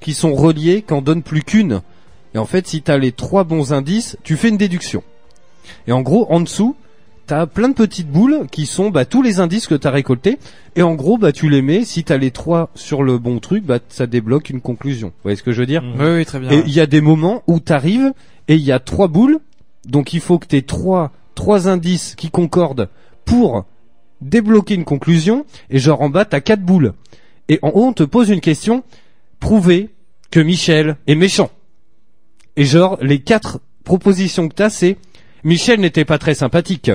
[0.00, 1.82] qui sont reliées, qu'en donne plus qu'une.
[2.34, 5.04] Et en fait, si t'as les trois bons indices, tu fais une déduction.
[5.86, 6.74] Et en gros, en dessous,
[7.26, 10.38] t'as plein de petites boules qui sont bah, tous les indices que t'as récoltés.
[10.76, 11.84] Et en gros, bah tu les mets.
[11.84, 15.08] Si t'as les trois sur le bon truc, bah ça débloque une conclusion.
[15.08, 15.94] Vous voyez ce que je veux dire Mhm.
[15.98, 16.50] Oui, oui, très bien.
[16.50, 18.12] Et il y a des moments où t'arrives
[18.48, 19.38] et il y a trois boules.
[19.86, 22.88] Donc il faut que t'aies trois trois indices qui concordent
[23.24, 23.64] pour
[24.20, 25.44] débloquer une conclusion.
[25.70, 26.92] Et genre en bas t'as quatre boules.
[27.48, 28.84] Et en haut on te pose une question.
[29.40, 29.90] Prouvez
[30.30, 31.50] que Michel est méchant.
[32.56, 34.96] Et genre les quatre propositions que t'as c'est
[35.42, 36.90] Michel n'était pas très sympathique.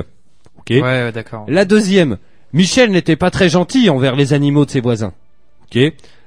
[0.60, 0.70] Ok.
[0.70, 1.45] Ouais, ouais, d'accord.
[1.47, 2.18] La deuxième,
[2.53, 5.14] Michel n'était pas très gentil envers les animaux de ses voisins.
[5.72, 5.80] Ok.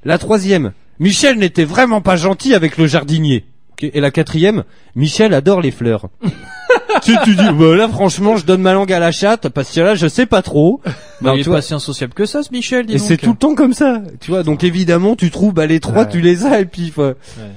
[0.05, 3.45] La troisième, Michel n'était vraiment pas gentil avec le jardinier.
[3.72, 3.91] Ok.
[3.93, 4.64] Et la quatrième,
[4.97, 6.09] Michel adore les fleurs.
[7.03, 9.80] tu, tu dis, bah là franchement, je donne ma langue à la chatte parce que
[9.80, 10.80] là, je sais pas trop.
[11.20, 13.07] Bah, il est tu vois, pas si insociable que ça, ce Michel, dis et donc.
[13.09, 14.43] c'est tout le temps comme ça, tu vois.
[14.43, 16.09] Donc évidemment, tu trouves bah les trois, Ouais.
[16.09, 16.91] tu les as et puis.
[16.91, 17.12] faut-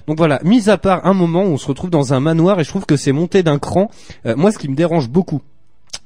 [0.08, 0.40] Donc voilà.
[0.44, 2.86] Mis à part un moment où on se retrouve dans un manoir et je trouve
[2.86, 3.90] que c'est monté d'un cran.
[4.26, 5.42] euh, moi, ce qui me dérange beaucoup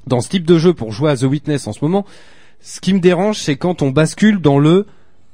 [0.08, 2.06] dans ce type de jeu pour jouer à The Witness en ce moment,
[2.62, 4.86] ce qui me dérange, c'est quand on bascule dans le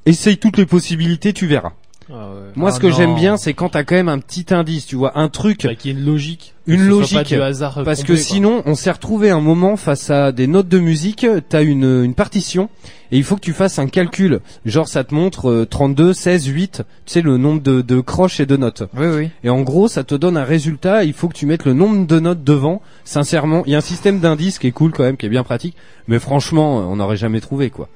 [0.06, 1.74] essaye toutes les possibilités, tu verras.
[2.12, 2.51] Ah ouais.
[2.56, 2.93] Moi, Ah ce que non.
[2.95, 5.64] j'aime bien, c'est quand t'as quand même un petit indice, tu vois, un truc.
[5.66, 6.53] Bah, qu'il y ait une logique.
[6.68, 8.18] Une Que logique, Pas du hasard Parce que quoi.
[8.18, 12.14] sinon, on s'est retrouvé un moment face à des notes de musique, t'as une, une
[12.14, 12.70] partition,
[13.12, 14.39] et il faut que tu fasses un calcul.
[14.66, 18.39] Genre, ça te montre euh, 32, 16, 8, tu sais, le nombre de, de croches
[18.39, 18.84] et de notes.
[18.95, 19.30] Oui, oui.
[19.43, 22.06] Et en gros, ça te donne un résultat, il faut que tu mettes le nombre
[22.06, 22.82] de notes devant.
[23.03, 25.43] Sincèrement, il y a un système d'indices qui est cool quand même, qui est bien
[25.43, 25.76] pratique,
[26.08, 27.89] mais franchement, euh, on n'aurait jamais trouvé, quoi.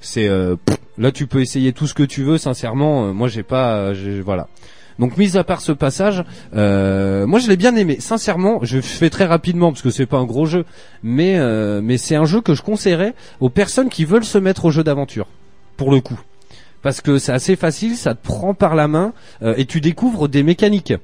[0.00, 3.28] C'est euh, pff, là tu peux essayer tout ce que tu veux sincèrement euh, moi
[3.28, 4.48] j'ai pas euh, voilà.
[4.98, 6.24] Donc mis à part ce passage
[6.54, 7.98] euh, moi je l'ai bien aimé.
[8.00, 10.64] Sincèrement je fais très rapidement parce que c'est pas un gros jeu
[11.02, 11.38] mais
[11.80, 14.82] mais c'est un jeu que je conseillerais aux personnes qui veulent se mettre au jeu
[14.82, 15.28] d'aventure
[15.76, 16.20] pour le coup.
[16.82, 20.42] Parce que c'est assez facile ça te prend par la main et tu découvres des
[20.42, 20.94] mécaniques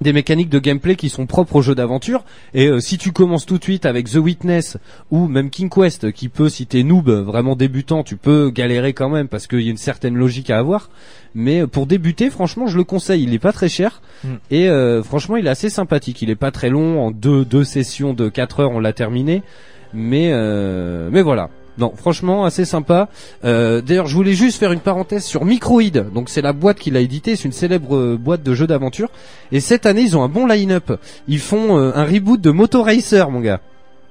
[0.00, 2.24] des mécaniques de gameplay qui sont propres au jeu d'aventure.
[2.52, 4.76] Et euh, si tu commences tout de suite avec The Witness
[5.10, 9.08] ou même King Quest qui peut si t'es noob vraiment débutant tu peux galérer quand
[9.08, 10.90] même parce qu'il y a une certaine logique à avoir.
[11.34, 13.22] Mais euh, pour débuter franchement je le conseille.
[13.22, 14.02] Il est pas très cher.
[14.24, 14.28] Mm.
[14.50, 16.22] et euh, franchement il est assez sympathique.
[16.22, 17.06] Il est pas très long.
[17.06, 19.42] En deux deux sessions de 4 heures on l'a terminé.
[19.92, 23.08] Mais euh, mais voilà non, franchement, assez sympa.
[23.44, 26.12] Euh, D'ailleurs, je voulais juste faire une parenthèse sur Microïd.
[26.12, 27.36] Donc, c'est la boîte qui l'a édité.
[27.36, 29.08] C'est une célèbre euh, boîte de jeux d'aventure.
[29.50, 30.92] Et cette année, ils ont un bon line-up.
[31.26, 33.60] Ils font euh, un reboot de Moto Racer, mon gars.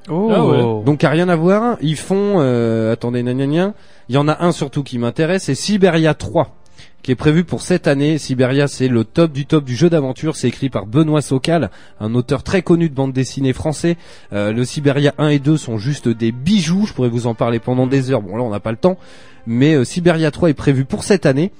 [0.09, 0.29] Oh.
[0.33, 0.83] Ah ouais.
[0.85, 1.77] Donc, à rien à voir.
[1.81, 3.73] Ils font, euh, attendez, gna.
[4.09, 6.62] Il y en a un surtout qui m'intéresse, c'est Siberia 3
[7.03, 8.17] qui est prévu pour cette année.
[8.17, 10.35] Siberia, c'est le top du top du jeu d'aventure.
[10.35, 13.97] C'est écrit par Benoît Socal, un auteur très connu de bande dessinée français.
[14.31, 16.85] Euh, le Siberia 1 et 2 sont juste des bijoux.
[16.87, 18.21] Je pourrais vous en parler pendant des heures.
[18.21, 18.97] Bon, là, on n'a pas le temps.
[19.45, 21.51] Mais euh, Siberia 3 est prévu pour cette année.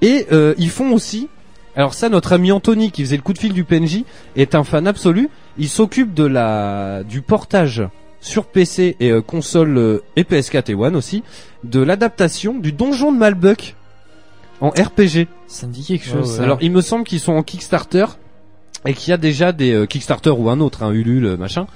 [0.00, 1.28] Et euh, ils font aussi...
[1.76, 4.04] Alors ça, notre ami Anthony, qui faisait le coup de fil du PNJ,
[4.36, 5.28] est un fan absolu.
[5.58, 7.82] Il s'occupe de la du portage
[8.24, 11.22] sur PC et euh, console euh, et PS4 et One aussi,
[11.62, 13.76] de l'adaptation du Donjon de Malbuck
[14.64, 15.28] en RPG.
[15.46, 16.38] Ça me dit quelque chose.
[16.38, 16.44] ouais.
[16.44, 18.06] Alors il me semble qu'ils sont en Kickstarter
[18.86, 21.66] et qu'il y a déjà des euh, Kickstarter ou un autre, un Ulule euh, machin,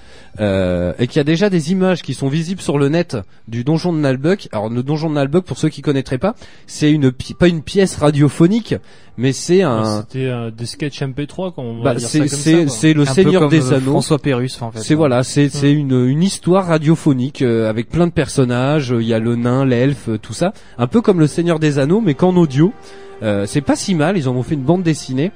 [0.40, 3.16] euh, et qu'il y a déjà des images qui sont visibles sur le net
[3.48, 4.48] du donjon de Nalbuck.
[4.52, 6.34] Alors le donjon de Nalbuck, pour ceux qui connaîtraient pas,
[6.66, 8.74] c'est une pi- pas une pièce radiophonique,
[9.16, 12.18] mais c'est un, C'était euh, des sketchs MP3 quand on va bah, dire ça c'est
[12.20, 12.68] comme ça, c'est quoi.
[12.68, 13.90] c'est le Un peu Seigneur comme, des euh, Anneaux.
[13.92, 14.80] François Pérus, en fait.
[14.80, 18.92] C'est voilà, c'est c'est une une histoire radiophonique euh, avec plein de personnages.
[18.92, 21.78] euh, Il y a le nain, l'elfe, tout ça, un peu comme le Seigneur des
[21.78, 22.72] Anneaux, mais qu'en audio.
[23.20, 24.16] Euh, c'est pas si mal.
[24.16, 25.32] Ils en ont fait une bande dessinée.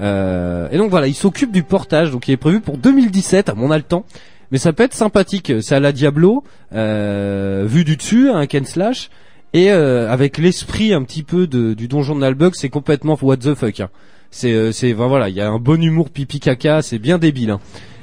[0.00, 3.48] Euh, et donc voilà, ils s'occupent du portage, donc il est prévu pour 2017.
[3.48, 4.04] À mon a le temps,
[4.50, 5.52] mais ça peut être sympathique.
[5.60, 6.44] C'est à la Diablo,
[6.74, 9.10] euh, vu du dessus, un Ken slash.
[9.52, 13.38] Et euh, avec l'esprit un petit peu de, du donjon de Nalbuck, c'est complètement what
[13.38, 13.80] the fuck.
[13.80, 13.88] hein.
[14.30, 17.16] C'est, euh, c'est, enfin, voilà, il y a un bon humour pipi caca, c'est bien
[17.16, 17.50] débile.
[17.52, 17.60] hein.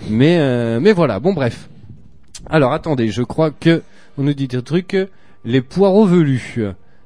[0.09, 1.69] Mais, euh, mais voilà, bon bref.
[2.49, 3.83] Alors attendez, je crois que
[4.17, 4.97] on nous dit un truc.
[5.45, 6.59] Les poireaux velus.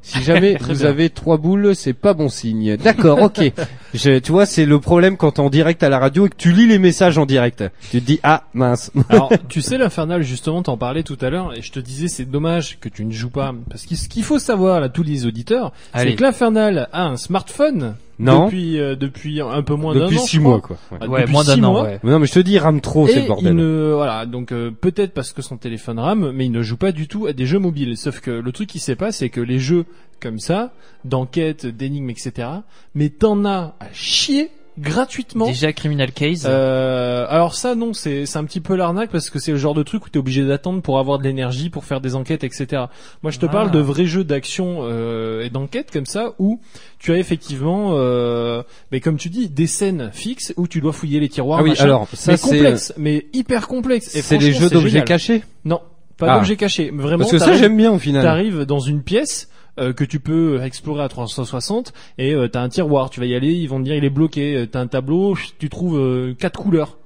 [0.08, 0.86] Si jamais vous bien.
[0.86, 2.78] avez trois boules, c'est pas bon signe.
[2.78, 3.52] D'accord, ok.
[3.94, 6.36] Je, tu vois, c'est le problème quand t'es en direct à la radio et que
[6.36, 7.64] tu lis les messages en direct.
[7.90, 8.92] Tu te dis ah mince.
[9.10, 12.26] Alors, tu sais, l'infernal, justement, t'en parlais tout à l'heure, et je te disais, c'est
[12.26, 15.26] dommage que tu ne joues pas, parce que ce qu'il faut savoir, là, tous les
[15.26, 17.96] auditeurs, c'est que l'infernal a un smartphone.
[18.20, 18.46] Non.
[18.46, 20.04] Depuis, euh, depuis un peu moins d'un an.
[20.06, 20.50] Depuis je six crois.
[20.52, 20.78] mois quoi.
[20.92, 20.98] Ouais.
[21.02, 21.84] Ah, Ouais, depuis moins six d'un an, mois.
[21.84, 22.00] ouais.
[22.04, 23.54] Mais non mais je te dis, il rame trop, c'est Et bordel.
[23.54, 26.78] il ne, voilà, donc euh, peut-être parce que son téléphone rame, mais il ne joue
[26.78, 27.96] pas du tout à des jeux mobiles.
[27.96, 29.86] Sauf que le truc qui sait pas, c'est que les jeux
[30.20, 30.74] comme ça,
[31.06, 32.48] d'enquête, d'énigmes, etc.
[32.96, 34.50] Mais t'en as à chier
[34.80, 35.48] gratuitement.
[35.48, 36.46] Déjà Criminal Case.
[36.48, 39.74] Euh, alors ça non, c'est c'est un petit peu l'arnaque parce que c'est le genre
[39.74, 42.84] de truc où t'es obligé d'attendre pour avoir de l'énergie pour faire des enquêtes, etc.
[43.24, 43.50] Moi je te Ah.
[43.50, 46.60] parle de vrais jeux d'action euh, et d'enquête comme ça où
[47.00, 51.20] tu as effectivement, euh, mais comme tu dis, des scènes fixes où tu dois fouiller
[51.20, 51.60] les tiroirs.
[51.60, 51.84] Ah oui, machin.
[51.84, 54.16] alors ça mais c'est complexe, mais hyper complexe.
[54.16, 55.44] Et c'est les jeux d'objets cachés?
[55.66, 55.82] Non,
[56.18, 56.36] pas Ah.
[56.38, 56.92] d'objets cachés.
[56.94, 58.24] Vraiment, Parce que ça j'aime bien au final.
[58.24, 59.50] T'arrives dans une pièce
[59.80, 63.10] euh, que tu peux explorer à 360 et euh, t'as un tiroir.
[63.10, 64.56] Tu vas y aller, ils vont te dire il est bloqué.
[64.56, 66.98] Euh, T'as un tableau, tu trouves euh, quatre couleurs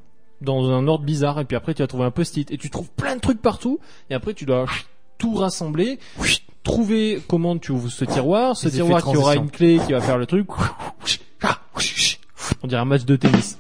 [0.42, 2.90] dans un ordre bizarre et puis après tu vas trouver un post-it et tu trouves
[2.96, 4.66] plein de trucs partout et après tu dois
[5.18, 6.00] tout rassembler,
[6.64, 10.02] trouver comment tu ouvres ce tiroir, ce Les tiroir qui aura une clé qui va
[10.02, 10.48] faire le truc.
[12.64, 13.58] On dirait un match de tennis.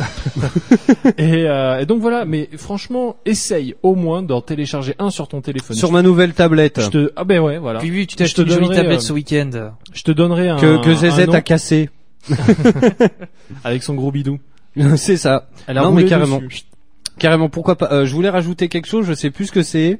[1.18, 5.40] et, euh, et donc voilà, mais franchement, essaye au moins d'en télécharger un sur ton
[5.40, 5.76] téléphone.
[5.76, 7.80] Sur ma nouvelle tablette Je te ah ben ouais voilà.
[7.80, 9.72] Puis oui, tu te une jolie tablette euh, ce week-end.
[9.92, 11.90] Je te donnerai un que que ZZ un a cassé.
[13.64, 14.38] avec son gros bidou.
[14.96, 15.48] c'est ça.
[15.66, 16.40] Elle a Non, mais carrément.
[16.40, 16.62] dessus.
[17.18, 17.88] Carrément, pourquoi pas.
[17.92, 19.98] Euh, je voulais rajouter quelque chose, je sais plus ce que c'est.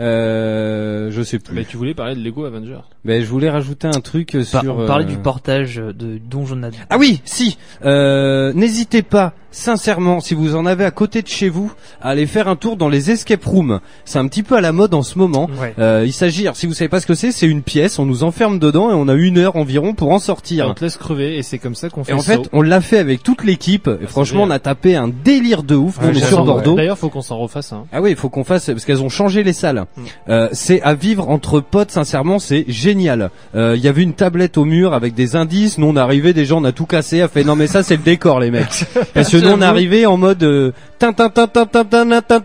[0.00, 1.54] Euh, je sais plus.
[1.54, 2.80] Mais tu voulais parler de Lego Avengers.
[3.04, 4.76] Mais je voulais rajouter un truc euh, Par- sur.
[4.78, 7.56] on parlait euh, du portage de Donjon Ah oui, si.
[7.84, 11.72] Euh, N'hésitez pas, sincèrement, si vous en avez à côté de chez vous,
[12.02, 13.80] à aller faire un tour dans les escape rooms.
[14.04, 15.48] C'est un petit peu à la mode en ce moment.
[15.60, 15.74] Ouais.
[15.78, 17.98] Euh, il s'agit, alors, si vous savez pas ce que c'est, c'est une pièce.
[17.98, 20.66] On nous enferme dedans et on a une heure environ pour en Et sortir.
[20.68, 22.46] on te laisse crever et c'est comme ça qu'on fait Et en fait, saut.
[22.52, 23.88] on l'a fait avec toute l'équipe.
[24.02, 25.98] Et franchement, on a tapé un délire de ouf.
[25.98, 26.46] Ouais, on est sur ouais.
[26.46, 26.76] Bordeaux.
[26.76, 27.84] D'ailleurs, faut qu'on s'en refasse un.
[27.92, 29.84] Ah oui, il faut qu'on fasse parce qu'elles ont changé les salles.
[30.28, 33.30] Euh, c'est à vivre entre potes, sincèrement, c'est génial.
[33.54, 35.78] Euh, Il y avait une tablette au mur avec des indices.
[35.78, 37.20] Nous on est arrivé, des gens on a tout cassé.
[37.20, 38.84] A fait non mais ça c'est le décor les mecs.
[39.14, 42.20] Parce que nous on arrivé en mode euh, tin tin tin tin tin tin tin
[42.22, 42.40] tin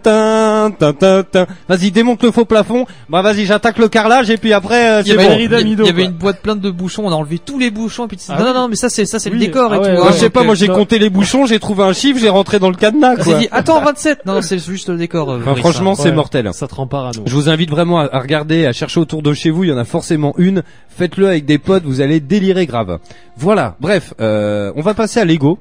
[1.67, 2.85] Vas-y démonte le faux plafond.
[3.09, 5.35] Bah vas-y j'attaque le carrelage et puis après euh, Il y, c'est bon.
[5.37, 8.07] Il y- avait une boîte pleine de bouchons, on a enlevé tous les bouchons et
[8.07, 8.45] puis Ah non, oui.
[8.45, 9.37] non non mais ça c'est ça c'est Oui.
[9.39, 9.91] le décor Ah et ouais, tout.
[9.91, 10.11] ouais, Moi, hein.
[10.13, 12.69] je sais pas, moi j'ai compté les bouchons, j'ai trouvé un chiffre, j'ai rentré dans
[12.69, 13.37] le cadenas quoi.
[13.39, 15.31] dit attends 27 non c'est juste le décor.
[15.31, 15.95] euh, Enfin, franchement hein.
[15.95, 16.15] c'est Ouais.
[16.15, 16.49] mortel.
[16.53, 17.23] Ça te rend parano.
[17.25, 19.63] Je vous invite vraiment à, à regarder, à chercher autour de chez vous.
[19.63, 20.63] Il y en a forcément une.
[20.89, 22.99] Faites-le avec des potes, vous allez délirer grave.
[23.37, 23.75] Voilà.
[23.81, 25.59] Bref, euh, on va passer à Lego.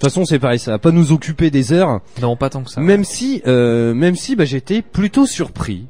[0.00, 2.00] De toute façon, c'est pareil, ça va pas nous occuper des heures.
[2.22, 2.80] non pas tant que ça.
[2.80, 5.88] Même si, euh, même si, bah, j'étais plutôt surpris.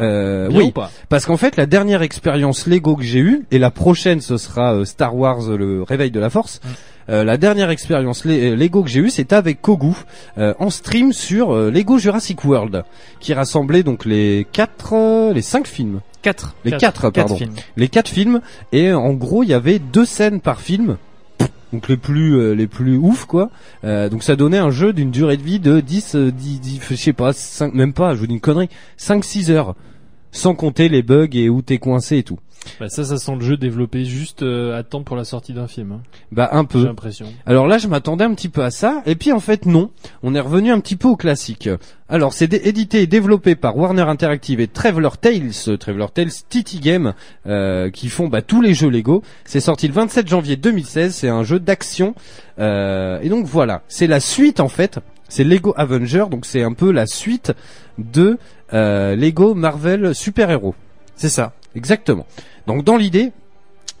[0.00, 3.44] Euh, Bien ou oui, pas parce qu'en fait, la dernière expérience Lego que j'ai eue
[3.50, 6.60] et la prochaine, ce sera euh, Star Wars, euh, le Réveil de la Force.
[7.10, 9.92] Euh, la dernière expérience euh, Lego que j'ai eue, c'était avec Kogu
[10.38, 12.84] euh, en stream sur euh, Lego Jurassic World,
[13.18, 16.80] qui rassemblait donc les quatre, euh, les cinq films, 4 les Quatre.
[16.80, 17.52] quatre, 4 pardon, films.
[17.76, 18.40] les quatre films.
[18.72, 20.96] Et en gros, il y avait deux scènes par film.
[21.72, 23.50] Donc les plus euh, les plus ouf quoi.
[23.84, 26.80] Euh, donc ça donnait un jeu d'une durée de vie de 10 euh, 10, 10
[26.90, 29.74] je sais pas 5 même pas, je vous dis une connerie, 5 6 heures
[30.32, 32.38] sans compter les bugs et où t'es coincé et tout.
[32.78, 35.66] Bah ça, ça sent le jeu développé juste euh, à temps pour la sortie d'un
[35.66, 35.92] film.
[35.92, 36.00] hein.
[36.30, 36.84] Bah un J'ai peu.
[36.84, 37.24] l'impression.
[37.46, 39.88] Alors là, je m'attendais un petit peu à ça, et puis en fait non.
[40.22, 41.70] On est revenu un petit peu au classique.
[42.10, 47.14] Alors c'est édité et développé par Warner Interactive et Traveler Tales, Traveler Tales TT Game,
[47.46, 49.22] euh, qui font bah, tous les jeux Lego.
[49.46, 51.14] C'est sorti le 27 janvier 2016.
[51.14, 52.14] C'est un jeu d'action,
[52.58, 54.98] Euh, et donc voilà, c'est la suite en fait.
[55.30, 57.52] C'est Lego Avenger, donc c'est un peu la suite
[57.96, 58.36] de
[58.74, 60.74] euh, Lego Marvel Super Héros.
[61.16, 61.52] C'est ça.
[61.74, 62.26] Exactement.
[62.66, 63.32] Donc dans l'idée,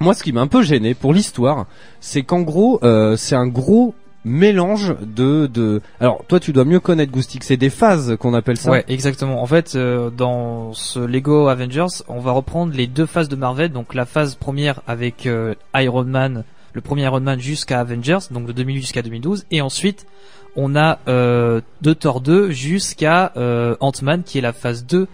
[0.00, 1.66] moi ce qui m'a un peu gêné pour l'histoire,
[2.00, 5.80] c'est qu'en gros, euh, c'est un gros mélange de de.
[5.98, 8.70] Alors toi tu dois mieux connaître Goustic, c'est des phases qu'on appelle ça.
[8.70, 9.42] Ouais, exactement.
[9.42, 13.72] En fait, euh, dans ce Lego Avengers, on va reprendre les deux phases de Marvel.
[13.72, 18.46] Donc la phase première avec euh, Iron Man, le premier Iron Man jusqu'à Avengers, donc
[18.46, 20.06] de 2008 jusqu'à 2012, et ensuite
[20.56, 25.06] on a euh, de Thor 2 jusqu'à euh, Ant-Man, qui est la phase 2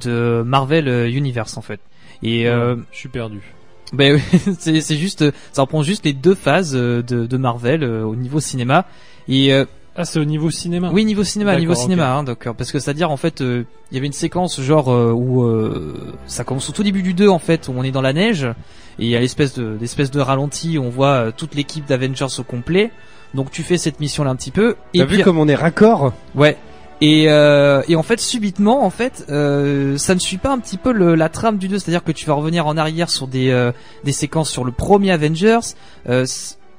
[0.00, 1.80] de Marvel euh, Universe en fait.
[2.22, 3.40] Et euh, Je suis perdu.
[3.92, 8.04] ben oui, c'est juste, ça reprend juste les deux phases euh, de, de Marvel euh,
[8.04, 8.86] au niveau cinéma.
[9.28, 9.64] Et euh,
[9.96, 10.90] Ah, c'est au niveau cinéma.
[10.92, 13.98] oui, niveau cinéma, niveau cinéma, hein, donc parce que c'est-à-dire en fait, euh, il y
[13.98, 15.94] avait une séquence genre euh, où euh,
[16.26, 18.44] ça commence au tout début du 2 en fait, où on est dans la neige
[18.98, 22.38] et il y a l'espèce de l'espèce de ralenti, où on voit toute l'équipe d'Avengers
[22.38, 22.90] au complet.
[23.34, 25.54] Donc tu fais cette mission là un petit peu et T'as vu comme on est
[25.54, 26.56] raccord ouais.
[27.00, 30.76] Et, euh, et en fait, subitement, en fait, euh, ça ne suit pas un petit
[30.76, 33.50] peu le, la trame du 2, c'est-à-dire que tu vas revenir en arrière sur des,
[33.50, 33.72] euh,
[34.04, 35.58] des séquences sur le premier Avengers.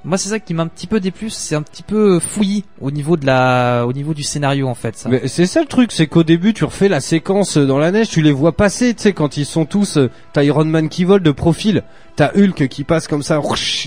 [0.06, 2.92] Moi, c'est ça qui m'a un petit peu déplu, c'est un petit peu fouillis au
[2.92, 4.98] niveau de la, au niveau du scénario, en fait.
[4.98, 5.10] Ça.
[5.10, 8.10] Mais c'est ça le truc, c'est qu'au début tu refais la séquence dans la neige,
[8.10, 11.06] tu les vois passer, tu sais quand ils sont tous, euh, t'as Iron Man qui
[11.06, 11.84] vole de profil,
[12.18, 13.42] t'as Hulk qui passe comme ça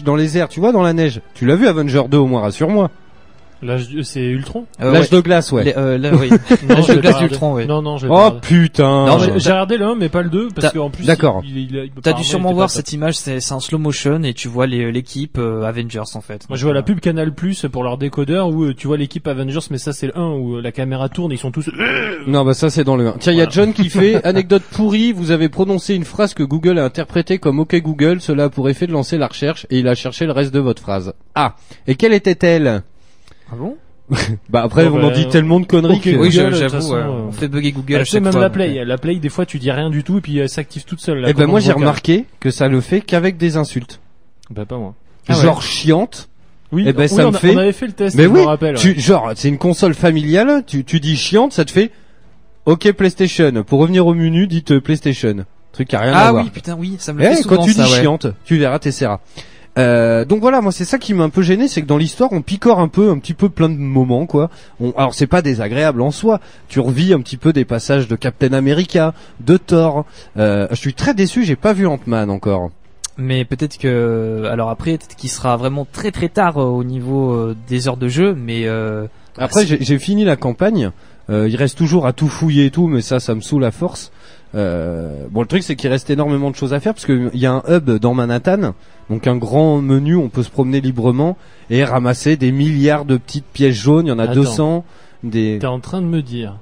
[0.05, 1.20] dans les airs, tu vois dans la neige.
[1.34, 2.90] Tu l'as vu Avenger 2 au moins, rassure-moi.
[4.02, 5.16] C'est Ultron Euh, L'âge ouais.
[5.16, 5.74] de glace, ouais.
[5.76, 6.30] Euh, oui.
[6.68, 7.64] L'âge de glace d'Ultron.
[7.66, 9.06] Non, non, je pas Oh putain.
[9.06, 11.42] Non, J'ai regardé le 1 mais pas le 2 parce qu'en plus D'accord.
[12.02, 15.38] T'as dû sûrement voir cette image, c'est c'est en slow motion et tu vois l'équipe
[15.38, 16.48] euh, Avengers en fait.
[16.48, 19.60] Moi je vois la pub Canal Plus pour leur décodeur où tu vois l'équipe Avengers
[19.70, 21.70] mais ça c'est le 1 où la caméra tourne et ils sont tous
[22.26, 23.14] Non, bah ça c'est dans le 1.
[23.20, 23.46] Tiens, il y a.
[23.48, 27.60] John qui fait anecdote pourrie, vous avez prononcé une phrase que Google a interprétée comme
[27.60, 30.32] OK Google, cela a pour effet de lancer la recherche et il a cherché le
[30.32, 31.12] reste de votre phrase.
[31.34, 31.54] Ah,
[31.86, 32.82] et quelle était-elle?
[33.52, 33.77] Ah bon
[34.48, 36.10] Bah après Bon, on en bah, dit tellement de conneries que...
[36.10, 38.40] Oui, je- j'avoue, ouais, euh, on fait bugger Google Ah, sais chaque même fois.
[38.43, 40.85] la Play, la Play des fois tu dis rien du tout et puis elle s'active
[40.85, 41.18] toute seule.
[41.18, 44.01] la Eh ben moi j'ai remarqué que ça le fait qu'avec des insultes.
[44.51, 44.94] Bah pas moi.
[45.28, 45.43] Ah ouais.
[45.43, 46.28] Genre chiante.
[46.73, 48.24] Oui, Eh ben, oui, ça on, me a- fait- on avait fait le test, Mais
[48.24, 48.77] je oui, me rappelle.
[48.77, 48.98] tu, ouais.
[48.98, 51.90] genre c'est une console familiale, tu, tu dis chiante, ça te fait
[52.64, 53.62] OK PlayStation.
[53.64, 55.44] Pour revenir au menu, dites euh, PlayStation.
[55.73, 56.44] Truc qui a rien à Ah voir.
[56.44, 58.78] oui, putain, oui, ça me le Eh, fait souvent quand tu dis chiante, tu verras,
[58.81, 59.20] t'essaieras.
[59.78, 62.32] Euh, donc voilà, moi c'est ça qui m'a un peu gêné, c'est que dans l'histoire
[62.32, 64.48] on picore un peu, un petit peu plein de moments quoi.
[64.80, 68.16] On, alors c'est pas désagréable en soi, tu revis un petit peu des passages de
[68.16, 70.06] Captain America, de Thor.
[70.38, 72.70] Euh, je suis très déçu, j'ai pas vu Ant-Man encore.
[73.18, 77.32] Mais peut-être que, alors après, peut-être qu'il sera vraiment très très tard euh, au niveau
[77.32, 79.06] euh, des heures de jeu, mais euh,
[79.38, 80.90] Après j'ai fini la campagne,
[81.28, 83.70] euh, il reste toujours à tout fouiller et tout, mais ça ça me saoule à
[83.70, 84.12] force.
[84.56, 87.44] Euh, bon le truc c'est qu'il reste énormément de choses à faire parce qu'il y
[87.46, 88.74] a un hub dans Manhattan,
[89.10, 91.36] donc un grand menu, on peut se promener librement
[91.68, 94.34] et ramasser des milliards de petites pièces jaunes, il y en a Attends.
[94.34, 94.84] 200.
[95.24, 95.58] Des...
[95.60, 96.56] T'es en train de me dire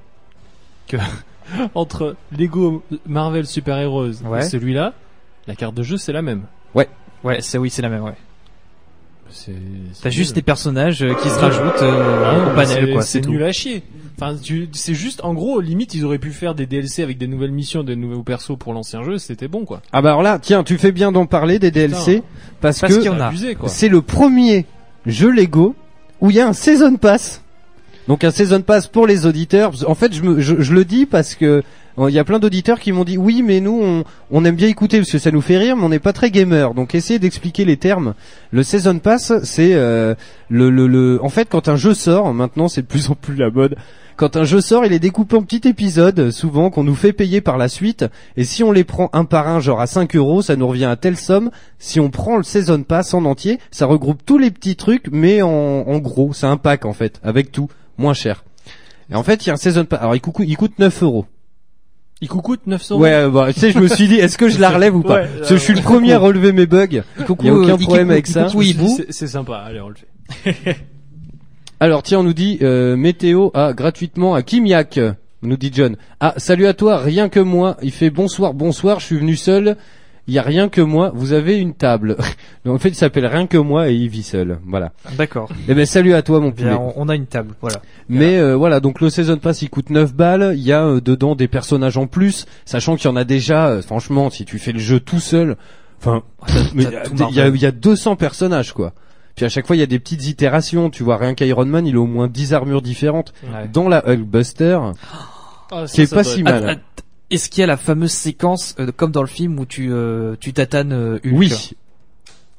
[0.89, 0.97] que
[1.75, 4.41] entre Lego Marvel Super Heroes Ouais.
[4.41, 4.93] et celui-là,
[5.47, 6.43] la carte de jeu c'est la même.
[6.75, 6.89] ouais,
[7.41, 8.03] c'est oui, c'est la même.
[8.03, 8.15] Ouais.
[10.03, 13.03] T'as juste des personnages euh, qui se rajoutent euh, Ah, au panel, quoi.
[13.03, 13.83] C'est nul à chier.
[14.17, 14.37] Enfin,
[14.73, 17.83] c'est juste, en gros, limite, ils auraient pu faire des DLC avec des nouvelles missions,
[17.83, 19.83] des nouveaux persos pour l'ancien jeu, c'était bon, quoi.
[19.93, 22.23] Ah bah alors là, tiens, tu fais bien d'en parler des DLC
[22.61, 23.03] parce, Parce que
[23.67, 24.67] c'est le premier
[25.05, 25.75] jeu Lego
[26.21, 27.43] où il y a un season pass.
[28.07, 29.73] Donc un season pass pour les auditeurs.
[29.89, 31.63] En fait, je, me, je, je le dis parce que
[31.99, 34.57] euh, il y a plein d'auditeurs qui m'ont dit oui, mais nous on, on aime
[34.57, 36.75] bien écouter parce que ça nous fait rire, mais on n'est pas très gamer.
[36.75, 38.15] Donc essayez d'expliquer les termes.
[38.51, 40.15] Le season pass, c'est euh,
[40.51, 41.19] le, le, le.
[41.23, 43.77] En fait, quand un jeu sort, maintenant c'est de plus en plus la mode.
[44.17, 47.41] Quand un jeu sort, il est découpé en petits épisodes, souvent qu'on nous fait payer
[47.41, 48.05] par la suite.
[48.37, 50.85] Et si on les prend un par un, genre à 5 euros, ça nous revient
[50.85, 51.51] à telle somme.
[51.79, 55.43] Si on prend le Season Pass en entier, ça regroupe tous les petits trucs, mais
[55.43, 57.69] en, en gros, c'est un pack en fait, avec tout,
[57.99, 58.45] moins cher.
[59.11, 60.01] Et en fait, il y a un Season Pass.
[60.01, 61.27] Alors, il coûte, il coûte 9 euros.
[62.21, 64.59] Il coûte 900 Ouais, euh, bah, tu sais, je me suis dit, est-ce que je
[64.61, 65.15] la relève ou pas?
[65.23, 67.03] Ouais, Parce que je suis le premier à relever mes bugs.
[67.27, 68.49] Coucou, Il y a aucun euh, problème avec ça.
[68.97, 70.77] C'est- C'est sympa, allez, on le fait.
[71.85, 74.99] Alors tiens, on nous dit euh, météo a gratuitement à Kimiak,
[75.43, 75.99] nous dit John.
[76.19, 77.77] Ah, salut à toi, rien que moi.
[77.83, 79.77] Il fait bonsoir, bonsoir, je suis venu seul.
[80.27, 82.17] Il y a rien que moi, vous avez une table.
[82.65, 84.61] Donc en fait, il s'appelle rien que moi et il vit seul.
[84.67, 84.93] Voilà.
[85.19, 85.51] D'accord.
[85.69, 86.71] Eh ben salut à toi mon poulet.
[86.71, 87.83] Bien, on, on a une table, voilà.
[88.09, 91.03] Mais euh, voilà, donc le season pass il coûte 9 balles, il y a euh,
[91.03, 94.59] dedans des personnages en plus, sachant qu'il y en a déjà euh, franchement si tu
[94.59, 95.59] fais le jeu tout seul,
[96.01, 96.23] enfin
[96.75, 98.95] mais tout il y a, il y a 200 personnages quoi.
[99.37, 101.87] Puis à chaque fois il y a des petites itérations, tu vois rien qu'Iron Man,
[101.87, 103.69] il a au moins 10 armures différentes Ouais.
[103.73, 104.79] dans la Hulkbuster.
[105.73, 106.69] Ah, Qui est ça pas si être- mal.
[106.69, 106.81] Att- att-
[107.31, 110.37] Est-ce qu'il y a la fameuse séquence euh, comme dans le film où tu euh,
[110.39, 111.73] tu tatanes euh, Hulk Oui.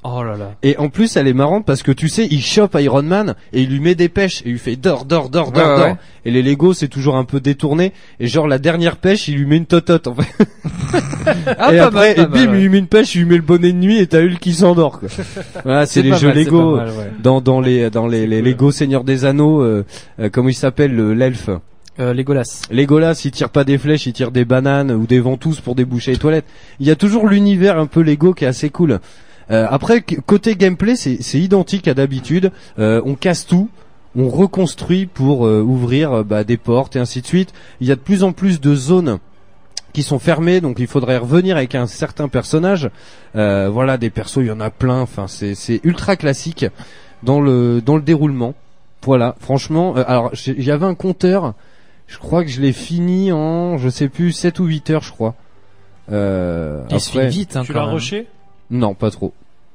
[0.07, 0.51] Oh là là.
[0.61, 3.61] Et en plus elle est marrante parce que tu sais, il chope Iron Man et
[3.63, 5.85] il lui met des pêches et il lui fait dors dors dors dors ouais, dors.
[5.87, 5.95] ouais.
[6.25, 9.45] Et les Lego c'est toujours un peu détourné et genre la dernière pêche, il lui
[9.47, 10.45] met une totote en fait.
[11.57, 12.57] Ah, et pas après, mal, pas et bim, mal, ouais.
[12.57, 14.39] il lui met une pêche, il lui met le bonnet de nuit et t'as Hulk
[14.39, 14.99] qui s'endort.
[14.99, 15.09] quoi.
[15.63, 17.11] Voilà, c'est les pas jeux mal, Lego pas mal, ouais.
[17.23, 18.45] dans dans les dans les, les cool.
[18.49, 19.61] Lego Seigneur des Anneaux.
[19.63, 19.85] Euh,
[20.19, 21.49] euh, comment il s'appelle le- l'elfe?
[21.99, 22.63] Euh, Legolas.
[22.71, 26.11] Legolas, il tire pas des flèches, il tire des bananes ou des ventouses pour déboucher
[26.11, 26.45] les toilettes.
[26.79, 28.99] Il y a toujours l'univers un peu Lego qui est assez cool.
[29.51, 32.51] Euh, après, côté gameplay, c'est c'est identique à d'habitude.
[32.79, 33.69] Euh, on casse tout.
[34.17, 37.53] On reconstruit pour euh, ouvrir euh, bah, des portes et ainsi de suite.
[37.81, 39.19] Il y a de plus en plus de zones
[39.93, 42.89] qui sont fermées, donc il faudrait revenir avec un certain personnage.
[43.35, 45.01] Euh, voilà, des persos, il y en a plein.
[45.01, 46.65] Enfin, c'est c'est ultra classique
[47.23, 48.55] dans le dans le déroulement.
[49.03, 49.95] Voilà, franchement.
[49.97, 51.53] euh, alors, j'ai- il y avait un compteur.
[52.07, 55.11] Je crois que je l'ai fini en, je sais plus, 7 ou 8 heures, je
[55.11, 55.35] crois.
[56.11, 58.27] Euh, Il se après- fait vite, hein, Tu l'as rushé?
[58.69, 59.33] Non, pas trop.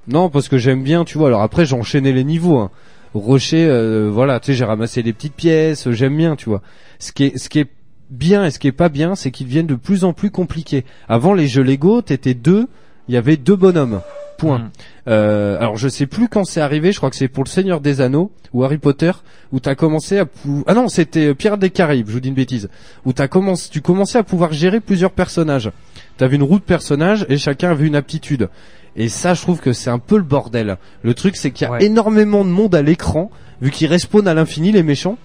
[0.09, 1.29] Non, parce que j'aime bien, tu vois.
[1.29, 2.59] Alors après, j'ai enchaîné les niveaux.
[2.59, 2.71] hein.
[3.15, 6.63] Rocher, euh, voilà, tu sais, j'ai ramassé des petites pièces, euh, j'aime bien, tu vois.
[6.99, 7.69] Ce qui est, ce qui est
[8.09, 10.85] bien et ce qui est pas bien, c'est qu'ils deviennent de plus en plus compliqués.
[11.09, 12.69] Avant les jeux Lego, t'étais deux,
[13.09, 14.01] il y avait deux bonhommes.
[14.39, 14.59] Point.
[14.59, 14.71] Mm.
[15.09, 17.81] Euh, alors je sais plus quand c'est arrivé, je crois que c'est pour le Seigneur
[17.81, 19.11] des Anneaux ou Harry Potter
[19.53, 22.29] où t'as commencé à pou- ah non c'était euh, Pirates des Caraïbes, je vous dis
[22.29, 22.71] une bêtise,
[23.05, 25.71] où t'as commencé, tu commençais à pouvoir gérer plusieurs personnages.
[26.17, 28.49] T'avais une roue de personnages et chacun avait une aptitude.
[28.97, 30.77] Et ça, je trouve que c'est un peu le bordel.
[31.03, 31.85] Le truc, c'est qu'il y a Ouais.
[31.85, 33.31] énormément de monde à l'écran,
[33.63, 35.17] vu qu'ils respawnent à l'infini les méchants.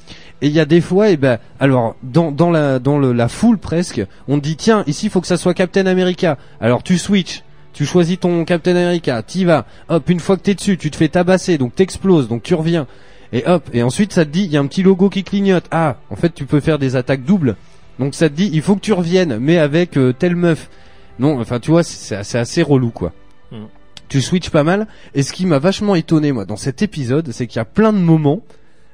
[0.41, 3.29] Et il y a des fois, et ben, alors dans dans la dans le, la
[3.29, 6.37] foule presque, on dit tiens ici il faut que ça soit Captain America.
[6.59, 9.65] Alors tu switches, tu choisis ton Captain America, t'y vas.
[9.87, 12.85] Hop, une fois que t'es dessus, tu te fais tabasser, donc t'exploses, donc tu reviens.
[13.31, 15.65] Et hop, et ensuite ça te dit il y a un petit logo qui clignote.
[15.71, 17.55] Ah, en fait tu peux faire des attaques doubles.
[17.97, 20.69] Donc ça te dit il faut que tu reviennes, mais avec euh, telle meuf.
[21.17, 23.13] Non, enfin tu vois c'est assez relou quoi.
[24.09, 24.87] Tu switches pas mal.
[25.13, 27.93] Et ce qui m'a vachement étonné moi dans cet épisode, c'est qu'il y a plein
[27.93, 28.41] de moments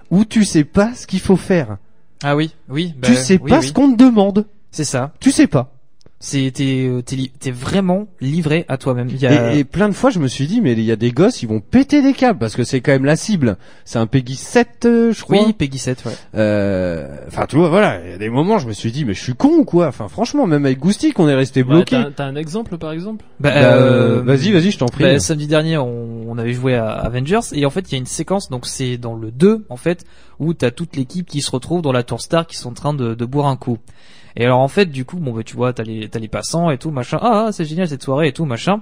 [0.10, 1.78] où tu sais pas ce qu'il faut faire.
[2.24, 2.94] Ah oui, oui.
[2.98, 3.68] bah, tu sais oui, pas oui.
[3.68, 4.46] ce qu'on te demande.
[4.72, 5.14] C'est ça.
[5.20, 5.74] Tu sais pas.
[6.24, 9.08] C'est t'es euh, t'es vraiment livré à toi-même.
[9.10, 9.56] Il y a...
[9.56, 11.42] Et, et plein de fois, je me suis dit, mais il y a des gosses,
[11.42, 13.58] ils vont péter des câbles parce que c'est quand même la cible.
[13.86, 15.44] C'est un Peggy 7, euh, je crois.
[15.44, 16.12] oui, Peggy 7, ouais.
[16.36, 19.16] Euh, Enfin, tu vois, voilà, il y a des moments, je me suis dit, mais
[19.16, 19.88] je suis con ou quoi?
[19.88, 21.96] Enfin, franchement, même avec Goustic, on est resté bloqué.
[22.04, 23.26] T'as t'as un exemple par exemple?
[23.40, 25.04] Bah, Bah, euh, vas-y, vas-y, je t'en prie.
[25.04, 27.98] Bah, samedi dernier, on, on avait joué à Avengers et en fait, il y a
[27.98, 30.06] une séquence, donc c'est dans le 2 en fait,
[30.40, 32.94] où t'as toute l'équipe qui se retrouve dans la tour Star qui sont en train
[32.94, 33.80] de, de boire un coup.
[34.36, 36.70] Et alors en fait, du coup, bon bah tu vois, t'as les t'as les passants
[36.70, 37.18] et tout machin.
[37.22, 38.82] Ah, ah, c'est génial cette soirée et tout machin.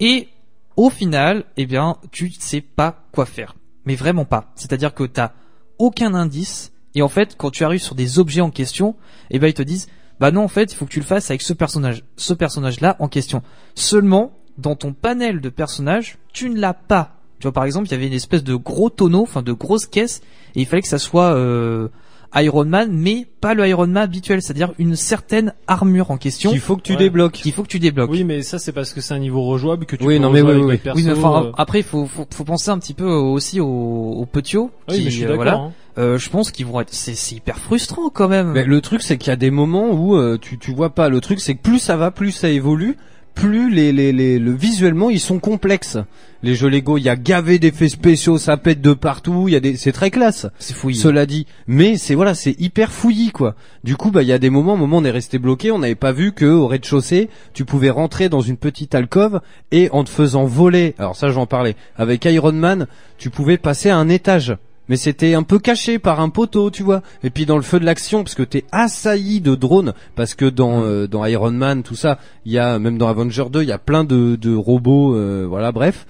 [0.00, 0.28] Et
[0.76, 3.54] au final, eh bien, tu sais pas quoi faire,
[3.84, 4.52] mais vraiment pas.
[4.54, 5.32] C'est-à-dire que t'as
[5.78, 8.96] aucun indice et en fait, quand tu arrives sur des objets en question,
[9.30, 9.88] eh ben ils te disent
[10.22, 12.80] bah non en fait il faut que tu le fasses avec ce personnage ce personnage
[12.80, 13.42] là en question
[13.74, 17.90] seulement dans ton panel de personnages tu ne l'as pas tu vois par exemple il
[17.90, 20.20] y avait une espèce de gros tonneau enfin de grosse caisse
[20.54, 21.88] et il fallait que ça soit euh,
[22.34, 26.60] Iron Man mais pas le Iron Man habituel c'est-à-dire une certaine armure en question Qu'il
[26.60, 26.98] faut que tu Ouais.
[26.98, 27.32] débloques.
[27.32, 29.84] qu'il faut que tu débloques Oui, mais ça c'est parce que c'est un niveau rejouable
[29.86, 30.90] que tu Oui, peux non, mais oui, avec oui.
[30.94, 31.52] oui mais enfin euh.
[31.56, 34.98] après il faut, faut faut penser un petit peu aussi aux, aux Oui, qui mais
[35.04, 35.72] je suis euh, voilà hein.
[35.98, 39.02] Euh, je pense qu'ils vont être c'est c'est hyper frustrant quand même Mais le truc,
[39.02, 41.10] c'est qu'il y a des moments où euh, tu tu vois pas.
[41.10, 42.96] Le truc, c'est que plus ça va, plus ça évolue,
[43.34, 45.98] plus les les les le visuellement ils sont complexes.
[46.44, 49.44] Les jeux Lego, il y a gavé d'effets spéciaux, ça pète de partout.
[49.46, 50.48] Il y a des, c'est très classe.
[50.58, 53.54] c'est fouillé Cela dit, mais c'est voilà, c'est hyper fouillis quoi.
[53.84, 55.78] Du coup, bah il y a des moments, un moment on est resté bloqué, on
[55.78, 59.40] n'avait pas vu que au rez-de-chaussée, tu pouvais rentrer dans une petite alcôve
[59.70, 60.96] et en te faisant voler.
[60.98, 61.76] Alors ça, j'en parlais.
[61.96, 62.88] Avec Iron Man,
[63.18, 64.56] tu pouvais passer à un étage.
[64.92, 67.00] Mais c'était un peu caché par un poteau, tu vois.
[67.24, 70.44] Et puis dans le feu de l'action, parce que t'es assailli de drones, parce que
[70.44, 73.68] dans euh, dans Iron Man, tout ça, il y a même dans Avenger 2, il
[73.70, 76.04] y a plein de de robots, euh, voilà, bref.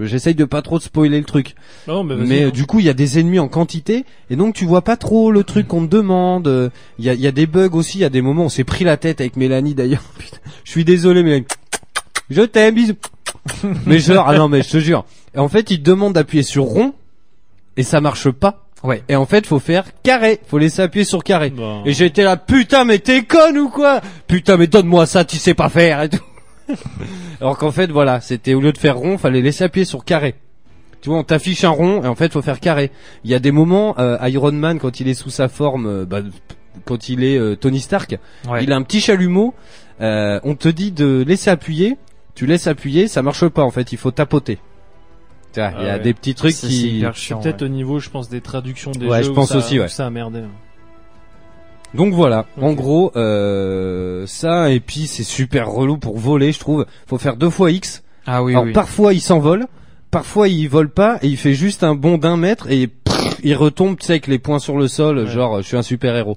[0.00, 1.54] Je- J'essaye de pas trop de spoiler le truc.
[1.86, 2.46] Non, mais, Mais hein.
[2.48, 4.96] euh, du coup, il y a des ennemis en quantité et donc tu vois pas
[4.96, 6.48] trop le truc qu'on te demande.
[6.48, 7.98] Euh, Il y a, y a des bugs aussi.
[7.98, 10.02] Il y a des moments, on s'est pris la tête avec Mélanie d'ailleurs.
[10.64, 11.46] Je suis désolé, Mélanie.
[12.30, 12.94] Je t'aime, bisous.
[13.86, 15.04] mais genre, ah non, mais je te jure.
[15.36, 16.94] Et en fait, il te demande d'appuyer sur rond
[17.76, 18.66] et ça marche pas.
[18.82, 20.40] ouais Et en fait, faut faire carré.
[20.46, 21.50] Faut laisser appuyer sur carré.
[21.50, 21.82] Bon.
[21.84, 24.00] Et j'étais là, putain, mais t'es con ou quoi?
[24.26, 26.22] Putain, mais donne-moi ça, tu sais pas faire et tout.
[27.40, 30.34] Alors qu'en fait, voilà, c'était au lieu de faire rond, fallait laisser appuyer sur carré.
[31.02, 32.90] Tu vois, on t'affiche un rond et en fait, faut faire carré.
[33.24, 36.04] Il y a des moments, euh, Iron Man, quand il est sous sa forme, euh,
[36.06, 36.20] bah,
[36.86, 38.16] quand il est euh, Tony Stark,
[38.48, 39.54] ouais il a un petit chalumeau.
[40.00, 41.98] euh, on te dit de laisser appuyer.
[42.34, 43.92] Tu laisses appuyer, ça marche pas en fait.
[43.92, 44.58] Il faut tapoter.
[45.56, 46.00] Il y Ah a ouais.
[46.00, 47.04] des petits trucs C'est- qui.
[47.14, 47.66] C'est peut-être ouais.
[47.66, 49.28] au niveau, je pense, des traductions des Ouais, jeux.
[49.28, 49.86] je pense ça- aussi, ouais.
[49.86, 50.40] où Ça a merdé.
[51.94, 56.86] Donc voilà, en gros, euh, ça et puis c'est super relou pour voler, je trouve.
[57.06, 58.02] Faut faire deux fois X.
[58.26, 59.66] ah oui Alors oui parfois il s'envole,
[60.10, 63.54] parfois il vole pas et il fait juste un bond d'un mètre et pff, il
[63.54, 65.26] retombe, tu sais, avec les poings sur le sol, Ouais.
[65.28, 66.36] genre je suis un super héros.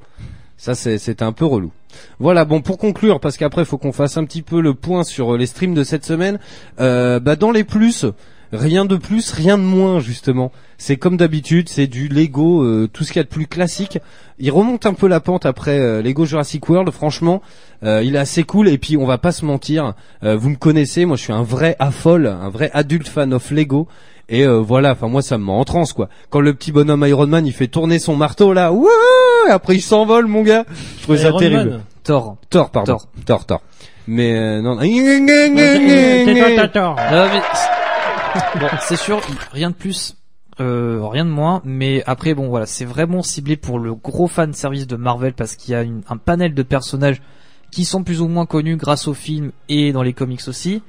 [0.57, 1.72] Ça c'est c'était un peu relou.
[2.19, 5.38] Voilà, bon pour conclure, parce qu'après faut qu'on fasse un petit peu le point sur
[5.38, 6.38] les streams de cette semaine.
[6.80, 8.06] Euh, bah dans les plus,
[8.52, 10.52] rien de plus, rien de moins justement.
[10.78, 13.99] C'est comme d'habitude, c'est du Lego, euh, tout ce qu'il y a de plus classique.
[14.40, 16.91] Il remonte un peu la pente après euh, Lego Jurassic World.
[16.91, 17.41] Franchement,
[17.84, 18.68] euh, il est assez cool.
[18.68, 19.94] Et puis on va pas se mentir,
[20.24, 23.49] euh, vous me connaissez, moi je suis un vrai affol, un vrai adulte fan of
[23.52, 23.88] Lego.
[24.30, 26.10] Et euh, voilà, enfin moi ça me met en transe quoi.
[26.30, 28.90] Quand le petit bonhomme Iron Man il fait tourner son marteau là, wouh,
[29.48, 30.65] et après il s'envole mon gars.
[30.98, 31.69] Je trouve ça terrible.
[31.69, 31.82] Man.
[32.03, 32.98] Thor Thor, pardon.
[32.98, 33.07] Thor.
[33.26, 33.61] Thor, Thor.
[34.07, 34.76] Mais euh, non.
[34.76, 34.82] non.
[34.82, 36.26] Mais
[38.60, 40.16] bon, c'est sûr, rien de plus,
[40.60, 44.54] euh, rien de moins, mais après bon voilà, c'est vraiment ciblé pour le gros fan
[44.54, 47.22] service de Marvel parce qu'il y a une- un panel de personnages
[47.72, 50.82] qui sont plus ou moins connus grâce au film et dans les comics aussi.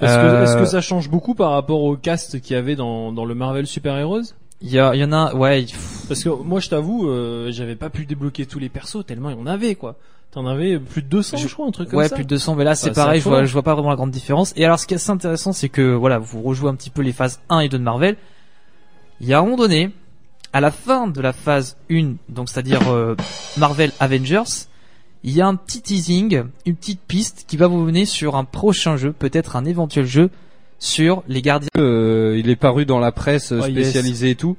[0.00, 2.76] Est-ce que, Euh, est-ce que ça change beaucoup par rapport au cast qu'il y avait
[2.76, 4.22] dans, dans le Marvel Super Heroes?
[4.62, 5.66] Il y, a- il y en a, ouais.
[6.08, 9.36] Parce que moi, je t'avoue, euh, j'avais pas pu débloquer tous les persos tellement il
[9.36, 9.96] y en avait quoi.
[10.32, 12.14] T'en avais plus de 200, je, Je- crois, un truc comme Ouais, ça.
[12.14, 13.90] plus de 200, mais là c'est Ouais, c'est pareil, je vois, je vois pas vraiment
[13.90, 14.52] la grande différence.
[14.56, 17.02] Et alors ce qui est assez intéressant, c'est que voilà, vous rejouez un petit peu
[17.02, 18.16] les phases 1 et 2 de Marvel.
[19.20, 19.90] Il y a un moment donné,
[20.52, 23.16] à la fin de la phase 1, donc c'est-à-dire euh,
[23.56, 24.44] Marvel Avengers,
[25.24, 28.44] il y a un petit teasing, une petite piste qui va vous mener sur un
[28.44, 30.30] prochain jeu, peut-être un éventuel jeu
[30.78, 31.68] sur les gardiens.
[31.76, 33.88] Euh, il est paru dans la presse Oh, yes.
[33.88, 34.56] spécialisée et tout.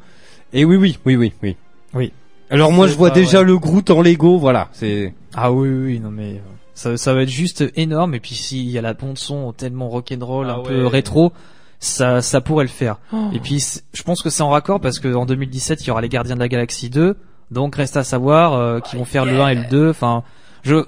[0.54, 1.56] Et oui, oui, oui, oui, oui.
[1.94, 2.12] Oui.
[2.52, 4.70] Alors moi, je vois pas déjà le Groot en Lego, voilà.
[4.74, 6.40] C'est Ah oui, oui, non mais euh,
[6.74, 8.14] ça, ça va être juste énorme.
[8.14, 11.32] Et puis s'il y a la bande son tellement rock'n'roll, Ah un peu rétro,
[11.80, 12.98] ça, ça pourrait le faire.
[13.14, 13.30] Oh.
[13.34, 13.64] Et puis
[13.94, 16.36] je pense que c'est en raccord parce que en 2017 il y aura les Gardiens
[16.36, 17.16] de la Galaxie 2,
[17.52, 19.90] donc reste à savoir euh, qui vont faire le 1 et le 2.
[19.90, 20.24] Enfin,
[20.64, 20.86] je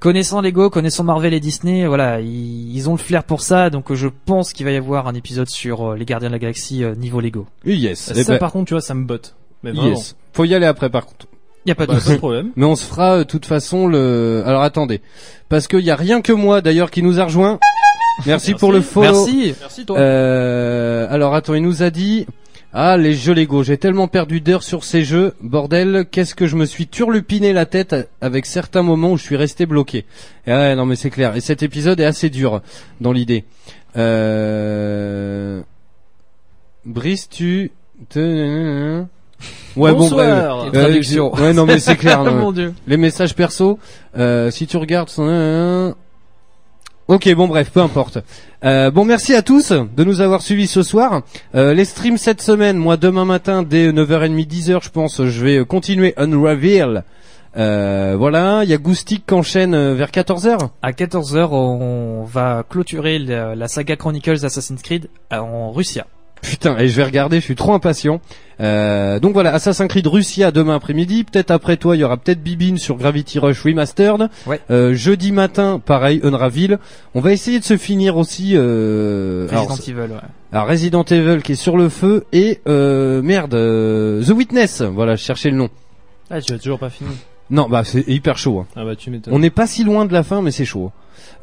[0.00, 3.90] connaissant Lego, connaissant Marvel et Disney, voilà, ils, ils ont le flair pour ça, donc
[3.90, 6.38] euh, je pense qu'il va y avoir un épisode sur euh, les Gardiens de la
[6.38, 7.46] Galaxie euh, niveau Lego.
[7.64, 8.00] oui, yes.
[8.00, 9.34] Ça, Eh ben, par contre, tu vois, ça me botte.
[9.62, 9.88] Mais vraiment.
[9.96, 10.14] yes.
[10.34, 11.26] Faut y aller après, par contre.
[11.64, 12.50] Y a pas de Bah, pas de problème.
[12.56, 14.42] Mais on se fera euh, de toute façon le.
[14.44, 15.00] Alors attendez,
[15.48, 17.58] parce qu'il y a rien que moi d'ailleurs qui nous a rejoint.
[18.26, 18.54] Merci, Merci.
[18.54, 19.26] pour le follow.
[19.26, 19.54] Merci.
[19.60, 19.98] Merci toi.
[19.98, 22.26] Euh, alors attends, il nous a dit
[22.72, 26.56] ah les jeux Lego, j'ai tellement perdu d'heures sur ces jeux, bordel, qu'est-ce que je
[26.56, 30.04] me suis turlupiné la tête avec certains moments où je suis resté bloqué.
[30.48, 31.36] Et ouais, non mais c'est clair.
[31.36, 32.62] Et cet épisode est assez dur
[33.00, 33.44] dans l'idée.
[33.96, 35.62] Euh...
[36.84, 37.70] Brice, tu
[38.08, 39.04] te...
[39.76, 40.58] Ouais bon Bonsoir.
[40.68, 40.72] bref.
[40.72, 41.32] Traduction.
[41.36, 42.20] Euh, ouais non mais c'est clair.
[42.22, 42.72] Oh non, mon dieu.
[42.86, 43.78] les messages perso,
[44.16, 45.94] euh, si tu regardes son...
[47.06, 48.18] Ok, bon bref, peu importe.
[48.64, 51.20] Euh, bon, merci à tous de nous avoir suivis ce soir.
[51.54, 55.64] Euh, les streams cette semaine, moi demain matin dès 9h30, 10h, je pense, je vais
[55.66, 57.04] continuer Unravel.
[57.58, 60.70] Euh, voilà, il y a Goustic qui enchaîne euh, vers 14h.
[60.82, 66.00] À 14h, on va clôturer la, la saga Chronicles Assassin's Creed en Russie.
[66.44, 68.20] Putain, et je vais regarder, je suis trop impatient.
[68.60, 71.24] Euh, donc voilà, Assassin's Creed Russia demain après-midi.
[71.24, 74.28] Peut-être après toi, il y aura peut-être Bibine sur Gravity Rush Remastered.
[74.46, 74.60] Ouais.
[74.70, 76.78] Euh, jeudi matin, pareil, Unravel.
[77.14, 78.52] On va essayer de se finir aussi.
[78.54, 80.20] Euh, alors, Resident Evil, ouais.
[80.52, 84.82] Alors Resident Evil qui est sur le feu et euh, merde euh, The Witness.
[84.82, 85.70] Voilà, je cherchais le nom.
[86.30, 87.10] Ah, tu as toujours pas fini.
[87.54, 88.58] Non, bah c'est hyper chaud.
[88.60, 88.66] hein.
[88.76, 89.32] Ah bah tu m'étonnes.
[89.32, 90.90] On n'est pas si loin de la fin, mais c'est chaud.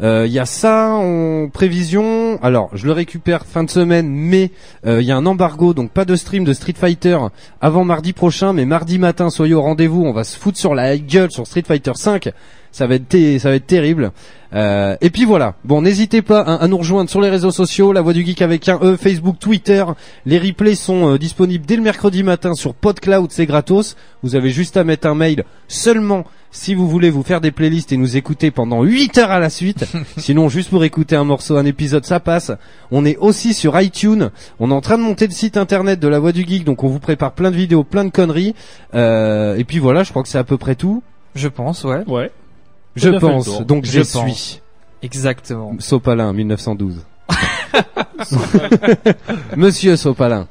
[0.01, 2.37] Euh, Il y a ça en prévision.
[2.43, 4.51] Alors, je le récupère fin de semaine, mais
[4.85, 7.17] euh, il y a un embargo, donc pas de stream de Street Fighter
[7.61, 8.51] avant mardi prochain.
[8.51, 10.03] Mais mardi matin, soyez au rendez-vous.
[10.03, 12.29] On va se foutre sur la gueule sur Street Fighter 5.
[12.71, 14.11] Ça va être ça va être terrible.
[14.53, 15.55] Euh, et puis voilà.
[15.63, 18.41] Bon, n'hésitez pas hein, à nous rejoindre sur les réseaux sociaux, la Voix du Geek
[18.41, 19.83] avec un E, Facebook, Twitter.
[20.25, 23.95] Les replays sont euh, disponibles dès le mercredi matin sur PodCloud, c'est gratos.
[24.23, 27.93] Vous avez juste à mettre un mail seulement si vous voulez vous faire des playlists
[27.93, 29.85] et nous écouter pendant 8 heures à la suite.
[30.17, 32.51] Sinon, juste pour écouter un morceau, un épisode, ça passe.
[32.91, 34.31] On est aussi sur iTunes.
[34.59, 36.83] On est en train de monter le site internet de la Voix du Geek, donc
[36.83, 38.53] on vous prépare plein de vidéos, plein de conneries.
[38.93, 41.01] Euh, et puis voilà, je crois que c'est à peu près tout.
[41.35, 42.03] Je pense, ouais.
[42.07, 42.31] Ouais.
[42.95, 43.61] Je pense.
[43.65, 44.61] Donc Je suis
[45.01, 45.75] Exactement.
[45.79, 47.03] Sopalin 1912.
[49.57, 50.47] Monsieur Sopalin.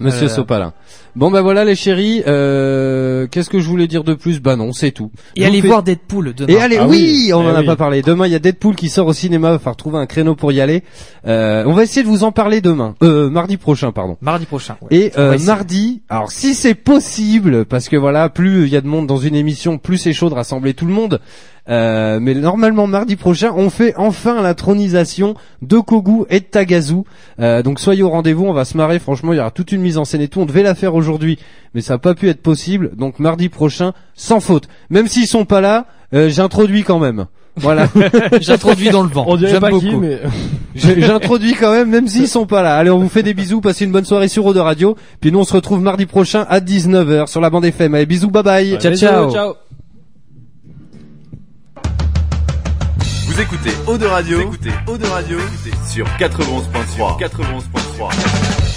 [0.00, 0.28] Monsieur Euh.
[0.28, 0.72] Sopalin.
[1.14, 4.40] Bon bah voilà les chéris, euh, qu'est-ce que je voulais dire de plus?
[4.40, 5.10] Bah non, c'est tout.
[5.36, 6.50] Et vous allez voir Deadpool demain.
[6.50, 7.32] Et allez, Ah oui, oui.
[7.34, 7.66] on en Eh a oui.
[7.66, 8.00] pas parlé.
[8.00, 9.48] Demain, il y a Deadpool qui sort au cinéma.
[9.48, 10.82] Il va falloir trouver un créneau pour y aller.
[11.26, 14.16] Euh, on va essayer de vous en parler demain, euh, mardi prochain, pardon.
[14.22, 14.76] Mardi prochain.
[14.80, 14.88] ouais.
[14.96, 15.46] Et On va euh, essayer.
[15.48, 19.18] mardi, alors si c'est possible, parce que voilà, plus il y a de monde dans
[19.18, 21.20] une émission, plus c'est chaud de rassembler tout le monde.
[21.68, 27.02] Euh, mais normalement mardi prochain, on fait enfin l'intronisation de Kogu et de Tagazu.
[27.38, 28.98] Euh, donc soyez au rendez-vous, on va se marrer.
[28.98, 30.40] Franchement, il y aura toute une mise en scène et tout.
[30.40, 31.01] On devait la faire aujourd'hui,
[31.74, 32.92] mais ça n'a pas pu être possible.
[32.96, 34.68] Donc mardi prochain, sans faute.
[34.90, 37.26] Même s'ils sont pas là, euh, j'introduis quand même.
[37.56, 37.86] Voilà,
[38.40, 39.26] J'introduis dans le vent.
[39.28, 39.86] On dirait J'aime pas beaucoup.
[39.86, 40.20] qui, mais
[40.74, 42.76] j'introduis quand même, même s'ils sont pas là.
[42.76, 44.96] Allez, on vous fait des bisous, passez une bonne soirée sur Eau de Radio.
[45.20, 47.94] Puis nous, on se retrouve mardi prochain à 19h sur la bande FM.
[47.94, 48.78] Allez, bisous, bye bye.
[48.80, 49.30] Ciao.
[49.30, 49.54] ciao.
[53.26, 55.38] Vous écoutez Eau de Radio, vous écoutez Eau de Radio
[55.88, 57.18] sur 91.3.
[57.18, 58.71] 91.3.